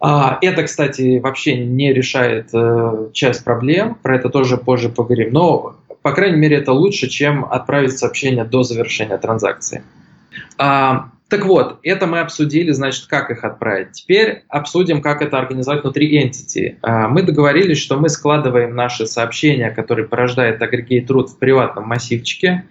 А, 0.00 0.38
это, 0.42 0.62
кстати, 0.62 1.18
вообще 1.18 1.56
не 1.56 1.92
решает 1.92 2.50
э, 2.52 3.08
часть 3.12 3.44
проблем, 3.44 3.96
про 3.96 4.16
это 4.16 4.28
тоже 4.28 4.56
позже 4.56 4.90
поговорим, 4.90 5.32
но, 5.32 5.76
по 6.02 6.12
крайней 6.12 6.36
мере, 6.36 6.58
это 6.58 6.72
лучше, 6.72 7.08
чем 7.08 7.44
отправить 7.44 7.98
сообщение 7.98 8.44
до 8.44 8.62
завершения 8.62 9.18
транзакции. 9.18 9.82
А, 10.56 11.10
так 11.28 11.44
вот, 11.44 11.80
это 11.82 12.06
мы 12.06 12.20
обсудили, 12.20 12.70
значит, 12.72 13.06
как 13.06 13.30
их 13.30 13.44
отправить. 13.44 13.92
Теперь 13.92 14.44
обсудим, 14.48 15.02
как 15.02 15.20
это 15.20 15.38
организовать 15.38 15.82
внутри 15.82 16.24
Entity. 16.24 16.76
А, 16.80 17.08
мы 17.08 17.22
договорились, 17.22 17.78
что 17.78 17.98
мы 17.98 18.08
складываем 18.08 18.76
наши 18.76 19.04
сообщения, 19.04 19.70
которые 19.70 20.06
порождает 20.06 20.62
агрегейт 20.62 21.10
root 21.10 21.26
в 21.26 21.38
приватном 21.38 21.86
массивчике, 21.88 22.64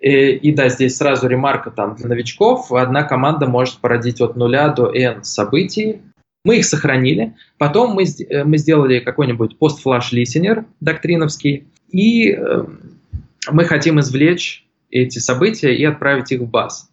и, 0.00 0.08
э, 0.08 0.32
и 0.32 0.52
да, 0.52 0.68
здесь 0.68 0.96
сразу 0.96 1.28
ремарка 1.28 1.70
там 1.70 1.94
для 1.94 2.08
новичков. 2.08 2.72
Одна 2.72 3.04
команда 3.04 3.46
может 3.46 3.78
породить 3.78 4.20
от 4.20 4.36
нуля 4.36 4.68
до 4.68 4.90
n 4.92 5.22
событий. 5.24 6.00
Мы 6.44 6.58
их 6.58 6.64
сохранили. 6.64 7.34
Потом 7.58 7.92
мы, 7.92 8.04
э, 8.04 8.44
мы 8.44 8.58
сделали 8.58 9.00
какой-нибудь 9.00 9.58
пост-флаш 9.58 10.12
листенер 10.12 10.64
доктриновский. 10.80 11.68
И 11.90 12.32
э, 12.32 12.64
мы 13.50 13.64
хотим 13.64 14.00
извлечь 14.00 14.66
эти 14.90 15.18
события 15.18 15.74
и 15.74 15.84
отправить 15.84 16.32
их 16.32 16.40
в 16.40 16.46
баз. 16.48 16.90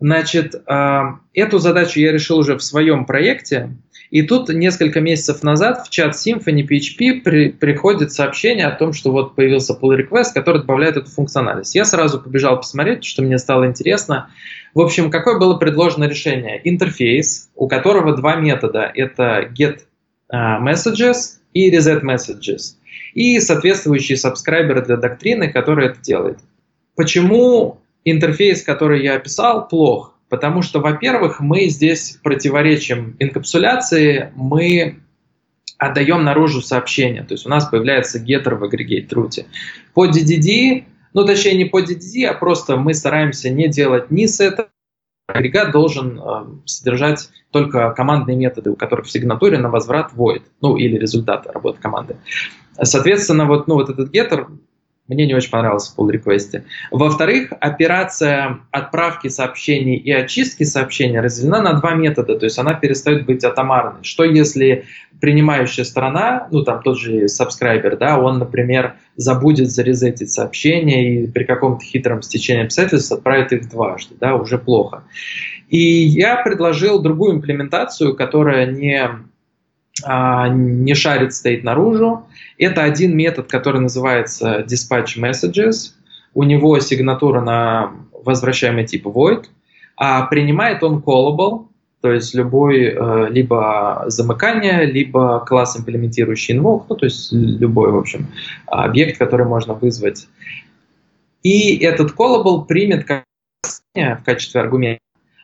Значит, 0.00 0.54
э, 0.54 1.00
эту 1.32 1.58
задачу 1.58 1.98
я 2.00 2.12
решил 2.12 2.38
уже 2.38 2.58
в 2.58 2.62
своем 2.62 3.06
проекте. 3.06 3.70
И 4.14 4.22
тут 4.22 4.48
несколько 4.48 5.00
месяцев 5.00 5.42
назад 5.42 5.84
в 5.84 5.90
чат 5.90 6.14
Symfony 6.14 6.64
PHP 6.64 7.22
при, 7.24 7.48
приходит 7.48 8.12
сообщение 8.12 8.66
о 8.66 8.70
том, 8.70 8.92
что 8.92 9.10
вот 9.10 9.34
появился 9.34 9.72
pull 9.74 9.98
request, 9.98 10.26
который 10.34 10.60
добавляет 10.60 10.96
эту 10.96 11.10
функциональность. 11.10 11.74
Я 11.74 11.84
сразу 11.84 12.20
побежал 12.20 12.56
посмотреть, 12.58 13.04
что 13.04 13.22
мне 13.22 13.38
стало 13.38 13.66
интересно. 13.66 14.30
В 14.72 14.80
общем, 14.80 15.10
какое 15.10 15.40
было 15.40 15.56
предложено 15.56 16.04
решение? 16.04 16.60
Интерфейс, 16.62 17.50
у 17.56 17.66
которого 17.66 18.16
два 18.16 18.36
метода. 18.36 18.88
Это 18.94 19.50
get 19.52 19.80
uh, 20.32 20.62
messages 20.62 21.40
и 21.52 21.76
reset 21.76 22.02
messages. 22.02 22.76
И 23.14 23.40
соответствующие 23.40 24.16
сабскрайберы 24.16 24.84
для 24.84 24.96
доктрины, 24.96 25.52
которые 25.52 25.90
это 25.90 26.00
делает. 26.00 26.38
Почему 26.94 27.80
интерфейс, 28.04 28.62
который 28.62 29.02
я 29.02 29.16
описал, 29.16 29.66
плох? 29.66 30.13
Потому 30.34 30.62
что, 30.62 30.80
во-первых, 30.80 31.38
мы 31.38 31.66
здесь 31.66 32.18
противоречим 32.20 33.14
инкапсуляции, 33.20 34.32
мы 34.34 34.98
отдаем 35.78 36.24
наружу 36.24 36.60
сообщение. 36.60 37.22
То 37.22 37.34
есть 37.34 37.46
у 37.46 37.48
нас 37.48 37.66
появляется 37.66 38.18
геттер 38.18 38.56
в 38.56 38.64
агрегейт 38.64 39.12
руте. 39.12 39.46
По 39.94 40.08
DDD 40.08 40.86
Ну, 41.12 41.24
точнее, 41.24 41.54
не 41.54 41.66
по 41.66 41.80
DDD, 41.80 42.24
а 42.24 42.34
просто 42.34 42.76
мы 42.76 42.94
стараемся 42.94 43.48
не 43.48 43.68
делать 43.68 44.10
ни 44.10 44.26
с 44.26 44.40
этого. 44.40 44.70
Агрегат 45.28 45.70
должен 45.70 46.18
э, 46.18 46.22
содержать 46.64 47.30
только 47.52 47.92
командные 47.92 48.36
методы, 48.36 48.70
у 48.70 48.74
которых 48.74 49.06
в 49.06 49.12
сигнатуре 49.12 49.58
на 49.58 49.70
возврат 49.70 50.12
void, 50.14 50.42
ну 50.60 50.76
или 50.76 50.98
результаты 50.98 51.52
работы 51.52 51.80
команды. 51.80 52.16
Соответственно, 52.82 53.46
вот, 53.46 53.68
ну, 53.68 53.74
вот 53.74 53.88
этот 53.88 54.12
getter 54.12 54.48
мне 55.08 55.26
не 55.26 55.34
очень 55.34 55.50
понравился 55.50 55.92
в 55.92 55.98
pull 55.98 56.10
request. 56.10 56.62
Во-вторых, 56.90 57.52
операция 57.60 58.60
отправки 58.70 59.28
сообщений 59.28 59.96
и 59.96 60.10
очистки 60.10 60.64
сообщений 60.64 61.20
разделена 61.20 61.60
на 61.60 61.74
два 61.74 61.94
метода, 61.94 62.38
то 62.38 62.44
есть 62.46 62.58
она 62.58 62.74
перестает 62.74 63.26
быть 63.26 63.44
атомарной. 63.44 64.02
Что 64.02 64.24
если 64.24 64.84
принимающая 65.20 65.84
сторона, 65.84 66.48
ну 66.50 66.64
там 66.64 66.82
тот 66.82 66.98
же 66.98 67.26
subscriber, 67.26 67.96
да, 67.96 68.18
он, 68.18 68.38
например, 68.38 68.94
забудет 69.16 69.70
зарезетить 69.70 70.30
сообщения 70.30 71.24
и 71.24 71.26
при 71.26 71.44
каком-то 71.44 71.84
хитром 71.84 72.22
стечении 72.22 72.64
обстоятельств 72.64 73.12
отправит 73.12 73.52
их 73.52 73.68
дважды, 73.68 74.14
да, 74.18 74.34
уже 74.34 74.58
плохо. 74.58 75.04
И 75.68 75.78
я 75.78 76.36
предложил 76.42 77.00
другую 77.00 77.36
имплементацию, 77.36 78.16
которая 78.16 78.66
не 78.66 79.08
не 80.02 80.94
шарит 80.94 81.34
стоит 81.34 81.64
наружу. 81.64 82.26
Это 82.58 82.82
один 82.82 83.16
метод, 83.16 83.46
который 83.46 83.80
называется 83.80 84.64
dispatch 84.66 85.18
messages. 85.18 85.92
У 86.34 86.42
него 86.42 86.78
сигнатура 86.80 87.40
на 87.40 87.92
возвращаемый 88.24 88.86
тип 88.86 89.06
void, 89.06 89.46
а 89.96 90.26
принимает 90.26 90.82
он 90.82 91.00
callable, 91.00 91.68
то 92.00 92.12
есть 92.12 92.34
любой 92.34 92.86
э, 92.86 93.28
либо 93.30 94.04
замыкание, 94.08 94.84
либо 94.84 95.44
класс 95.46 95.78
имплементирующий 95.78 96.56
invoke, 96.56 96.86
ну 96.88 96.96
то 96.96 97.06
есть 97.06 97.32
любой, 97.32 97.92
в 97.92 97.96
общем, 97.96 98.26
объект, 98.66 99.18
который 99.18 99.46
можно 99.46 99.74
вызвать. 99.74 100.28
И 101.42 101.76
этот 101.76 102.12
callable 102.12 102.66
примет 102.66 103.06
в 103.94 104.22
качестве 104.24 104.60
аргумента, 104.60 105.00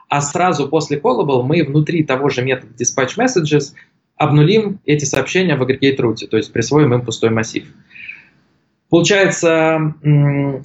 а 0.09 0.21
сразу 0.21 0.69
после 0.69 0.99
callable 0.99 1.45
мы 1.45 1.63
внутри 1.63 2.03
того 2.03 2.29
же 2.31 2.43
метода 2.43 2.73
dispatch 2.75 3.17
messages 3.17 3.75
обнулим 4.21 4.81
эти 4.85 5.07
сообщения 5.07 5.57
в 5.57 5.63
aggregate 5.63 5.97
root, 5.97 6.27
то 6.31 6.37
есть 6.37 6.53
присвоим 6.53 6.93
им 6.93 7.01
пустой 7.01 7.31
массив. 7.31 7.65
Получается, 8.91 9.95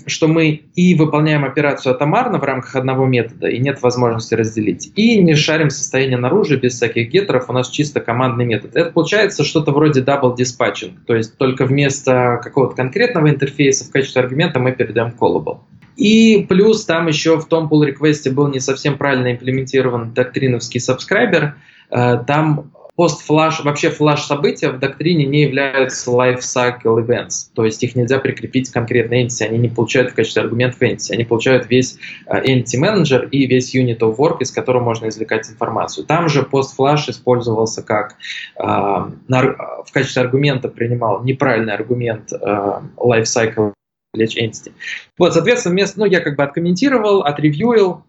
что 0.07 0.27
мы 0.27 0.63
и 0.75 0.95
выполняем 0.95 1.45
операцию 1.45 1.93
атомарно 1.93 2.39
в 2.39 2.43
рамках 2.43 2.75
одного 2.75 3.05
метода, 3.05 3.47
и 3.47 3.59
нет 3.59 3.81
возможности 3.81 4.33
разделить, 4.33 4.91
и 4.95 5.21
не 5.21 5.35
шарим 5.35 5.69
состояние 5.69 6.17
наружу 6.17 6.59
без 6.59 6.73
всяких 6.73 7.09
геттеров, 7.09 7.49
у 7.49 7.53
нас 7.53 7.69
чисто 7.69 8.01
командный 8.01 8.45
метод. 8.45 8.75
Это 8.75 8.91
получается 8.91 9.45
что-то 9.45 9.71
вроде 9.71 10.01
double 10.01 10.35
dispatching, 10.35 10.97
то 11.05 11.15
есть 11.15 11.37
только 11.37 11.65
вместо 11.65 12.41
какого-то 12.43 12.75
конкретного 12.75 13.29
интерфейса 13.29 13.85
в 13.85 13.91
качестве 13.91 14.23
аргумента 14.23 14.59
мы 14.59 14.73
передаем 14.73 15.13
callable. 15.17 15.59
И 15.95 16.45
плюс 16.49 16.83
там 16.83 17.07
еще 17.07 17.39
в 17.39 17.45
том 17.45 17.69
pull 17.71 17.87
request 17.87 18.29
был 18.33 18.49
не 18.49 18.59
совсем 18.59 18.97
правильно 18.97 19.31
имплементирован 19.31 20.13
доктриновский 20.13 20.79
subscriber, 20.79 21.51
э, 21.89 22.23
там 22.27 22.71
Пост-флаш, 22.95 23.61
вообще 23.65 23.89
флаш-события 23.89 24.69
в 24.69 24.79
доктрине 24.79 25.25
не 25.25 25.41
являются 25.41 26.09
life 26.11 26.39
cycle 26.39 27.05
events, 27.05 27.49
то 27.53 27.65
есть 27.65 27.83
их 27.83 27.93
нельзя 27.95 28.19
прикрепить 28.19 28.69
к 28.69 28.73
конкретной 28.73 29.25
entity, 29.25 29.43
они 29.43 29.57
не 29.57 29.67
получают 29.67 30.11
в 30.11 30.15
качестве 30.15 30.43
аргументов 30.43 30.81
entity, 30.81 31.11
они 31.11 31.25
получают 31.25 31.69
весь 31.69 31.97
э, 32.27 32.41
entity 32.45 32.79
manager 32.79 33.27
и 33.29 33.47
весь 33.47 33.75
unit 33.75 33.99
of 33.99 34.15
work, 34.15 34.37
из 34.39 34.51
которого 34.51 34.81
можно 34.81 35.09
извлекать 35.09 35.49
информацию. 35.49 36.05
Там 36.05 36.29
же 36.29 36.43
пост-флаш 36.43 37.09
использовался 37.09 37.83
как 37.83 38.15
э, 38.57 38.63
в 38.63 39.91
качестве 39.91 40.21
аргумента 40.21 40.69
принимал 40.69 41.21
неправильный 41.21 41.73
аргумент 41.73 42.31
э, 42.31 42.35
life 42.97 43.23
cycle 43.23 43.73
entity. 44.15 44.71
Вот, 45.17 45.33
соответственно, 45.33 45.73
вместо, 45.73 45.99
ну, 45.99 46.05
я 46.05 46.21
как 46.21 46.37
бы 46.37 46.43
откомментировал, 46.43 47.23
отревьюил, 47.23 48.04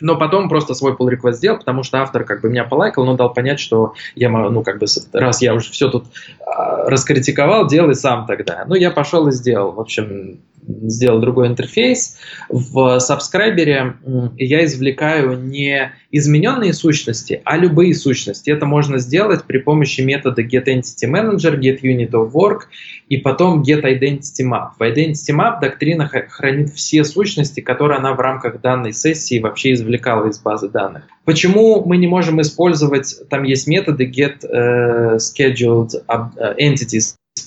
но 0.00 0.16
потом 0.16 0.48
просто 0.48 0.74
свой 0.74 0.92
pull 0.92 1.10
request 1.10 1.34
сделал, 1.34 1.58
потому 1.58 1.82
что 1.82 2.00
автор 2.00 2.24
как 2.24 2.40
бы 2.40 2.48
меня 2.48 2.64
полайкал, 2.64 3.04
но 3.04 3.14
дал 3.14 3.32
понять, 3.32 3.60
что 3.60 3.94
я, 4.14 4.28
ну, 4.30 4.62
как 4.62 4.78
бы, 4.78 4.86
раз 5.12 5.42
я 5.42 5.54
уже 5.54 5.70
все 5.70 5.88
тут 5.90 6.06
а, 6.46 6.88
раскритиковал, 6.88 7.66
делай 7.66 7.94
сам 7.94 8.26
тогда. 8.26 8.64
Ну, 8.66 8.74
я 8.74 8.90
пошел 8.90 9.28
и 9.28 9.32
сделал. 9.32 9.72
В 9.72 9.80
общем, 9.80 10.40
сделал 10.66 11.20
другой 11.20 11.48
интерфейс. 11.48 12.18
В 12.48 12.98
сабскрайбере 12.98 13.96
я 14.36 14.64
извлекаю 14.64 15.38
не 15.38 15.92
измененные 16.10 16.72
сущности, 16.72 17.40
а 17.44 17.56
любые 17.56 17.94
сущности. 17.94 18.50
Это 18.50 18.66
можно 18.66 18.98
сделать 18.98 19.44
при 19.44 19.58
помощи 19.58 20.00
метода 20.02 20.42
getEntityManager, 20.42 21.58
getUnitOfWork 21.58 22.60
и 23.08 23.16
потом 23.16 23.62
getIdentityMap. 23.62 24.70
В 24.78 24.82
IdentityMap 24.82 25.60
доктрина 25.60 26.08
хранит 26.08 26.72
все 26.74 27.04
сущности, 27.04 27.60
которые 27.60 27.98
она 27.98 28.12
в 28.14 28.20
рамках 28.20 28.60
данной 28.60 28.92
сессии 28.92 29.38
вообще 29.38 29.72
извлекала 29.72 30.28
из 30.28 30.38
базы 30.38 30.68
данных. 30.68 31.04
Почему 31.24 31.84
мы 31.84 31.96
не 31.96 32.06
можем 32.06 32.40
использовать, 32.40 33.14
там 33.28 33.42
есть 33.44 33.66
методы 33.66 34.06
get 34.06 34.42
uh, 34.42 35.18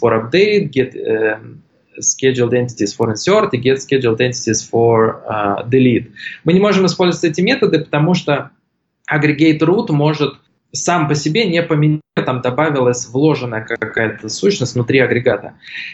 for 0.01 0.13
update, 0.13 0.71
get 0.71 0.95
uh, 0.95 1.39
scheduled 1.99 2.53
entities 2.53 2.93
for 2.93 3.09
insert 3.09 3.53
и 3.53 3.57
get 3.57 3.81
scheduled 3.81 4.19
entities 4.19 4.61
for 4.61 5.21
uh, 5.27 5.67
delete. 5.69 6.11
Мы 6.43 6.53
не 6.53 6.59
можем 6.59 6.85
использовать 6.85 7.31
эти 7.31 7.41
методы, 7.41 7.79
потому 7.79 8.13
что 8.13 8.51
aggregate 9.11 9.59
root 9.59 9.91
может 9.91 10.35
сам 10.71 11.07
по 11.07 11.15
себе 11.15 11.45
не 11.45 11.61
поменять, 11.63 12.01
там 12.25 12.41
добавилась 12.41 13.07
вложенная 13.07 13.61
какая-то 13.61 14.29
сущность 14.29 14.75
внутри 14.75 14.99
агрегата. 14.99 15.53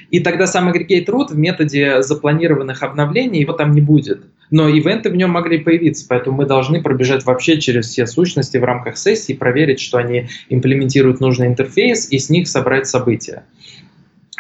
И 0.10 0.20
тогда 0.20 0.48
сам 0.48 0.70
aggregate 0.70 1.06
root 1.06 1.28
в 1.30 1.38
методе 1.38 2.02
запланированных 2.02 2.84
обновлений 2.84 3.42
его 3.42 3.54
там 3.54 3.74
не 3.74 3.82
будет. 3.82 4.24
Но 4.50 4.68
ивенты 4.68 5.10
в 5.10 5.16
нем 5.16 5.32
могли 5.32 5.60
появиться, 5.60 6.06
поэтому 6.08 6.38
мы 6.38 6.46
должны 6.46 6.82
пробежать 6.82 7.26
вообще 7.26 7.60
через 7.60 7.88
все 7.88 8.06
сущности 8.06 8.58
в 8.58 8.64
рамках 8.64 8.98
сессии, 8.98 9.34
проверить, 9.34 9.80
что 9.80 9.98
они 9.98 10.28
имплементируют 10.50 11.22
нужный 11.22 11.48
интерфейс 11.48 12.12
и 12.12 12.20
с 12.20 12.30
них 12.30 12.48
собрать 12.48 12.88
события. 12.88 13.46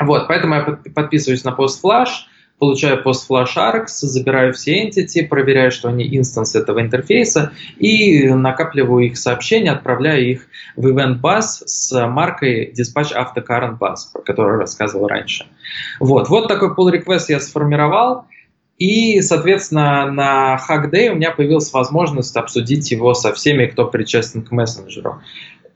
Вот, 0.01 0.27
поэтому 0.27 0.55
я 0.55 0.61
подписываюсь 0.93 1.43
на 1.43 1.49
PostFlash, 1.49 2.09
получаю 2.59 3.03
PostFlash 3.03 3.55
Arcs, 3.57 3.87
забираю 4.01 4.53
все 4.53 4.87
entity, 4.87 5.27
проверяю, 5.27 5.71
что 5.71 5.89
они 5.89 6.05
инстанс 6.15 6.55
этого 6.55 6.79
интерфейса 6.79 7.51
и 7.77 8.29
накапливаю 8.29 9.07
их 9.07 9.17
сообщения, 9.17 9.71
отправляю 9.71 10.29
их 10.29 10.47
в 10.75 10.85
Event 10.87 11.21
Bus 11.21 11.63
с 11.65 12.07
маркой 12.07 12.71
Dispatch 12.71 13.15
Auto 13.15 13.43
Current 13.43 13.79
Bus, 13.79 13.95
про 14.13 14.21
которую 14.21 14.59
рассказывал 14.59 15.07
раньше. 15.07 15.47
Вот, 15.99 16.29
вот 16.29 16.47
такой 16.47 16.69
pull 16.75 16.91
request 16.93 17.25
я 17.29 17.39
сформировал. 17.39 18.25
И, 18.77 19.21
соответственно, 19.21 20.11
на 20.11 20.55
Hack 20.57 20.89
Day 20.89 21.09
у 21.09 21.15
меня 21.15 21.29
появилась 21.29 21.71
возможность 21.71 22.35
обсудить 22.35 22.89
его 22.89 23.13
со 23.13 23.31
всеми, 23.31 23.67
кто 23.67 23.85
причастен 23.85 24.41
к 24.41 24.49
мессенджеру. 24.49 25.21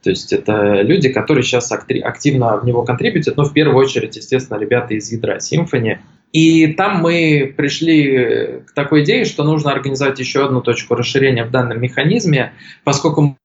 То 0.06 0.10
есть 0.10 0.32
это 0.32 0.82
люди, 0.82 1.08
которые 1.08 1.42
сейчас 1.42 1.72
активно 1.72 2.58
в 2.58 2.64
него 2.64 2.84
контрибьютят, 2.84 3.36
но 3.36 3.42
в 3.42 3.52
первую 3.52 3.76
очередь, 3.76 4.14
естественно, 4.14 4.56
ребята 4.56 4.94
из 4.94 5.10
ядра 5.10 5.38
Symfony. 5.38 5.98
И 6.30 6.74
там 6.74 6.98
мы 6.98 7.52
пришли 7.56 8.60
к 8.68 8.72
такой 8.72 9.02
идее, 9.02 9.24
что 9.24 9.42
нужно 9.42 9.72
организовать 9.72 10.20
еще 10.20 10.44
одну 10.44 10.62
точку 10.62 10.94
расширения 10.94 11.42
в 11.42 11.50
данном 11.50 11.80
механизме, 11.80 12.52
поскольку 12.84 13.36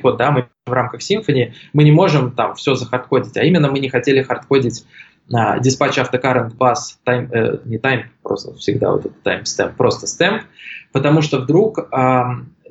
код, 0.00 0.16
да, 0.16 0.30
мы 0.30 0.46
в 0.66 0.72
рамках 0.72 1.00
Symfony, 1.00 1.54
мы 1.72 1.82
не 1.82 1.90
можем 1.90 2.30
там 2.30 2.54
все 2.54 2.76
захардкодить, 2.76 3.36
а 3.36 3.42
именно 3.42 3.68
мы 3.68 3.80
не 3.80 3.88
хотели 3.88 4.22
хардкодить 4.22 4.86
на 5.28 5.58
диспатч 5.58 5.98
автокаррент 5.98 6.54
бас, 6.54 7.00
time, 7.04 7.28
э, 7.32 7.58
не 7.64 7.78
time, 7.78 8.04
просто 8.22 8.54
всегда 8.54 8.92
вот 8.92 9.06
этот 9.06 9.26
timestamp, 9.26 9.74
просто 9.76 10.06
stamp, 10.06 10.42
потому 10.92 11.22
что 11.22 11.40
вдруг 11.40 11.80
э, 11.80 12.22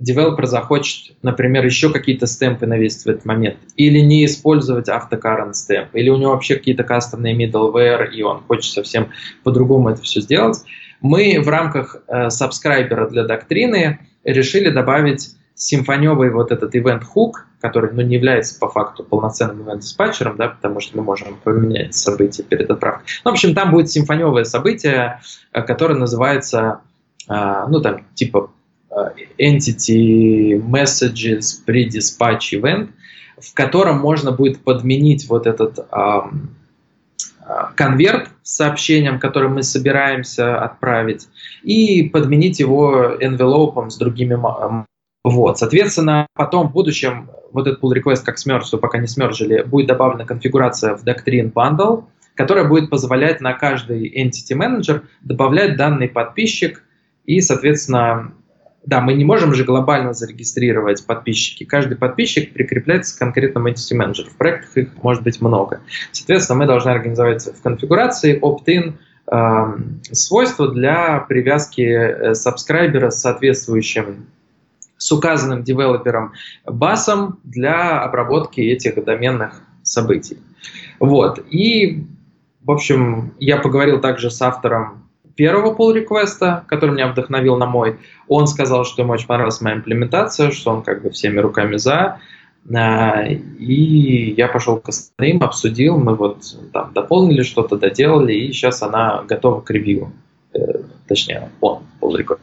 девелопер 0.03 0.45
захочет, 0.47 1.15
например, 1.21 1.65
еще 1.65 1.89
какие-то 1.89 2.27
стемпы 2.27 2.67
навесить 2.67 3.05
в 3.05 3.07
этот 3.07 3.25
момент, 3.25 3.57
или 3.77 3.99
не 3.99 4.25
использовать 4.25 4.89
автокаррент 4.89 5.55
стемп, 5.55 5.95
или 5.95 6.09
у 6.09 6.17
него 6.17 6.31
вообще 6.31 6.55
какие-то 6.55 6.83
кастомные 6.83 7.35
middleware, 7.35 8.09
и 8.09 8.21
он 8.21 8.41
хочет 8.43 8.73
совсем 8.73 9.09
по-другому 9.43 9.89
это 9.89 10.01
все 10.01 10.19
сделать. 10.19 10.59
Мы 11.01 11.39
в 11.39 11.47
рамках 11.47 11.97
э, 12.07 12.29
сабскрайбера 12.29 13.09
для 13.09 13.23
доктрины 13.23 13.99
решили 14.23 14.69
добавить 14.69 15.35
симфоневый 15.55 16.31
вот 16.31 16.51
этот 16.51 16.75
event 16.75 17.03
hook, 17.15 17.33
который 17.61 17.93
ну, 17.93 18.01
не 18.01 18.15
является 18.15 18.59
по 18.59 18.67
факту 18.67 19.03
полноценным 19.03 19.61
event-диспатчером, 19.61 20.35
да, 20.35 20.49
потому 20.49 20.81
что 20.81 20.97
мы 20.97 21.03
можем 21.03 21.37
поменять 21.43 21.95
события 21.95 22.43
перед 22.43 22.69
отправкой. 22.69 23.05
Ну, 23.23 23.31
в 23.31 23.33
общем, 23.33 23.53
там 23.53 23.71
будет 23.71 23.89
симфоневое 23.89 24.43
событие, 24.43 25.21
э, 25.53 25.61
которое 25.61 25.95
называется, 25.95 26.81
э, 27.29 27.65
ну, 27.69 27.79
там, 27.79 28.05
типа 28.15 28.51
entity 29.37 30.61
messages 30.61 31.63
pre-dispatch 31.65 32.53
event, 32.53 32.89
в 33.39 33.53
котором 33.53 33.99
можно 33.99 34.31
будет 34.31 34.63
подменить 34.63 35.27
вот 35.27 35.47
этот 35.47 35.79
конверт 37.75 38.29
с 38.41 38.55
сообщением, 38.55 39.19
который 39.19 39.49
мы 39.49 39.63
собираемся 39.63 40.59
отправить, 40.61 41.27
и 41.63 42.03
подменить 42.03 42.59
его 42.59 43.15
envelope 43.19 43.89
с 43.89 43.97
другими 43.97 44.35
вот, 45.23 45.57
соответственно, 45.57 46.27
потом 46.35 46.67
в 46.67 46.73
будущем 46.73 47.29
вот 47.53 47.67
этот 47.67 47.81
pull 47.81 47.93
request 47.93 48.23
как 48.25 48.37
смерж, 48.37 48.67
что 48.67 48.77
пока 48.77 48.97
не 48.97 49.07
смержили, 49.07 49.63
будет 49.63 49.87
добавлена 49.87 50.25
конфигурация 50.25 50.97
в 50.97 51.05
Doctrine 51.05 51.51
Bundle, 51.51 52.05
которая 52.35 52.67
будет 52.67 52.89
позволять 52.89 53.39
на 53.39 53.53
каждый 53.53 54.11
entity 54.21 54.53
manager 54.53 55.03
добавлять 55.21 55.77
данный 55.77 56.09
подписчик 56.09 56.83
и, 57.25 57.39
соответственно, 57.39 58.33
да, 58.85 59.01
мы 59.01 59.13
не 59.13 59.23
можем 59.23 59.53
же 59.53 59.63
глобально 59.63 60.13
зарегистрировать 60.13 61.05
подписчики. 61.05 61.63
Каждый 61.63 61.95
подписчик 61.97 62.53
прикрепляется 62.53 63.15
к 63.15 63.19
конкретному 63.19 63.69
entity 63.69 63.95
manager. 63.97 64.29
В 64.29 64.35
проектах 64.35 64.75
их 64.77 64.89
может 65.01 65.23
быть 65.23 65.41
много. 65.41 65.81
Соответственно, 66.11 66.59
мы 66.59 66.65
должны 66.65 66.89
организовать 66.89 67.45
в 67.45 67.61
конфигурации 67.61 68.39
opt-in 68.41 68.95
э, 69.31 70.13
свойства 70.13 70.71
для 70.71 71.19
привязки 71.19 71.81
э, 71.81 72.33
сабскрайбера 72.33 73.09
с 73.09 73.21
соответствующим 73.21 74.27
с 74.97 75.11
указанным 75.11 75.63
девелопером 75.63 76.31
басом 76.65 77.39
для 77.43 78.01
обработки 78.01 78.61
этих 78.61 79.03
доменных 79.03 79.61
событий. 79.81 80.37
Вот. 80.99 81.43
И, 81.49 82.05
в 82.63 82.71
общем, 82.71 83.33
я 83.39 83.57
поговорил 83.57 83.99
также 83.99 84.31
с 84.31 84.41
автором 84.41 85.02
первого 85.35 85.75
pull 85.75 85.93
реквеста 85.93 86.63
который 86.67 86.91
меня 86.91 87.07
вдохновил 87.07 87.57
на 87.57 87.65
мой. 87.65 87.99
Он 88.27 88.47
сказал, 88.47 88.85
что 88.85 89.01
ему 89.01 89.13
очень 89.13 89.27
понравилась 89.27 89.61
моя 89.61 89.77
имплементация, 89.77 90.51
что 90.51 90.71
он 90.71 90.83
как 90.83 91.01
бы 91.01 91.09
всеми 91.09 91.39
руками 91.39 91.77
за. 91.77 92.19
А, 92.73 93.23
и 93.25 94.33
я 94.37 94.47
пошел 94.47 94.77
к 94.77 94.89
остальным, 94.89 95.43
обсудил, 95.43 95.97
мы 95.97 96.15
вот 96.15 96.43
там 96.71 96.93
дополнили 96.93 97.43
что-то, 97.43 97.77
доделали, 97.77 98.33
и 98.33 98.53
сейчас 98.53 98.81
она 98.81 99.23
готова 99.23 99.61
к 99.61 99.69
ревью. 99.69 100.13
Э, 100.53 100.59
точнее, 101.07 101.49
он, 101.59 101.83
pull 102.01 102.17
request. 102.17 102.39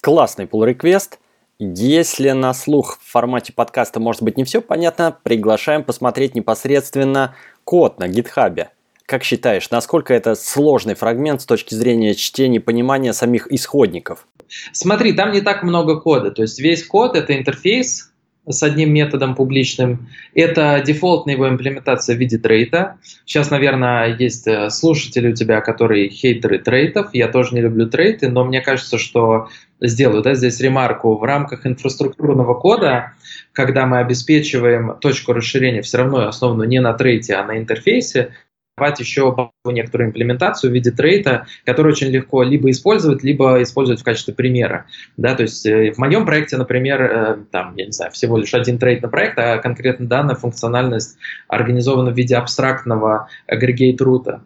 Классный 0.00 0.44
pull 0.44 0.72
request. 0.72 1.18
Если 1.58 2.30
на 2.30 2.54
слух 2.54 2.98
в 3.02 3.10
формате 3.10 3.52
подкаста 3.52 4.00
может 4.00 4.22
быть 4.22 4.38
не 4.38 4.44
все 4.44 4.62
понятно, 4.62 5.14
приглашаем 5.22 5.84
посмотреть 5.84 6.34
непосредственно 6.34 7.34
код 7.64 7.98
на 7.98 8.08
гитхабе. 8.08 8.70
Как 9.10 9.24
считаешь, 9.24 9.68
насколько 9.70 10.14
это 10.14 10.36
сложный 10.36 10.94
фрагмент 10.94 11.42
с 11.42 11.44
точки 11.44 11.74
зрения 11.74 12.14
чтения 12.14 12.58
и 12.58 12.60
понимания 12.60 13.12
самих 13.12 13.50
исходников? 13.50 14.28
Смотри, 14.70 15.12
там 15.14 15.32
не 15.32 15.40
так 15.40 15.64
много 15.64 15.98
кода. 15.98 16.30
То 16.30 16.42
есть 16.42 16.60
весь 16.60 16.86
код 16.86 17.16
это 17.16 17.36
интерфейс 17.36 18.12
с 18.46 18.62
одним 18.62 18.94
методом 18.94 19.34
публичным. 19.34 20.08
Это 20.32 20.80
дефолтная 20.86 21.34
его 21.34 21.48
имплементация 21.48 22.14
в 22.14 22.20
виде 22.20 22.38
трейта. 22.38 22.98
Сейчас, 23.24 23.50
наверное, 23.50 24.16
есть 24.16 24.46
э, 24.46 24.70
слушатели 24.70 25.32
у 25.32 25.34
тебя, 25.34 25.60
которые 25.60 26.08
хейтеры 26.08 26.60
трейтов. 26.60 27.08
Я 27.12 27.26
тоже 27.26 27.56
не 27.56 27.62
люблю 27.62 27.88
трейты, 27.88 28.28
но 28.28 28.44
мне 28.44 28.60
кажется, 28.60 28.96
что 28.96 29.48
сделаю 29.80 30.22
да, 30.22 30.34
здесь 30.34 30.60
ремарку. 30.60 31.16
В 31.16 31.24
рамках 31.24 31.66
инфраструктурного 31.66 32.54
кода, 32.54 33.14
когда 33.50 33.86
мы 33.86 33.98
обеспечиваем 33.98 34.96
точку 35.00 35.32
расширения 35.32 35.82
все 35.82 35.98
равно 35.98 36.28
основанную 36.28 36.68
не 36.68 36.80
на 36.80 36.92
трейте, 36.92 37.34
а 37.34 37.44
на 37.44 37.58
интерфейсе, 37.58 38.34
давать 38.80 38.98
еще 38.98 39.50
некоторую 39.66 40.08
имплементацию 40.08 40.70
в 40.70 40.74
виде 40.74 40.90
трейта, 40.90 41.46
который 41.66 41.92
очень 41.92 42.08
легко 42.08 42.42
либо 42.42 42.70
использовать, 42.70 43.22
либо 43.22 43.62
использовать 43.62 44.00
в 44.00 44.04
качестве 44.04 44.32
примера. 44.32 44.86
Да, 45.18 45.34
то 45.34 45.42
есть 45.42 45.66
э, 45.66 45.92
в 45.92 45.98
моем 45.98 46.24
проекте, 46.24 46.56
например, 46.56 47.02
э, 47.02 47.36
там, 47.50 47.74
я 47.76 47.84
не 47.84 47.92
знаю, 47.92 48.10
всего 48.12 48.38
лишь 48.38 48.54
один 48.54 48.78
трейд 48.78 49.02
на 49.02 49.08
проект, 49.08 49.38
а 49.38 49.58
конкретно 49.58 50.06
данная 50.06 50.34
функциональность 50.34 51.18
организована 51.46 52.10
в 52.10 52.16
виде 52.16 52.36
абстрактного 52.36 53.28
агрегейт-рута. 53.46 54.42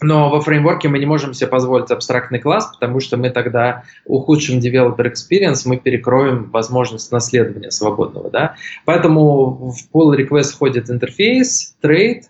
Но 0.00 0.30
во 0.30 0.40
фреймворке 0.40 0.88
мы 0.88 0.98
не 0.98 1.06
можем 1.06 1.34
себе 1.34 1.48
позволить 1.48 1.90
абстрактный 1.90 2.40
класс, 2.40 2.66
потому 2.72 3.00
что 3.00 3.16
мы 3.16 3.30
тогда 3.30 3.84
ухудшим 4.06 4.58
developer 4.58 5.12
experience, 5.12 5.62
мы 5.66 5.76
перекроем 5.76 6.50
возможность 6.50 7.12
наследования 7.12 7.70
свободного. 7.70 8.30
Да? 8.30 8.56
Поэтому 8.84 9.72
в 9.72 9.94
pull 9.94 10.16
request 10.16 10.54
входит 10.54 10.90
интерфейс, 10.90 11.76
трейд, 11.80 12.24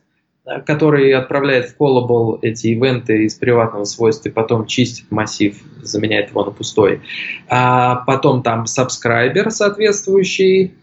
который 0.45 1.13
отправляет 1.15 1.71
в 1.71 1.81
callable 1.81 2.39
эти 2.43 2.69
ивенты 2.69 3.25
из 3.25 3.35
приватного 3.35 3.85
свойства 3.85 4.29
и 4.29 4.33
потом 4.33 4.67
чистит 4.67 5.11
массив, 5.11 5.57
заменяет 5.83 6.31
его 6.31 6.45
на 6.45 6.51
пустой. 6.51 7.01
А 7.49 7.97
потом 8.07 8.43
там 8.43 8.65
subscriber 8.65 9.51
соответствующий. 9.51 10.75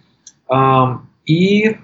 А, 0.48 1.02
и 1.26 1.76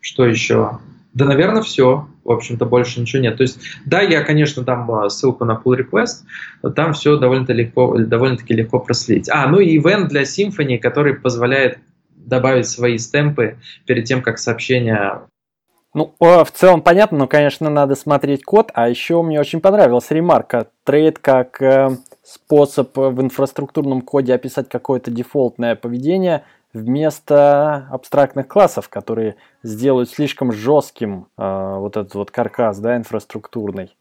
что 0.00 0.24
еще? 0.24 0.78
Да, 1.12 1.26
наверное, 1.26 1.62
все. 1.62 2.08
В 2.24 2.30
общем-то, 2.30 2.64
больше 2.64 3.00
ничего 3.00 3.22
нет. 3.22 3.36
То 3.36 3.42
есть, 3.42 3.60
да, 3.84 4.00
я, 4.00 4.22
конечно, 4.22 4.62
дам 4.62 4.90
а, 4.90 5.10
ссылку 5.10 5.44
на 5.44 5.60
pull 5.62 5.78
request, 5.78 6.24
но 6.62 6.70
там 6.70 6.94
все 6.94 7.18
довольно-таки 7.18 7.58
легко, 7.58 7.98
довольно-таки 7.98 8.54
легко 8.54 8.78
проследить. 8.80 9.28
А, 9.30 9.46
ну 9.46 9.60
и 9.60 9.76
ивент 9.76 10.08
для 10.08 10.22
Symfony, 10.22 10.78
который 10.78 11.14
позволяет 11.14 11.78
добавить 12.16 12.66
свои 12.66 12.96
стемпы 12.96 13.58
перед 13.84 14.06
тем, 14.06 14.22
как 14.22 14.38
сообщение 14.38 15.20
ну, 15.94 16.14
в 16.18 16.50
целом 16.52 16.82
понятно, 16.82 17.18
но, 17.18 17.26
конечно, 17.28 17.70
надо 17.70 17.94
смотреть 17.94 18.44
код. 18.44 18.70
А 18.74 18.88
еще 18.88 19.22
мне 19.22 19.40
очень 19.40 19.60
понравилась 19.60 20.10
ремарка. 20.10 20.68
Трейд 20.82 21.20
как 21.20 21.62
э, 21.62 21.96
способ 22.24 22.96
в 22.96 23.20
инфраструктурном 23.20 24.02
коде 24.02 24.34
описать 24.34 24.68
какое-то 24.68 25.10
дефолтное 25.10 25.76
поведение 25.76 26.44
вместо 26.72 27.86
абстрактных 27.90 28.48
классов, 28.48 28.88
которые 28.88 29.36
сделают 29.62 30.10
слишком 30.10 30.52
жестким 30.52 31.28
э, 31.38 31.76
вот 31.78 31.96
этот 31.96 32.14
вот 32.14 32.30
каркас, 32.32 32.80
да, 32.80 32.96
инфраструктурный. 32.96 33.94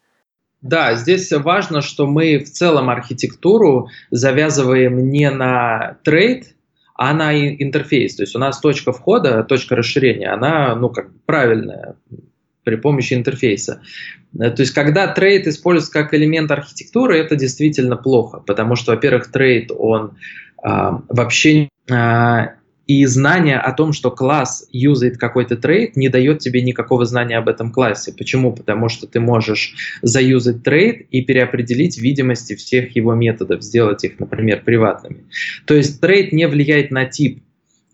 Да, 0.61 0.95
здесь 0.95 1.31
важно, 1.31 1.81
что 1.81 2.07
мы 2.07 2.39
в 2.39 2.49
целом 2.49 2.89
архитектуру 2.89 3.89
завязываем 4.09 5.09
не 5.09 5.29
на 5.29 5.97
трейт, 6.03 6.55
а 6.95 7.13
на 7.13 7.35
интерфейс. 7.35 8.15
То 8.15 8.23
есть 8.23 8.35
у 8.35 8.39
нас 8.39 8.59
точка 8.59 8.91
входа, 8.91 9.43
точка 9.43 9.75
расширения, 9.75 10.29
она 10.29 10.75
ну, 10.75 10.89
как 10.89 11.09
правильная 11.25 11.95
при 12.63 12.75
помощи 12.75 13.13
интерфейса. 13.13 13.81
Э, 14.39 14.49
то 14.51 14.61
есть, 14.61 14.73
когда 14.73 15.07
трейт 15.07 15.47
используется 15.47 15.91
как 15.91 16.13
элемент 16.13 16.51
архитектуры, 16.51 17.17
это 17.17 17.35
действительно 17.35 17.97
плохо, 17.97 18.39
потому 18.39 18.75
что, 18.75 18.91
во-первых, 18.91 19.31
трейт, 19.31 19.71
он 19.71 20.17
э, 20.63 20.69
вообще 21.09 21.69
э, 21.89 22.47
и 22.85 23.05
знание 23.05 23.57
о 23.57 23.71
том, 23.71 23.93
что 23.93 24.11
класс 24.11 24.67
юзает 24.71 25.17
какой-то 25.17 25.55
трейт, 25.55 25.95
не 25.95 26.09
дает 26.09 26.39
тебе 26.39 26.61
никакого 26.61 27.05
знания 27.05 27.37
об 27.37 27.47
этом 27.47 27.71
классе. 27.71 28.13
Почему? 28.17 28.53
Потому 28.53 28.89
что 28.89 29.07
ты 29.07 29.19
можешь 29.19 29.73
заюзать 30.01 30.63
трейт 30.63 31.07
и 31.09 31.21
переопределить 31.21 31.97
видимости 31.97 32.55
всех 32.55 32.95
его 32.95 33.13
методов, 33.13 33.63
сделать 33.63 34.03
их, 34.03 34.19
например, 34.19 34.63
приватными. 34.63 35.23
То 35.65 35.75
есть 35.75 36.01
трейт 36.01 36.33
не 36.33 36.47
влияет 36.47 36.91
на 36.91 37.05
тип. 37.05 37.41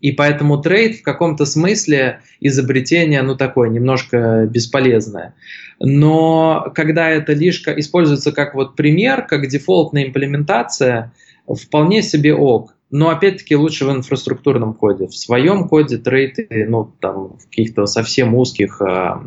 И 0.00 0.12
поэтому 0.12 0.60
трейт 0.60 0.96
в 0.96 1.02
каком-то 1.02 1.44
смысле 1.44 2.20
изобретение, 2.40 3.22
ну 3.22 3.36
такое, 3.36 3.68
немножко 3.68 4.48
бесполезное. 4.50 5.34
Но 5.78 6.72
когда 6.74 7.10
это 7.10 7.32
лишь 7.34 7.62
используется 7.66 8.32
как 8.32 8.54
вот 8.54 8.76
пример, 8.76 9.26
как 9.26 9.46
дефолтная 9.46 10.06
имплементация, 10.06 11.12
вполне 11.46 12.02
себе 12.02 12.34
ок. 12.34 12.74
Но 12.90 13.10
опять-таки 13.10 13.54
лучше 13.54 13.84
в 13.84 13.92
инфраструктурном 13.92 14.74
коде. 14.74 15.06
В 15.06 15.16
своем 15.16 15.68
коде 15.68 15.98
трейды, 15.98 16.48
ну, 16.68 16.92
там, 17.00 17.38
в 17.38 17.44
каких-то 17.44 17.86
совсем 17.86 18.34
узких, 18.34 18.82
а, 18.82 19.24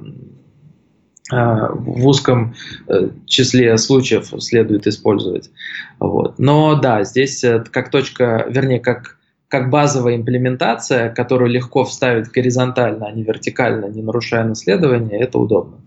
а, 1.31 1.69
в 1.73 2.05
узком 2.05 2.55
э, 2.89 3.09
числе 3.25 3.77
случаев 3.77 4.33
следует 4.39 4.85
использовать. 4.85 5.49
Вот. 5.99 6.37
Но 6.39 6.75
да, 6.75 7.05
здесь 7.05 7.41
э, 7.45 7.63
как 7.71 7.89
точка, 7.89 8.45
вернее, 8.49 8.81
как, 8.81 9.17
как 9.47 9.69
базовая 9.69 10.17
имплементация, 10.17 11.09
которую 11.13 11.49
легко 11.49 11.85
вставить 11.85 12.27
горизонтально, 12.31 13.07
а 13.07 13.11
не 13.13 13.23
вертикально, 13.23 13.85
не 13.85 14.01
нарушая 14.01 14.43
наследование, 14.43 15.17
это 15.21 15.39
удобно. 15.39 15.77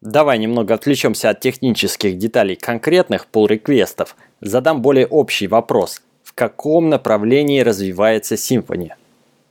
Давай 0.00 0.38
немного 0.38 0.74
отвлечемся 0.74 1.30
от 1.30 1.40
технических 1.40 2.16
деталей 2.16 2.54
конкретных 2.54 3.26
pull-реквестов. 3.32 4.14
Задам 4.40 4.82
более 4.82 5.08
общий 5.08 5.48
вопрос– 5.48 6.02
каком 6.38 6.88
направлении 6.88 7.60
развивается 7.62 8.36
Symfony. 8.36 8.90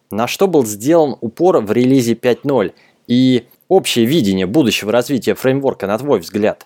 На 0.09 0.25
что 0.25 0.47
был 0.47 0.65
сделан 0.65 1.17
упор 1.19 1.57
в 1.59 1.69
релизе 1.73 2.13
5.0 2.13 2.71
и 3.07 3.43
общее 3.67 4.05
видение 4.05 4.45
будущего 4.45 4.93
развития 4.93 5.35
фреймворка, 5.35 5.85
на 5.85 5.97
твой 5.97 6.21
взгляд? 6.21 6.65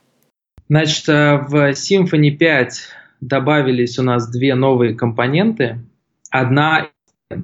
Значит, 0.70 1.10
э, 1.10 1.38
в 1.38 1.72
Symfony 1.72 2.30
5 2.30 2.82
добавились 3.20 3.98
у 3.98 4.04
нас 4.04 4.30
две 4.30 4.54
новые 4.54 4.94
компоненты. 4.94 5.80
Одна, 6.30 6.90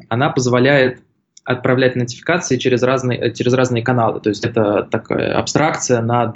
она 0.08 0.30
позволяет 0.30 1.02
отправлять 1.44 1.96
нотификации 1.96 2.58
через 2.58 2.84
разные, 2.84 3.18
э, 3.20 3.34
через 3.34 3.54
разные 3.54 3.82
каналы. 3.82 4.22
То 4.22 4.30
есть 4.30 4.46
это 4.46 4.84
такая 4.84 5.36
абстракция 5.36 6.04
над, 6.04 6.36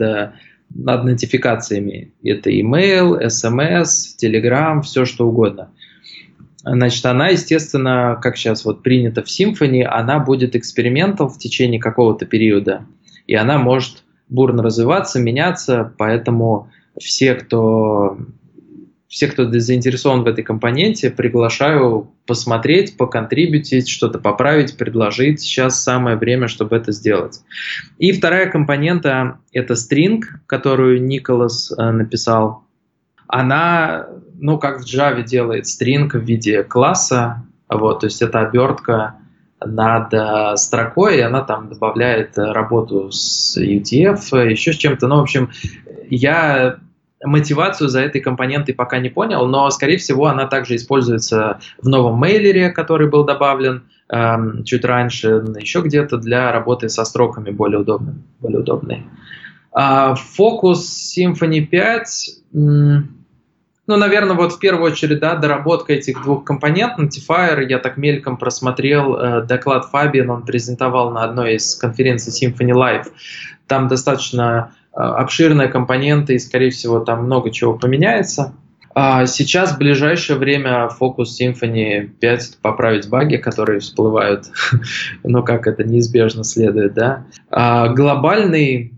над 0.74 1.04
нотификациями. 1.04 2.14
Это 2.24 2.50
email, 2.50 3.24
SMS, 3.24 4.18
Telegram, 4.20 4.82
все 4.82 5.06
что 5.06 5.28
угодно. 5.28 5.70
Значит, 6.64 7.05
она, 7.05 7.30
естественно, 7.30 8.20
как 8.22 8.38
сейчас 8.38 8.66
вот 8.66 8.84
принято 8.84 9.24
в 9.24 9.28
Symfony, 9.28 9.84
она 9.84 10.20
будет 10.20 10.55
экспериментом 10.55 11.30
в 11.30 11.38
течение 11.38 11.80
какого-то 11.80 12.26
периода, 12.26 12.86
и 13.26 13.34
она 13.36 13.57
может 13.57 14.03
бурно 14.30 14.62
развиваться, 14.62 15.20
меняться, 15.20 15.93
поэтому 15.97 16.70
все, 16.99 17.34
кто 17.36 18.18
все, 19.12 19.28
кто 19.28 19.51
заинтересован 19.51 20.24
в 20.24 20.28
этой 20.28 20.41
компоненте, 20.41 21.12
приглашаю 21.12 22.09
посмотреть, 22.26 22.95
поконтрибьютить, 22.95 23.89
что-то 23.89 24.20
поправить, 24.20 24.78
предложить. 24.78 25.41
Сейчас 25.41 25.84
самое 25.84 26.16
время, 26.16 26.47
чтобы 26.47 26.78
это 26.78 26.93
сделать. 26.93 27.41
И 27.97 28.14
вторая 28.14 28.49
компонента— 28.49 29.39
это 29.51 29.74
string, 29.74 30.22
которую 30.45 31.03
Николас 31.03 31.74
э, 31.78 31.91
написал. 31.91 32.64
Она, 33.28 34.07
ну, 34.42 34.58
как 34.58 34.82
в 34.82 34.86
Java 34.86 35.24
делает 35.24 35.66
string 35.66 36.10
в 36.10 36.16
виде 36.16 36.64
класса, 36.64 37.44
вот, 37.70 38.02
то 38.02 38.08
есть 38.08 38.22
это 38.22 38.42
обертка 38.42 39.16
над 39.64 40.14
э, 40.14 40.58
строкой, 40.58 41.18
и 41.18 41.22
она 41.22 41.42
там 41.42 41.70
добавляет 41.70 42.38
работу 42.38 43.12
с 43.12 43.56
UTF, 43.58 44.50
еще 44.50 44.74
с 44.74 44.78
чем-то. 44.78 45.08
Ну, 45.08 45.18
в 45.18 45.22
общем, 45.22 45.52
я 46.10 46.80
мотивацию 47.24 47.88
за 47.88 48.02
этой 48.02 48.20
компонентой 48.20 48.74
пока 48.74 48.98
не 48.98 49.10
понял, 49.10 49.46
но, 49.46 49.70
скорее 49.70 49.98
всего, 49.98 50.26
она 50.26 50.48
также 50.48 50.76
используется 50.76 51.60
в 51.80 51.88
новом 51.88 52.18
мейлере, 52.18 52.72
который 52.72 53.08
был 53.08 53.24
добавлен 53.24 53.84
эм, 54.10 54.64
чуть 54.64 54.84
раньше, 54.84 55.44
еще 55.60 55.82
где-то 55.82 56.18
для 56.18 56.52
работы 56.52 56.89
со 56.89 57.06
строками 57.06 57.52
более 57.52 57.80
удобный. 57.80 58.16
Более 58.39 58.62
удобный. 58.62 59.06
А, 59.72 60.16
фокус 60.16 61.16
Symfony 61.16 61.62
5, 61.62 62.30
ну, 63.88 63.98
наверное, 63.98 64.36
вот 64.36 64.54
в 64.54 64.60
первую 64.60 64.92
очередь, 64.92 65.20
да, 65.20 65.36
доработка 65.36 65.94
этих 65.94 66.22
двух 66.24 66.44
компонент. 66.44 67.00
Notifier, 67.00 67.66
я 67.68 67.80
так 67.80 67.98
мельком 67.98 68.38
просмотрел 68.38 69.16
э, 69.16 69.42
доклад 69.42 69.86
Фабиан, 69.86 70.30
он 70.30 70.46
презентовал 70.46 71.12
на 71.12 71.24
одной 71.24 71.56
из 71.56 71.76
конференций 71.76 72.32
Symfony 72.32 72.74
Live. 72.74 73.08
Там 73.68 73.88
достаточно 73.88 74.74
а, 74.94 75.16
обширные 75.16 75.70
компоненты, 75.70 76.36
и, 76.36 76.40
скорее 76.40 76.70
всего, 76.70 77.00
там 77.00 77.26
много 77.26 77.52
чего 77.52 77.78
поменяется. 77.78 78.54
А 78.94 79.26
сейчас, 79.26 79.72
в 79.72 79.78
ближайшее 79.78 80.38
время, 80.38 80.90
фокус 80.90 81.40
Symfony 81.40 82.08
5— 82.08 82.58
поправить 82.62 83.10
баги, 83.10 83.38
которые 83.38 83.80
всплывают, 83.80 84.48
но 85.24 85.44
как 85.44 85.66
это 85.66 85.84
неизбежно 85.84 86.44
следует, 86.44 86.94
да. 86.94 87.26
А 87.50 87.88
глобальный 87.88 88.94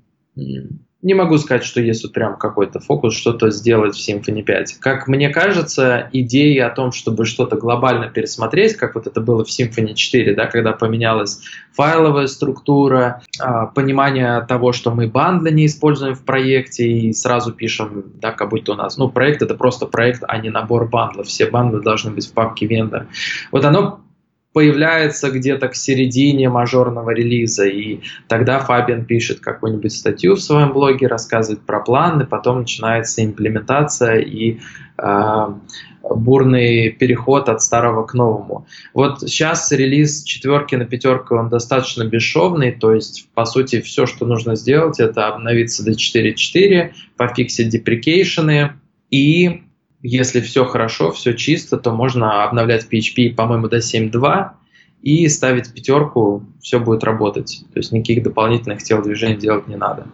не 1.04 1.14
могу 1.14 1.38
сказать, 1.38 1.66
что 1.66 1.82
есть 1.82 2.04
вот 2.04 2.14
прям 2.14 2.38
какой-то 2.38 2.80
фокус 2.80 3.14
что-то 3.14 3.52
сделать 3.52 3.96
в 3.96 4.00
Symfony 4.00 4.42
5. 4.42 4.78
Как 4.80 5.08
мне 5.10 5.30
кажется, 5.30 6.10
идея 6.14 6.68
о 6.68 6.70
том, 6.70 6.94
чтобы 6.94 7.26
что-то 7.26 7.58
глобально 7.58 8.10
пересмотреть, 8.10 8.76
как 8.76 8.96
вот 8.96 9.06
это 9.06 9.20
было 9.20 9.44
в 9.44 9.50
Symfony 9.50 9.94
4, 9.94 10.34
да, 10.34 10.46
когда 10.48 10.72
поменялась 10.72 11.42
файловая 11.74 12.28
структура, 12.28 13.22
а, 13.40 13.66
понимание 13.66 14.46
того, 14.48 14.72
что 14.72 14.92
мы 14.92 15.08
бандлы 15.08 15.52
не 15.52 15.66
используем 15.66 16.16
в 16.16 16.24
проекте 16.24 16.88
и 16.88 17.14
сразу 17.14 17.52
пишем, 17.52 18.06
да, 18.22 18.32
как 18.32 18.50
будто 18.50 18.72
у 18.72 18.76
нас, 18.76 18.98
ну, 18.98 19.10
проект 19.10 19.42
это 19.42 19.56
просто 19.56 19.86
проект, 19.86 20.24
а 20.26 20.38
не 20.38 20.50
набор 20.50 20.88
бандлов. 20.88 21.28
Все 21.28 21.48
бандлы 21.48 21.82
должны 21.82 22.12
быть 22.12 22.28
в 22.28 22.34
папке 22.34 22.66
вендор. 22.66 23.08
Вот 23.52 23.66
оно 23.66 24.00
появляется 24.54 25.32
где-то 25.32 25.68
к 25.68 25.76
середине 25.76 26.48
мажорного 26.48 27.10
релиза, 27.10 27.66
и 27.66 28.02
тогда 28.28 28.60
Фабиан 28.60 29.06
пишет 29.06 29.40
какую-нибудь 29.40 29.92
статью 29.92 30.36
в 30.36 30.42
своем 30.42 30.72
блоге, 30.72 31.08
рассказывает 31.08 31.66
про 31.66 31.80
планы, 31.80 32.26
потом 32.26 32.60
начинается 32.60 33.26
имплементация 33.26 34.20
и 34.20 34.60
э, 35.00 35.48
бурный 36.04 36.90
переход 36.90 37.50
от 37.50 37.62
старого 37.64 38.06
к 38.06 38.14
новому. 38.14 38.68
Вот 38.94 39.22
сейчас 39.22 39.72
релиз 39.72 40.24
четверки 40.24 40.76
на 40.76 40.86
пятерку, 40.86 41.36
он 41.36 41.50
достаточно 41.50 42.04
бесшовный, 42.04 42.72
то 42.72 42.94
есть, 42.94 43.28
по 43.34 43.46
сути, 43.46 43.82
все, 43.82 44.06
что 44.06 44.26
нужно 44.26 44.56
сделать, 44.56 45.00
это 45.00 45.28
обновиться 45.28 45.84
до 45.84 45.92
4.4, 45.92 46.92
пофиксить 47.18 47.70
деприкейшены 47.70 48.74
и 49.10 49.64
если 50.04 50.42
все 50.42 50.66
хорошо, 50.66 51.12
все 51.12 51.34
чисто, 51.34 51.78
то 51.78 51.92
можно 51.92 52.44
обновлять 52.44 52.88
PHP, 52.92 53.34
по-моему, 53.34 53.70
до 53.70 53.78
7.2 53.78 54.52
и 55.02 55.28
ставить 55.30 55.74
пятерку, 55.74 56.44
все 56.62 56.80
будет 56.80 57.04
работать. 57.04 57.64
То 57.74 57.80
есть 57.80 57.92
никаких 57.92 58.24
дополнительных 58.24 58.84
телодвижений 58.84 59.38
делать 59.38 59.68
не 59.68 59.76
надо. 59.76 60.08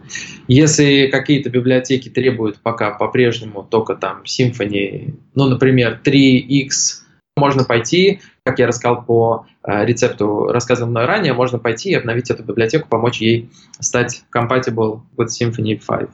Если 0.48 1.08
какие-то 1.08 1.50
библиотеки 1.50 2.08
требуют 2.08 2.58
пока 2.60 2.92
по-прежнему 2.92 3.66
только 3.68 3.94
там 3.94 4.22
Symfony, 4.22 5.14
ну, 5.34 5.48
например, 5.48 6.00
3x, 6.04 7.02
можно 7.36 7.64
пойти, 7.64 8.20
как 8.44 8.58
я 8.58 8.66
рассказал 8.66 9.04
по 9.04 9.46
э, 9.64 9.84
рецепту, 9.86 10.46
рассказанному 10.48 10.92
мной 10.92 11.06
ранее, 11.06 11.32
можно 11.32 11.58
пойти 11.58 11.90
и 11.90 11.94
обновить 11.94 12.30
эту 12.30 12.42
библиотеку, 12.42 12.88
помочь 12.88 13.20
ей 13.20 13.50
стать 13.80 14.22
compatible 14.34 15.00
with 15.16 15.28
Symfony 15.28 15.80
5. 15.84 16.10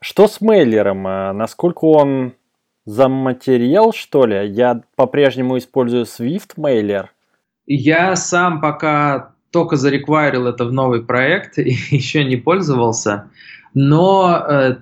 Что 0.00 0.28
с 0.28 0.40
мейлером? 0.40 1.06
Э, 1.06 1.32
насколько 1.32 1.84
он 1.86 2.34
за 2.88 3.08
материал, 3.08 3.92
что 3.92 4.24
ли? 4.24 4.48
Я 4.48 4.80
по-прежнему 4.96 5.58
использую 5.58 6.04
Swift 6.04 6.56
Mailer. 6.56 7.08
Я 7.66 8.16
сам 8.16 8.62
пока 8.62 9.34
только 9.50 9.76
зареквайрил 9.76 10.46
это 10.46 10.64
в 10.64 10.72
новый 10.72 11.04
проект 11.04 11.58
и 11.58 11.70
еще 11.90 12.24
не 12.24 12.36
пользовался, 12.36 13.30
но 13.74 14.42
э, 14.48 14.76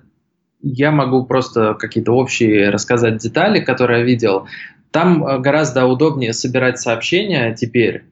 я 0.63 0.93
могу 0.93 1.27
просто 1.27 1.75
какие-то 1.75 2.13
общие 2.13 2.71
рассказать 2.71 3.19
детали, 3.19 3.59
которые 3.59 4.01
я 4.01 4.07
видел. 4.07 4.47
Там 4.93 5.27
э, 5.27 5.41
гораздо 5.41 5.87
удобнее 5.87 6.33
собирать 6.33 6.79
сообщения 6.79 7.57
теперь. 7.57 8.05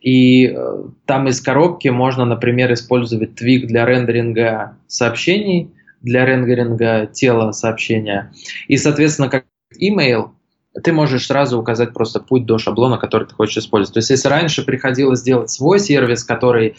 И 0.00 0.46
э, 0.46 0.84
там 1.06 1.26
из 1.26 1.40
коробки 1.40 1.88
можно, 1.88 2.24
например, 2.24 2.72
использовать 2.72 3.34
твик 3.34 3.66
для 3.66 3.84
рендеринга 3.84 4.76
сообщений, 4.86 5.72
для 6.00 6.24
рендеринга 6.24 7.06
тела 7.06 7.52
сообщения. 7.52 8.32
И, 8.68 8.76
соответственно, 8.76 9.28
как 9.28 9.44
email, 9.80 10.30
ты 10.82 10.92
можешь 10.92 11.26
сразу 11.26 11.58
указать 11.58 11.92
просто 11.92 12.20
путь 12.20 12.46
до 12.46 12.58
шаблона, 12.58 12.98
который 12.98 13.26
ты 13.26 13.34
хочешь 13.34 13.58
использовать. 13.58 13.94
То 13.94 13.98
есть, 13.98 14.10
если 14.10 14.28
раньше 14.28 14.64
приходилось 14.64 15.22
делать 15.22 15.50
свой 15.50 15.80
сервис, 15.80 16.24
который 16.24 16.76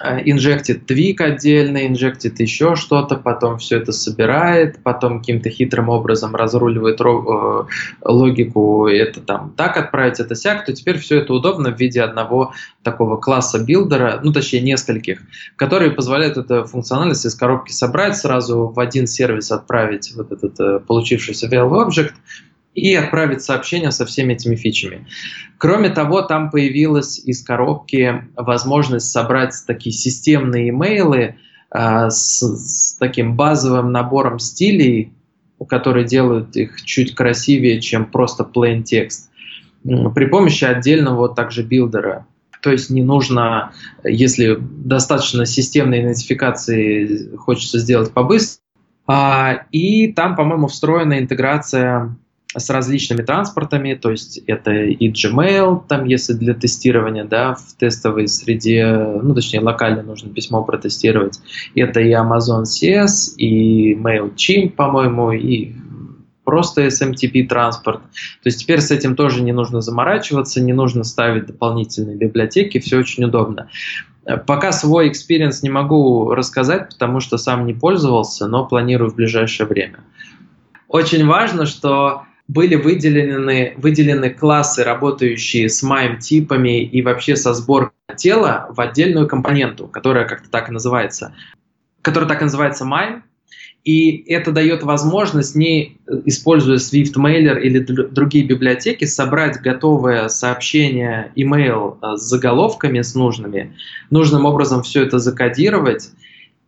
инжектит 0.00 0.86
твик 0.86 1.20
отдельно, 1.20 1.86
инжектит 1.86 2.40
еще 2.40 2.76
что-то, 2.76 3.16
потом 3.16 3.58
все 3.58 3.78
это 3.78 3.92
собирает, 3.92 4.82
потом 4.82 5.20
каким-то 5.20 5.50
хитрым 5.50 5.88
образом 5.88 6.34
разруливает 6.36 7.00
э, 7.00 7.64
логику, 8.04 8.86
это 8.86 9.20
там 9.20 9.52
так 9.56 9.76
отправить, 9.76 10.20
это 10.20 10.34
сяк, 10.34 10.64
то 10.64 10.72
теперь 10.72 10.98
все 10.98 11.18
это 11.18 11.32
удобно 11.32 11.70
в 11.70 11.78
виде 11.78 12.00
одного 12.00 12.52
такого 12.82 13.16
класса 13.16 13.58
билдера, 13.58 14.20
ну 14.22 14.32
точнее 14.32 14.60
нескольких, 14.60 15.20
которые 15.56 15.90
позволяют 15.90 16.36
эту 16.36 16.64
функциональность 16.64 17.26
из 17.26 17.34
коробки 17.34 17.72
собрать, 17.72 18.16
сразу 18.16 18.68
в 18.68 18.78
один 18.78 19.06
сервис 19.06 19.50
отправить 19.50 20.12
вот 20.16 20.30
этот 20.30 20.60
э, 20.60 20.80
получившийся 20.80 21.48
value 21.48 21.86
object, 21.86 22.12
и 22.78 22.94
отправить 22.94 23.42
сообщение 23.42 23.90
со 23.90 24.06
всеми 24.06 24.34
этими 24.34 24.56
фичами. 24.56 25.06
Кроме 25.58 25.90
того, 25.90 26.22
там 26.22 26.50
появилась 26.50 27.18
из 27.18 27.42
коробки 27.42 28.24
возможность 28.36 29.10
собрать 29.10 29.54
такие 29.66 29.92
системные 29.92 30.70
имейлы 30.70 31.36
э, 31.70 32.10
с, 32.10 32.40
с 32.40 32.96
таким 32.98 33.36
базовым 33.36 33.90
набором 33.90 34.38
стилей, 34.38 35.12
которые 35.68 36.06
делают 36.06 36.56
их 36.56 36.82
чуть 36.84 37.14
красивее, 37.14 37.80
чем 37.80 38.06
просто 38.06 38.44
plain 38.44 38.82
текст, 38.82 39.30
при 39.82 40.26
помощи 40.26 40.64
отдельного 40.64 41.16
вот 41.16 41.34
также 41.34 41.62
билдера. 41.62 42.26
То 42.62 42.70
есть 42.70 42.90
не 42.90 43.02
нужно, 43.02 43.72
если 44.04 44.56
достаточно 44.60 45.46
системной 45.46 46.02
идентификации 46.02 47.36
хочется 47.36 47.78
сделать 47.78 48.12
побыстрее, 48.12 48.62
а, 49.10 49.62
и 49.72 50.12
там, 50.12 50.36
по-моему, 50.36 50.66
встроена 50.66 51.18
интеграция 51.18 52.16
с 52.56 52.70
различными 52.70 53.22
транспортами, 53.22 53.94
то 53.94 54.10
есть 54.10 54.38
это 54.46 54.72
и 54.72 55.12
Gmail, 55.12 55.82
там 55.86 56.06
если 56.06 56.32
для 56.32 56.54
тестирования, 56.54 57.24
да, 57.24 57.54
в 57.54 57.74
тестовой 57.76 58.26
среде, 58.26 59.20
ну 59.22 59.34
точнее 59.34 59.60
локально 59.60 60.02
нужно 60.02 60.30
письмо 60.30 60.64
протестировать, 60.64 61.38
это 61.74 62.00
и 62.00 62.10
Amazon 62.12 62.62
CS, 62.62 63.36
и 63.36 63.94
MailChimp, 63.94 64.70
по-моему, 64.70 65.32
и 65.32 65.72
просто 66.44 66.86
SMTP 66.86 67.46
транспорт. 67.46 68.00
То 68.42 68.46
есть 68.46 68.60
теперь 68.60 68.80
с 68.80 68.90
этим 68.90 69.14
тоже 69.14 69.42
не 69.42 69.52
нужно 69.52 69.82
заморачиваться, 69.82 70.62
не 70.62 70.72
нужно 70.72 71.04
ставить 71.04 71.46
дополнительные 71.46 72.16
библиотеки, 72.16 72.78
все 72.78 72.96
очень 72.96 73.24
удобно. 73.24 73.68
Пока 74.46 74.72
свой 74.72 75.08
experience 75.08 75.62
не 75.62 75.68
могу 75.68 76.30
рассказать, 76.30 76.88
потому 76.88 77.20
что 77.20 77.36
сам 77.36 77.66
не 77.66 77.74
пользовался, 77.74 78.46
но 78.46 78.64
планирую 78.64 79.10
в 79.10 79.16
ближайшее 79.16 79.66
время. 79.66 80.00
Очень 80.88 81.26
важно, 81.26 81.66
что 81.66 82.22
были 82.48 82.76
выделены, 82.76 83.74
выделены 83.76 84.30
классы, 84.30 84.82
работающие 84.82 85.68
с 85.68 85.84
MIME-типами 85.84 86.82
и 86.82 87.02
вообще 87.02 87.36
со 87.36 87.52
сборкой 87.52 87.92
тела 88.16 88.68
в 88.70 88.80
отдельную 88.80 89.28
компоненту, 89.28 89.86
которая 89.86 90.26
как-то 90.26 90.50
так 90.50 90.70
и 90.70 90.72
называется, 90.72 91.34
которая 92.00 92.28
так 92.28 92.40
и 92.40 92.44
называется 92.44 92.84
MIME, 92.84 93.22
и 93.84 94.24
это 94.30 94.50
дает 94.50 94.82
возможность, 94.82 95.54
не 95.54 95.98
используя 96.24 96.78
Swift 96.78 97.14
Mailer 97.16 97.60
или 97.60 97.78
другие 97.78 98.44
библиотеки, 98.44 99.04
собрать 99.04 99.60
готовое 99.60 100.28
сообщение, 100.28 101.32
email 101.36 101.96
э, 102.02 102.16
с 102.16 102.22
заголовками, 102.22 103.00
с 103.02 103.14
нужными, 103.14 103.76
нужным 104.10 104.46
образом 104.46 104.82
все 104.82 105.04
это 105.04 105.18
закодировать 105.18 106.10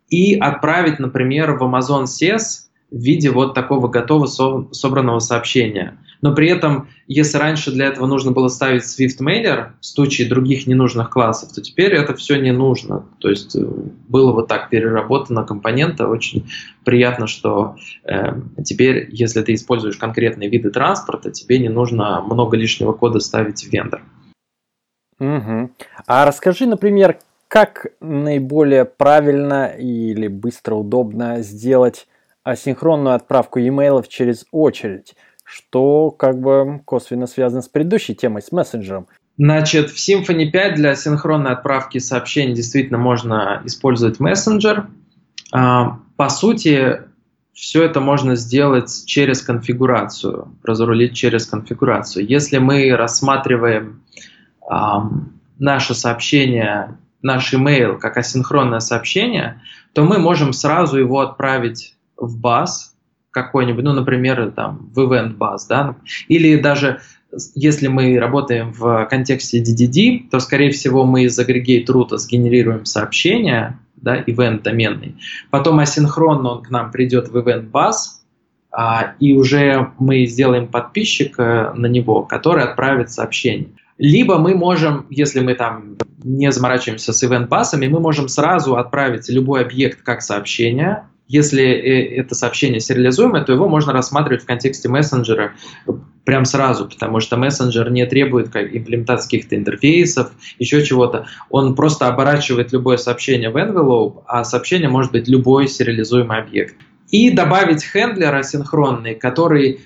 и 0.09 0.35
отправить, 0.35 0.99
например, 0.99 1.57
в 1.57 1.63
Amazon 1.63 2.05
SES 2.05 2.70
в 2.91 2.99
виде 2.99 3.31
вот 3.31 3.53
такого 3.53 3.87
готового 3.87 4.27
собранного 4.27 5.19
сообщения. 5.19 5.97
Но 6.21 6.35
при 6.35 6.49
этом, 6.49 6.89
если 7.07 7.37
раньше 7.37 7.71
для 7.71 7.87
этого 7.87 8.05
нужно 8.05 8.31
было 8.31 8.49
ставить 8.49 8.83
Swift 8.83 9.21
Mailer 9.21 9.71
в 9.79 9.85
случае 9.85 10.29
других 10.29 10.67
ненужных 10.67 11.09
классов, 11.09 11.53
то 11.53 11.61
теперь 11.61 11.93
это 11.93 12.13
все 12.15 12.39
не 12.39 12.51
нужно. 12.51 13.05
То 13.19 13.29
есть 13.29 13.55
э, 13.55 13.65
было 14.07 14.33
вот 14.33 14.47
так 14.47 14.69
переработано 14.69 15.43
компонента. 15.43 16.07
Очень 16.07 16.47
приятно, 16.83 17.27
что 17.27 17.75
э, 18.03 18.33
теперь, 18.63 19.07
если 19.09 19.41
ты 19.41 19.53
используешь 19.55 19.97
конкретные 19.97 20.49
виды 20.49 20.69
транспорта, 20.69 21.31
тебе 21.31 21.57
не 21.57 21.69
нужно 21.69 22.21
много 22.21 22.57
лишнего 22.57 22.91
кода 22.91 23.19
ставить 23.19 23.63
в 23.63 23.71
вендор. 23.71 24.03
Угу. 25.19 25.71
А 26.07 26.25
расскажи, 26.25 26.65
например, 26.67 27.17
как 27.47 27.87
наиболее 27.99 28.85
правильно 28.85 29.67
или 29.67 30.27
быстро, 30.27 30.75
удобно 30.75 31.41
сделать 31.41 32.07
асинхронную 32.43 33.15
отправку 33.15 33.59
e-mail 33.59 34.03
через 34.07 34.45
очередь, 34.51 35.15
что 35.43 36.11
как 36.11 36.39
бы 36.39 36.81
косвенно 36.85 37.27
связано 37.27 37.61
с 37.61 37.67
предыдущей 37.67 38.15
темой, 38.15 38.41
с 38.41 38.51
мессенджером. 38.51 39.07
Значит, 39.37 39.89
в 39.89 39.97
Symfony 39.97 40.51
5 40.51 40.75
для 40.75 40.95
синхронной 40.95 41.51
отправки 41.51 41.97
сообщений 41.97 42.53
действительно 42.53 42.97
можно 42.97 43.61
использовать 43.65 44.19
мессенджер. 44.19 44.87
А, 45.51 45.99
по 46.15 46.29
сути, 46.29 47.01
все 47.53 47.83
это 47.83 47.99
можно 47.99 48.35
сделать 48.35 49.03
через 49.05 49.41
конфигурацию, 49.41 50.55
разрулить 50.63 51.15
через 51.15 51.45
конфигурацию. 51.45 52.25
Если 52.27 52.57
мы 52.57 52.95
рассматриваем 52.95 54.03
наше 55.59 55.93
сообщение 55.93 56.97
наш 57.21 57.53
email 57.53 57.97
как 57.97 58.17
асинхронное 58.17 58.79
сообщение, 58.79 59.61
то 59.93 60.03
мы 60.03 60.17
можем 60.17 60.53
сразу 60.53 60.97
его 60.97 61.19
отправить 61.19 61.95
в 62.21 62.39
баз 62.39 62.95
какой-нибудь, 63.31 63.83
ну, 63.83 63.93
например, 63.93 64.51
там, 64.51 64.89
в 64.93 64.99
event 64.99 65.35
баз, 65.35 65.67
да, 65.67 65.95
или 66.27 66.57
даже 66.57 66.99
если 67.55 67.87
мы 67.87 68.19
работаем 68.19 68.73
в 68.73 69.05
контексте 69.09 69.63
DDD, 69.63 70.29
то, 70.29 70.39
скорее 70.39 70.71
всего, 70.71 71.05
мы 71.05 71.23
из 71.23 71.39
aggregate 71.39 71.85
root 71.85 72.17
сгенерируем 72.17 72.85
сообщение, 72.85 73.79
да, 73.95 74.21
event 74.21 74.63
доменный, 74.63 75.15
потом 75.49 75.79
асинхронно 75.79 76.49
он 76.49 76.63
к 76.63 76.69
нам 76.69 76.91
придет 76.91 77.29
в 77.29 77.37
event 77.37 77.69
баз, 77.69 78.21
а, 78.73 79.15
и 79.19 79.33
уже 79.33 79.91
мы 79.99 80.25
сделаем 80.25 80.67
подписчик 80.67 81.37
на 81.37 81.87
него, 81.87 82.23
который 82.23 82.63
отправит 82.63 83.11
сообщение. 83.11 83.69
Либо 83.97 84.39
мы 84.39 84.55
можем, 84.55 85.05
если 85.09 85.41
мы 85.41 85.53
там 85.53 85.97
не 86.23 86.51
заморачиваемся 86.51 87.13
с 87.13 87.23
event-пассами, 87.23 87.87
мы 87.87 87.99
можем 87.99 88.29
сразу 88.29 88.75
отправить 88.77 89.29
любой 89.29 89.61
объект 89.61 90.01
как 90.01 90.23
сообщение. 90.23 91.03
Если 91.31 91.63
э, 91.63 92.17
это 92.17 92.35
сообщение 92.35 92.81
сериализуемое, 92.81 93.45
то 93.45 93.53
его 93.53 93.69
можно 93.69 93.93
рассматривать 93.93 94.43
в 94.43 94.45
контексте 94.45 94.89
мессенджера 94.89 95.53
прям 96.25 96.43
сразу, 96.43 96.89
потому 96.89 97.21
что 97.21 97.37
мессенджер 97.37 97.89
не 97.89 98.05
требует 98.05 98.49
как, 98.49 98.75
имплементации 98.75 99.29
каких-то 99.29 99.55
интерфейсов, 99.55 100.33
еще 100.59 100.83
чего-то. 100.83 101.27
Он 101.49 101.73
просто 101.73 102.07
оборачивает 102.07 102.73
любое 102.73 102.97
сообщение 102.97 103.49
в 103.49 103.55
envelope, 103.55 104.23
а 104.27 104.43
сообщение 104.43 104.89
может 104.89 105.13
быть 105.13 105.29
любой 105.29 105.69
сериализуемый 105.69 106.37
объект. 106.37 106.75
И 107.11 107.31
добавить 107.31 107.81
хендлер 107.81 108.35
асинхронный, 108.35 109.15
который 109.15 109.79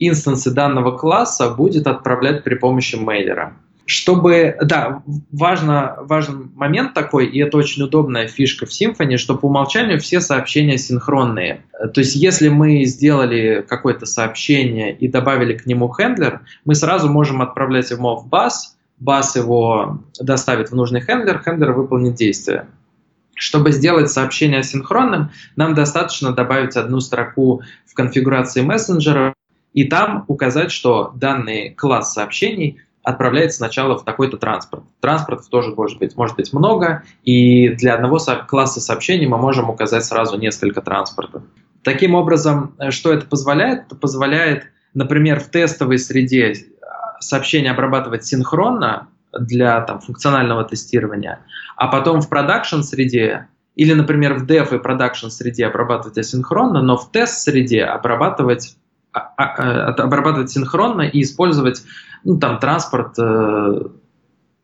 инстансы 0.00 0.50
данного 0.50 0.98
класса 0.98 1.50
будет 1.50 1.86
отправлять 1.86 2.42
при 2.42 2.56
помощи 2.56 2.96
мейлера. 2.96 3.56
Чтобы, 3.90 4.56
да, 4.62 5.02
важно, 5.32 5.96
важен 6.02 6.52
момент 6.54 6.94
такой, 6.94 7.26
и 7.26 7.40
это 7.40 7.56
очень 7.56 7.82
удобная 7.82 8.28
фишка 8.28 8.64
в 8.64 8.68
Symfony, 8.68 9.16
что 9.16 9.36
по 9.36 9.46
умолчанию 9.46 9.98
все 9.98 10.20
сообщения 10.20 10.78
синхронные. 10.78 11.64
То 11.92 12.00
есть, 12.00 12.14
если 12.14 12.50
мы 12.50 12.84
сделали 12.84 13.66
какое-то 13.68 14.06
сообщение 14.06 14.94
и 14.94 15.08
добавили 15.08 15.54
к 15.54 15.66
нему 15.66 15.92
хендлер, 15.92 16.42
мы 16.64 16.76
сразу 16.76 17.10
можем 17.10 17.42
отправлять 17.42 17.90
его 17.90 18.14
в 18.14 18.28
бас, 18.28 18.76
бас 19.00 19.34
его 19.34 19.98
доставит 20.20 20.70
в 20.70 20.76
нужный 20.76 21.00
хендлер, 21.00 21.42
хендлер 21.44 21.72
выполнит 21.72 22.14
действие. 22.14 22.68
Чтобы 23.34 23.72
сделать 23.72 24.08
сообщение 24.08 24.60
асинхронным, 24.60 25.30
нам 25.56 25.74
достаточно 25.74 26.30
добавить 26.30 26.76
одну 26.76 27.00
строку 27.00 27.62
в 27.86 27.94
конфигурации 27.94 28.60
мессенджера, 28.60 29.34
и 29.72 29.82
там 29.82 30.24
указать, 30.28 30.70
что 30.70 31.12
данный 31.16 31.70
класс 31.70 32.12
сообщений 32.12 32.78
отправляется 33.02 33.58
сначала 33.58 33.98
в 33.98 34.04
такой-то 34.04 34.36
транспорт. 34.36 34.84
Транспортов 35.00 35.48
тоже 35.48 35.70
может 35.74 35.98
быть, 35.98 36.16
может 36.16 36.36
быть 36.36 36.52
много, 36.52 37.02
и 37.22 37.70
для 37.70 37.94
одного 37.94 38.18
класса 38.46 38.80
сообщений 38.80 39.26
мы 39.26 39.38
можем 39.38 39.70
указать 39.70 40.04
сразу 40.04 40.38
несколько 40.38 40.82
транспортов. 40.82 41.42
Таким 41.82 42.14
образом, 42.14 42.74
э, 42.78 42.90
что 42.90 43.12
это 43.12 43.26
позволяет? 43.26 43.86
Это 43.86 43.96
позволяет, 43.96 44.64
например, 44.92 45.40
в 45.40 45.48
тестовой 45.48 45.98
среде 45.98 46.52
э, 46.52 46.54
сообщения 47.20 47.70
обрабатывать 47.70 48.24
синхронно 48.24 49.08
для 49.32 49.80
там, 49.82 50.00
функционального 50.00 50.64
тестирования, 50.64 51.40
а 51.76 51.86
потом 51.88 52.20
в 52.20 52.28
продакшн 52.28 52.80
среде 52.82 53.46
или, 53.76 53.94
например, 53.94 54.34
в 54.34 54.44
dev 54.44 54.74
и 54.74 54.78
продакшн 54.78 55.28
среде 55.28 55.66
обрабатывать 55.66 56.18
асинхронно, 56.18 56.82
но 56.82 56.98
в 56.98 57.10
тест 57.12 57.38
среде 57.38 57.84
обрабатывать 57.84 58.76
обрабатывать 59.12 60.50
синхронно 60.50 61.02
и 61.02 61.22
использовать 61.22 61.82
ну, 62.24 62.38
там, 62.38 62.58
транспорт 62.58 63.18
э, 63.18 63.80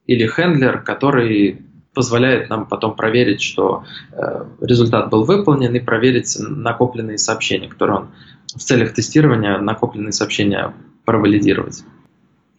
или 0.07 0.27
хендлер, 0.27 0.83
который 0.83 1.67
позволяет 1.95 2.51
нам 2.51 2.67
потом 2.67 2.95
проверить, 2.95 3.41
что 3.41 3.85
э, 4.13 4.45
результат 4.61 5.09
был 5.09 5.25
выполнен 5.25 5.75
и 5.75 5.81
проверить 5.81 6.37
накопленные 6.39 7.19
сообщения, 7.19 7.69
которые 7.69 8.01
он 8.01 8.09
в 8.55 8.61
целях 8.61 8.93
тестирования 8.93 9.59
накопленные 9.59 10.13
сообщения 10.13 10.75
провалидировать. 11.07 11.85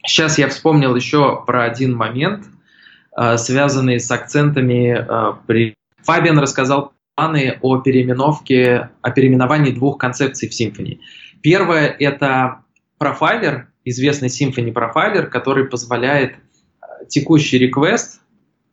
Сейчас 0.06 0.38
я 0.38 0.48
вспомнил 0.48 0.96
еще 0.96 1.44
про 1.46 1.66
один 1.66 1.96
момент, 1.96 2.46
э, 3.16 3.38
связанный 3.38 4.00
с 4.00 4.10
акцентами 4.10 4.98
э, 4.98 5.34
при... 5.46 5.76
Фабиан 6.04 6.40
рассказал 6.40 6.94
планы 7.16 7.60
о 7.62 7.78
переименовке, 7.82 8.90
о 9.02 9.12
переименовании 9.12 9.72
двух 9.72 9.98
концепций 9.98 10.50
в 10.50 10.52
Symfony. 10.52 11.00
Первое– 11.42 11.88
это 12.00 12.64
профайлер, 12.98 13.68
известный 13.86 14.28
Symfony 14.28 14.72
профайлер, 14.72 15.28
который 15.28 15.66
позволяет 15.66 16.34
э, 16.34 17.06
текущий 17.08 17.66
request, 17.66 18.20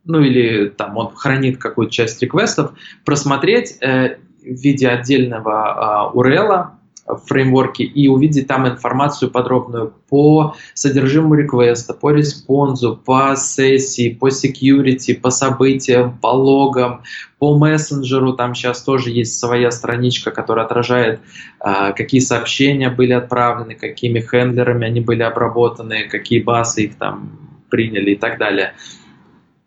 ну 0.05 0.21
или 0.21 0.69
там 0.69 0.97
он 0.97 1.15
хранит 1.15 1.59
какую-то 1.59 1.93
часть 1.93 2.23
реквестов, 2.23 2.73
просмотреть 3.05 3.79
э, 3.81 4.19
в 4.41 4.61
виде 4.61 4.89
отдельного 4.89 6.13
э, 6.15 6.19
URL, 6.19 6.71
фреймворке 7.07 7.85
и 7.85 8.09
увидеть 8.09 8.47
там 8.47 8.67
информацию 8.67 9.31
подробную 9.31 9.93
по 10.09 10.55
содержимому 10.73 11.35
реквеста, 11.35 11.93
по 11.93 12.11
респонсу, 12.11 12.97
по 12.97 13.35
сессии, 13.37 14.11
по 14.19 14.29
security, 14.29 15.15
по 15.15 15.31
событиям, 15.31 16.19
по 16.19 16.29
логам, 16.29 17.03
по 17.39 17.59
мессенджеру. 17.59 18.33
Там 18.33 18.55
сейчас 18.55 18.83
тоже 18.83 19.11
есть 19.11 19.39
своя 19.39 19.71
страничка, 19.71 20.31
которая 20.31 20.65
отражает, 20.65 21.21
а, 21.61 21.93
какие 21.93 22.21
сообщения 22.21 22.89
были 22.89 23.13
отправлены, 23.13 23.75
какими 23.75 24.21
хендлерами 24.21 24.87
они 24.87 25.01
были 25.01 25.23
обработаны, 25.23 26.09
какие 26.09 26.43
базы 26.43 26.85
их 26.85 26.97
там 26.97 27.39
приняли 27.69 28.13
и 28.13 28.17
так 28.17 28.39
далее. 28.39 28.75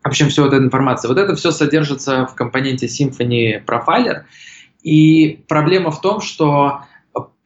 В 0.04 0.08
общем, 0.08 0.30
все 0.30 0.44
вот 0.44 0.54
эта 0.54 0.64
информация. 0.64 1.10
Вот 1.10 1.18
это 1.18 1.36
все 1.36 1.52
содержится 1.52 2.26
в 2.26 2.34
компоненте 2.34 2.88
Symfony 2.88 3.64
Profiler. 3.64 4.24
И 4.82 5.44
проблема 5.50 5.92
в 5.92 6.00
том, 6.00 6.22
что 6.22 6.84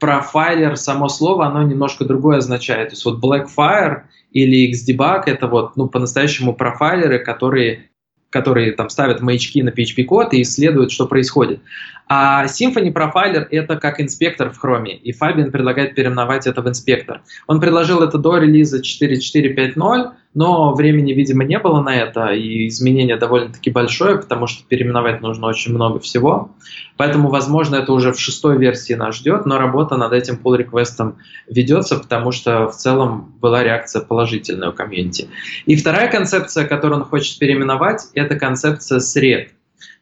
профайлер, 0.02 0.76
само 0.78 1.08
слово, 1.10 1.46
оно 1.46 1.62
немножко 1.62 2.04
другое 2.06 2.40
означает. 2.40 2.90
То 2.90 2.94
есть 2.94 3.06
вот 3.06 3.24
Blackfire 3.24 4.02
или 4.32 4.72
Xdebug 4.72 5.24
это 5.28 5.48
вот, 5.48 5.78
ну, 5.78 5.88
по-настоящему 5.88 6.54
профайлеры, 6.54 7.20
которые 7.20 7.92
которые 8.32 8.72
там 8.72 8.90
ставят 8.90 9.20
маячки 9.22 9.62
на 9.62 9.70
PHP-код 9.70 10.34
и 10.34 10.42
исследуют, 10.42 10.92
что 10.92 11.06
происходит. 11.06 11.60
А 12.08 12.46
Symfony 12.46 12.94
Profiler— 12.94 13.46
это 13.52 13.76
как 13.76 14.00
инспектор 14.00 14.52
в 14.52 14.64
Chrome, 14.64 14.94
и 14.94 15.12
Fabian 15.12 15.52
предлагает 15.52 15.96
переименовать 15.96 16.48
это 16.48 16.62
в 16.62 16.70
инспектор. 16.70 17.22
Он 17.48 17.60
предложил 17.60 18.02
это 18.02 18.18
до 18.18 18.38
релиза 18.38 18.80
4.4.5.0, 18.80 20.12
но 20.34 20.74
времени, 20.74 21.12
видимо, 21.12 21.44
не 21.44 21.60
было 21.60 21.82
на 21.82 21.94
это, 21.94 22.28
и 22.30 22.68
изменение 22.68 23.18
довольно-таки 23.18 23.70
большое, 23.70 24.18
потому 24.18 24.48
что 24.48 24.66
переименовать 24.66 25.22
нужно 25.22 25.48
очень 25.48 25.74
много 25.74 26.00
всего. 26.00 26.52
Поэтому, 26.96 27.30
возможно, 27.30 27.76
это 27.76 27.92
уже 27.92 28.14
в 28.14 28.20
шестой 28.20 28.58
версии 28.58 28.94
нас 28.94 29.16
ждет, 29.18 29.46
но 29.46 29.58
работа 29.58 29.98
над 29.98 30.14
этим 30.14 30.40
pull 30.42 30.56
реквестом 30.56 31.18
ведется, 31.50 31.98
потому 31.98 32.32
что 32.32 32.68
в 32.68 32.76
целом 32.76 33.34
была 33.42 33.62
реакция 33.64 34.02
положительная 34.02 34.70
у 34.70 34.74
комьюнити. 34.74 35.28
И 35.66 35.76
вторая 35.76 36.10
концепция, 36.10 36.66
которую 36.66 37.02
он 37.02 37.06
хочет 37.06 37.38
переименовать, 37.38 38.04
это 38.14 38.36
концепция 38.40 39.00
сред. 39.00 39.50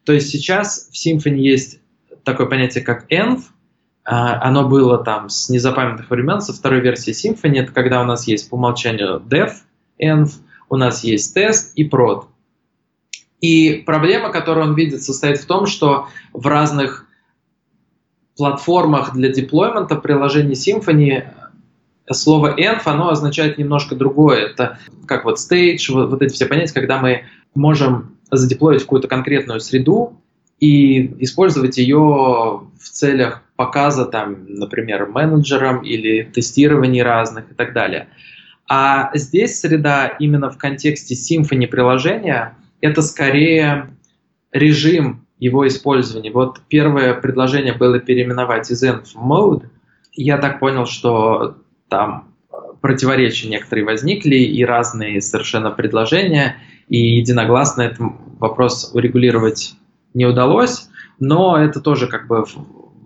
То 0.03 0.13
есть 0.13 0.29
сейчас 0.29 0.89
в 0.91 1.07
Symfony 1.07 1.39
есть 1.39 1.79
такое 2.23 2.45
понятие, 2.45 2.83
как 2.83 3.11
env, 3.11 3.41
а, 4.05 4.41
оно 4.47 4.67
было 4.67 5.03
там 5.03 5.29
с 5.29 5.49
незапамятных 5.49 6.09
времен, 6.09 6.41
со 6.41 6.53
второй 6.53 6.81
версии 6.81 7.13
Symfony, 7.13 7.59
это 7.59 7.71
когда 7.71 8.01
у 8.01 8.05
нас 8.05 8.27
есть 8.27 8.49
по 8.49 8.55
умолчанию 8.55 9.21
dev, 9.27 9.51
env, 10.01 10.29
у 10.69 10.75
нас 10.75 11.03
есть 11.03 11.33
тест 11.33 11.73
и 11.75 11.87
prod. 11.87 12.25
И 13.41 13.83
проблема, 13.85 14.31
которую 14.31 14.67
он 14.67 14.75
видит, 14.75 15.01
состоит 15.01 15.37
в 15.37 15.45
том, 15.45 15.65
что 15.65 16.07
в 16.33 16.45
разных 16.45 17.07
платформах 18.35 19.13
для 19.13 19.29
деплоймента 19.29 19.95
приложений 19.95 20.53
Symfony 20.53 21.23
слово 22.11 22.55
env, 22.59 22.81
оно 22.85 23.09
означает 23.09 23.57
немножко 23.57 23.95
другое. 23.95 24.47
Это 24.47 24.79
как 25.05 25.25
вот 25.25 25.37
stage, 25.37 25.91
вот, 25.91 26.09
вот 26.09 26.21
эти 26.21 26.33
все 26.33 26.45
понятия, 26.45 26.73
когда 26.73 26.99
мы 26.99 27.23
можем 27.55 28.17
задеплоить 28.31 28.81
какую-то 28.81 29.07
конкретную 29.07 29.59
среду 29.59 30.21
и 30.59 31.23
использовать 31.23 31.77
ее 31.77 31.97
в 31.97 32.89
целях 32.89 33.43
показа, 33.55 34.05
там, 34.05 34.45
например, 34.47 35.07
менеджерам 35.07 35.81
или 35.81 36.23
тестирований 36.23 37.01
разных 37.01 37.51
и 37.51 37.53
так 37.53 37.73
далее. 37.73 38.09
А 38.69 39.09
здесь 39.15 39.59
среда 39.59 40.07
именно 40.07 40.51
в 40.51 40.57
контексте 40.57 41.15
Symfony 41.15 41.67
приложения 41.67 42.55
это 42.81 43.01
скорее 43.01 43.89
режим 44.51 45.25
его 45.39 45.67
использования. 45.67 46.31
Вот 46.31 46.61
первое 46.67 47.15
предложение 47.15 47.73
было 47.73 47.99
переименовать 47.99 48.69
из 48.69 48.83
env 48.83 49.05
в 49.05 49.15
mode. 49.15 49.65
Я 50.13 50.37
так 50.37 50.59
понял, 50.59 50.85
что 50.85 51.57
там 51.87 52.29
противоречия 52.81 53.49
некоторые 53.49 53.85
возникли 53.85 54.35
и 54.35 54.63
разные 54.63 55.19
совершенно 55.21 55.71
предложения, 55.71 56.57
и 56.87 57.17
единогласно 57.17 57.81
этот 57.81 57.99
вопрос 58.39 58.91
урегулировать 58.93 59.73
не 60.13 60.25
удалось, 60.25 60.89
но 61.19 61.57
это 61.57 61.81
тоже 61.81 62.07
как 62.07 62.27
бы 62.27 62.45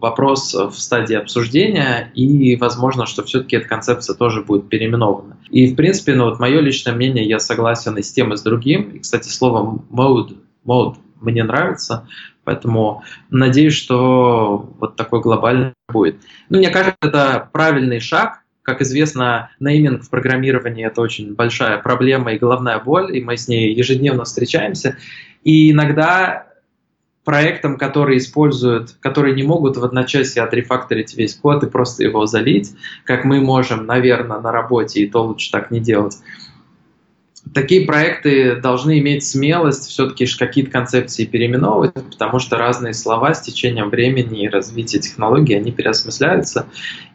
вопрос 0.04 0.54
в 0.54 0.74
стадии 0.74 1.16
обсуждения, 1.16 2.12
и 2.14 2.58
возможно, 2.58 3.06
что 3.06 3.24
все-таки 3.24 3.56
эта 3.56 3.70
концепция 3.70 4.16
тоже 4.16 4.42
будет 4.42 4.68
переименована. 4.68 5.38
И, 5.50 5.66
в 5.68 5.78
принципе, 5.78 6.14
ну 6.14 6.26
вот 6.26 6.42
мое 6.42 6.60
личное 6.60 6.94
мнение, 6.94 7.26
я 7.26 7.40
согласен 7.40 7.96
и 7.96 8.02
с 8.02 8.12
тем, 8.12 8.34
и 8.34 8.38
с 8.38 8.42
другим. 8.42 8.90
И, 8.90 9.00
кстати, 9.00 9.30
слово 9.30 9.82
mode, 9.90 10.36
mode 10.66 10.98
мне 11.22 11.46
нравится, 11.46 12.06
поэтому 12.44 13.04
надеюсь, 13.30 13.76
что 13.76 14.74
вот 14.78 14.98
такой 14.98 15.22
глобальный 15.22 15.74
будет. 15.88 16.18
Ну, 16.50 16.58
мне 16.58 16.70
кажется, 16.70 16.98
это 17.02 17.50
правильный 17.54 18.02
шаг, 18.02 18.42
как 18.62 18.82
известно, 18.82 19.52
нейминг 19.62 20.04
в 20.04 20.10
программировании– 20.10 20.86
это 20.88 21.00
очень 21.00 21.34
большая 21.34 21.78
проблема 21.78 22.34
и 22.34 22.38
головная 22.38 22.80
боль, 22.80 23.16
и 23.16 23.24
мы 23.24 23.38
с 23.38 23.48
ней 23.48 23.74
ежедневно 23.74 24.26
встречаемся. 24.26 24.98
И 25.46 25.72
иногда 25.72 26.48
проектам, 27.24 27.78
которые 27.78 28.18
используют, 28.18 28.92
которые 29.00 29.36
не 29.36 29.44
могут 29.44 29.78
в 29.78 29.84
одночасье 29.84 30.44
отрефакторить 30.44 31.16
весь 31.16 31.36
код 31.36 31.64
и 31.64 31.70
просто 31.70 32.04
его 32.04 32.26
залить, 32.26 32.72
как 33.06 33.24
мы 33.24 33.40
можем, 33.40 33.86
наверное, 33.86 34.40
на 34.40 34.52
работе, 34.52 35.02
и 35.02 35.10
то 35.10 35.24
лучше 35.24 35.52
так 35.52 35.72
не 35.72 35.80
делать. 35.80 36.18
Такие 37.54 37.86
проекты 37.86 38.56
должны 38.56 39.00
иметь 39.00 39.26
смелость 39.26 39.88
все-таки 39.88 40.26
какие-то 40.26 40.72
концепции 40.72 41.26
переименовывать, 41.26 41.94
потому 41.94 42.40
что 42.40 42.58
разные 42.58 42.94
слова 42.94 43.34
с 43.34 43.42
течением 43.42 43.90
времени 43.90 44.44
и 44.44 44.50
развития 44.50 45.00
технологий, 45.00 45.54
они 45.54 45.72
переосмысляются. 45.72 46.68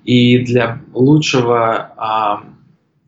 И 0.04 0.38
для 0.44 0.82
лучшего 0.92 1.92
а, 1.96 2.44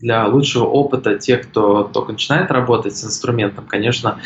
для 0.01 0.27
лучшего 0.27 0.65
опыта 0.65 1.19
тех, 1.19 1.49
кто 1.49 1.85
только 1.85 2.13
начинает 2.13 2.51
работать 2.51 2.97
с 2.97 3.05
инструментом, 3.05 3.67
конечно, 3.67 4.21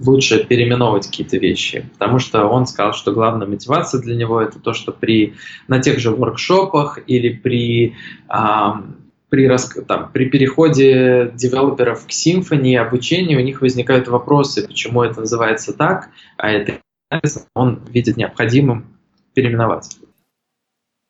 лучше 0.00 0.44
переименовывать 0.44 1.06
какие-то 1.06 1.36
вещи, 1.36 1.88
потому 1.92 2.18
что 2.18 2.46
он 2.46 2.66
сказал, 2.66 2.92
что 2.92 3.12
главная 3.12 3.46
мотивация 3.46 4.00
для 4.00 4.16
него 4.16 4.40
это 4.40 4.58
то, 4.58 4.72
что 4.72 4.92
при 4.92 5.34
на 5.68 5.80
тех 5.80 5.98
же 5.98 6.10
воркшопах 6.10 6.98
или 7.06 7.30
при 7.30 7.94
а, 8.28 8.82
при, 9.28 9.48
там, 9.86 10.10
при 10.12 10.28
переходе 10.28 11.30
девелоперов 11.34 12.04
к 12.06 12.10
Symfony, 12.10 12.76
обучению, 12.76 13.38
у 13.38 13.42
них 13.42 13.60
возникают 13.62 14.08
вопросы, 14.08 14.66
почему 14.66 15.04
это 15.04 15.20
называется 15.20 15.72
так, 15.72 16.10
а 16.36 16.50
это 16.50 16.80
он 17.54 17.80
видит 17.88 18.16
необходимым 18.16 18.98
переименовать. 19.34 19.96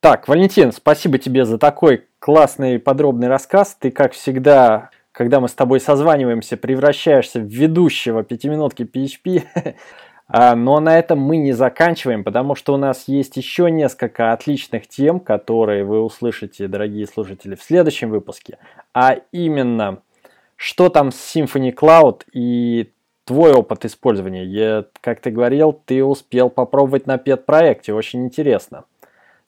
Так, 0.03 0.29
Валентин, 0.29 0.73
спасибо 0.73 1.19
тебе 1.19 1.45
за 1.45 1.59
такой 1.59 2.05
классный 2.21 2.79
подробный 2.79 3.27
рассказ. 3.27 3.77
Ты, 3.81 3.91
как 3.91 4.13
всегда, 4.13 4.91
когда 5.11 5.41
мы 5.41 5.49
с 5.49 5.55
тобой 5.55 5.81
созваниваемся, 5.81 6.57
превращаешься 6.57 7.41
в 7.41 7.47
ведущего 7.47 8.23
пятиминутки 8.23 8.83
PHP. 8.83 9.75
А, 10.33 10.55
но 10.55 10.79
на 10.79 10.97
этом 10.97 11.19
мы 11.19 11.39
не 11.39 11.51
заканчиваем, 11.51 12.23
потому 12.23 12.55
что 12.55 12.73
у 12.73 12.77
нас 12.77 13.09
есть 13.09 13.37
еще 13.37 13.69
несколько 13.69 14.33
отличных 14.33 14.87
тем, 14.87 15.19
которые 15.19 15.83
вы 15.83 16.01
услышите, 16.01 16.69
дорогие 16.69 17.09
слушатели, 17.09 17.57
в 17.57 17.63
следующем 17.65 18.11
выпуске. 18.11 18.59
А 18.95 19.17
именно, 19.33 20.03
что 20.55 20.89
там 20.89 21.11
с 21.11 21.35
Symfony 21.35 21.75
Cloud 21.75 22.27
и 22.33 22.93
твой 23.25 23.53
опыт 23.53 23.85
использования. 23.85 24.45
Я, 24.45 24.85
как 25.01 25.21
ты 25.21 25.31
говорил, 25.33 25.73
ты 25.73 26.05
успел 26.05 26.49
попробовать 26.49 27.09
на 27.09 27.19
пет-проекте, 27.19 27.93
очень 27.93 28.25
интересно. 28.25 28.85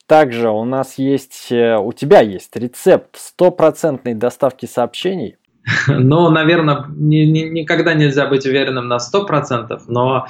Также 0.06 0.50
у 0.50 0.64
нас 0.64 0.98
есть, 0.98 1.50
э, 1.50 1.76
у 1.76 1.92
тебя 1.92 2.20
есть 2.20 2.54
рецепт 2.56 3.16
стопроцентной 3.16 4.14
доставки 4.14 4.66
сообщений. 4.66 5.36
Ну, 5.88 6.28
наверное, 6.28 6.86
ни, 6.88 7.24
ни, 7.24 7.40
никогда 7.40 7.94
нельзя 7.94 8.26
быть 8.26 8.44
уверенным 8.46 8.88
на 8.88 8.98
100%, 8.98 9.80
но 9.86 10.26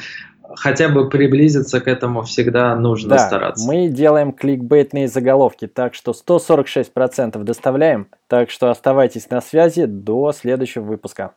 хотя 0.57 0.89
бы 0.89 1.09
приблизиться 1.09 1.81
к 1.81 1.89
этому 1.89 2.23
всегда 2.23 2.75
нужно 2.77 3.11
да, 3.11 3.19
стараться. 3.19 3.67
Мы 3.67 3.89
делаем 3.89 4.33
кликбейтные 4.33 5.09
заголовки, 5.09 5.67
так 5.67 5.95
что 5.95 6.13
146% 6.13 7.43
доставляем. 7.43 8.09
Так 8.29 8.51
что 8.51 8.71
оставайтесь 8.71 9.31
на 9.31 9.41
связи 9.41 9.87
до 9.87 10.33
следующего 10.33 10.85
выпуска. 10.85 11.35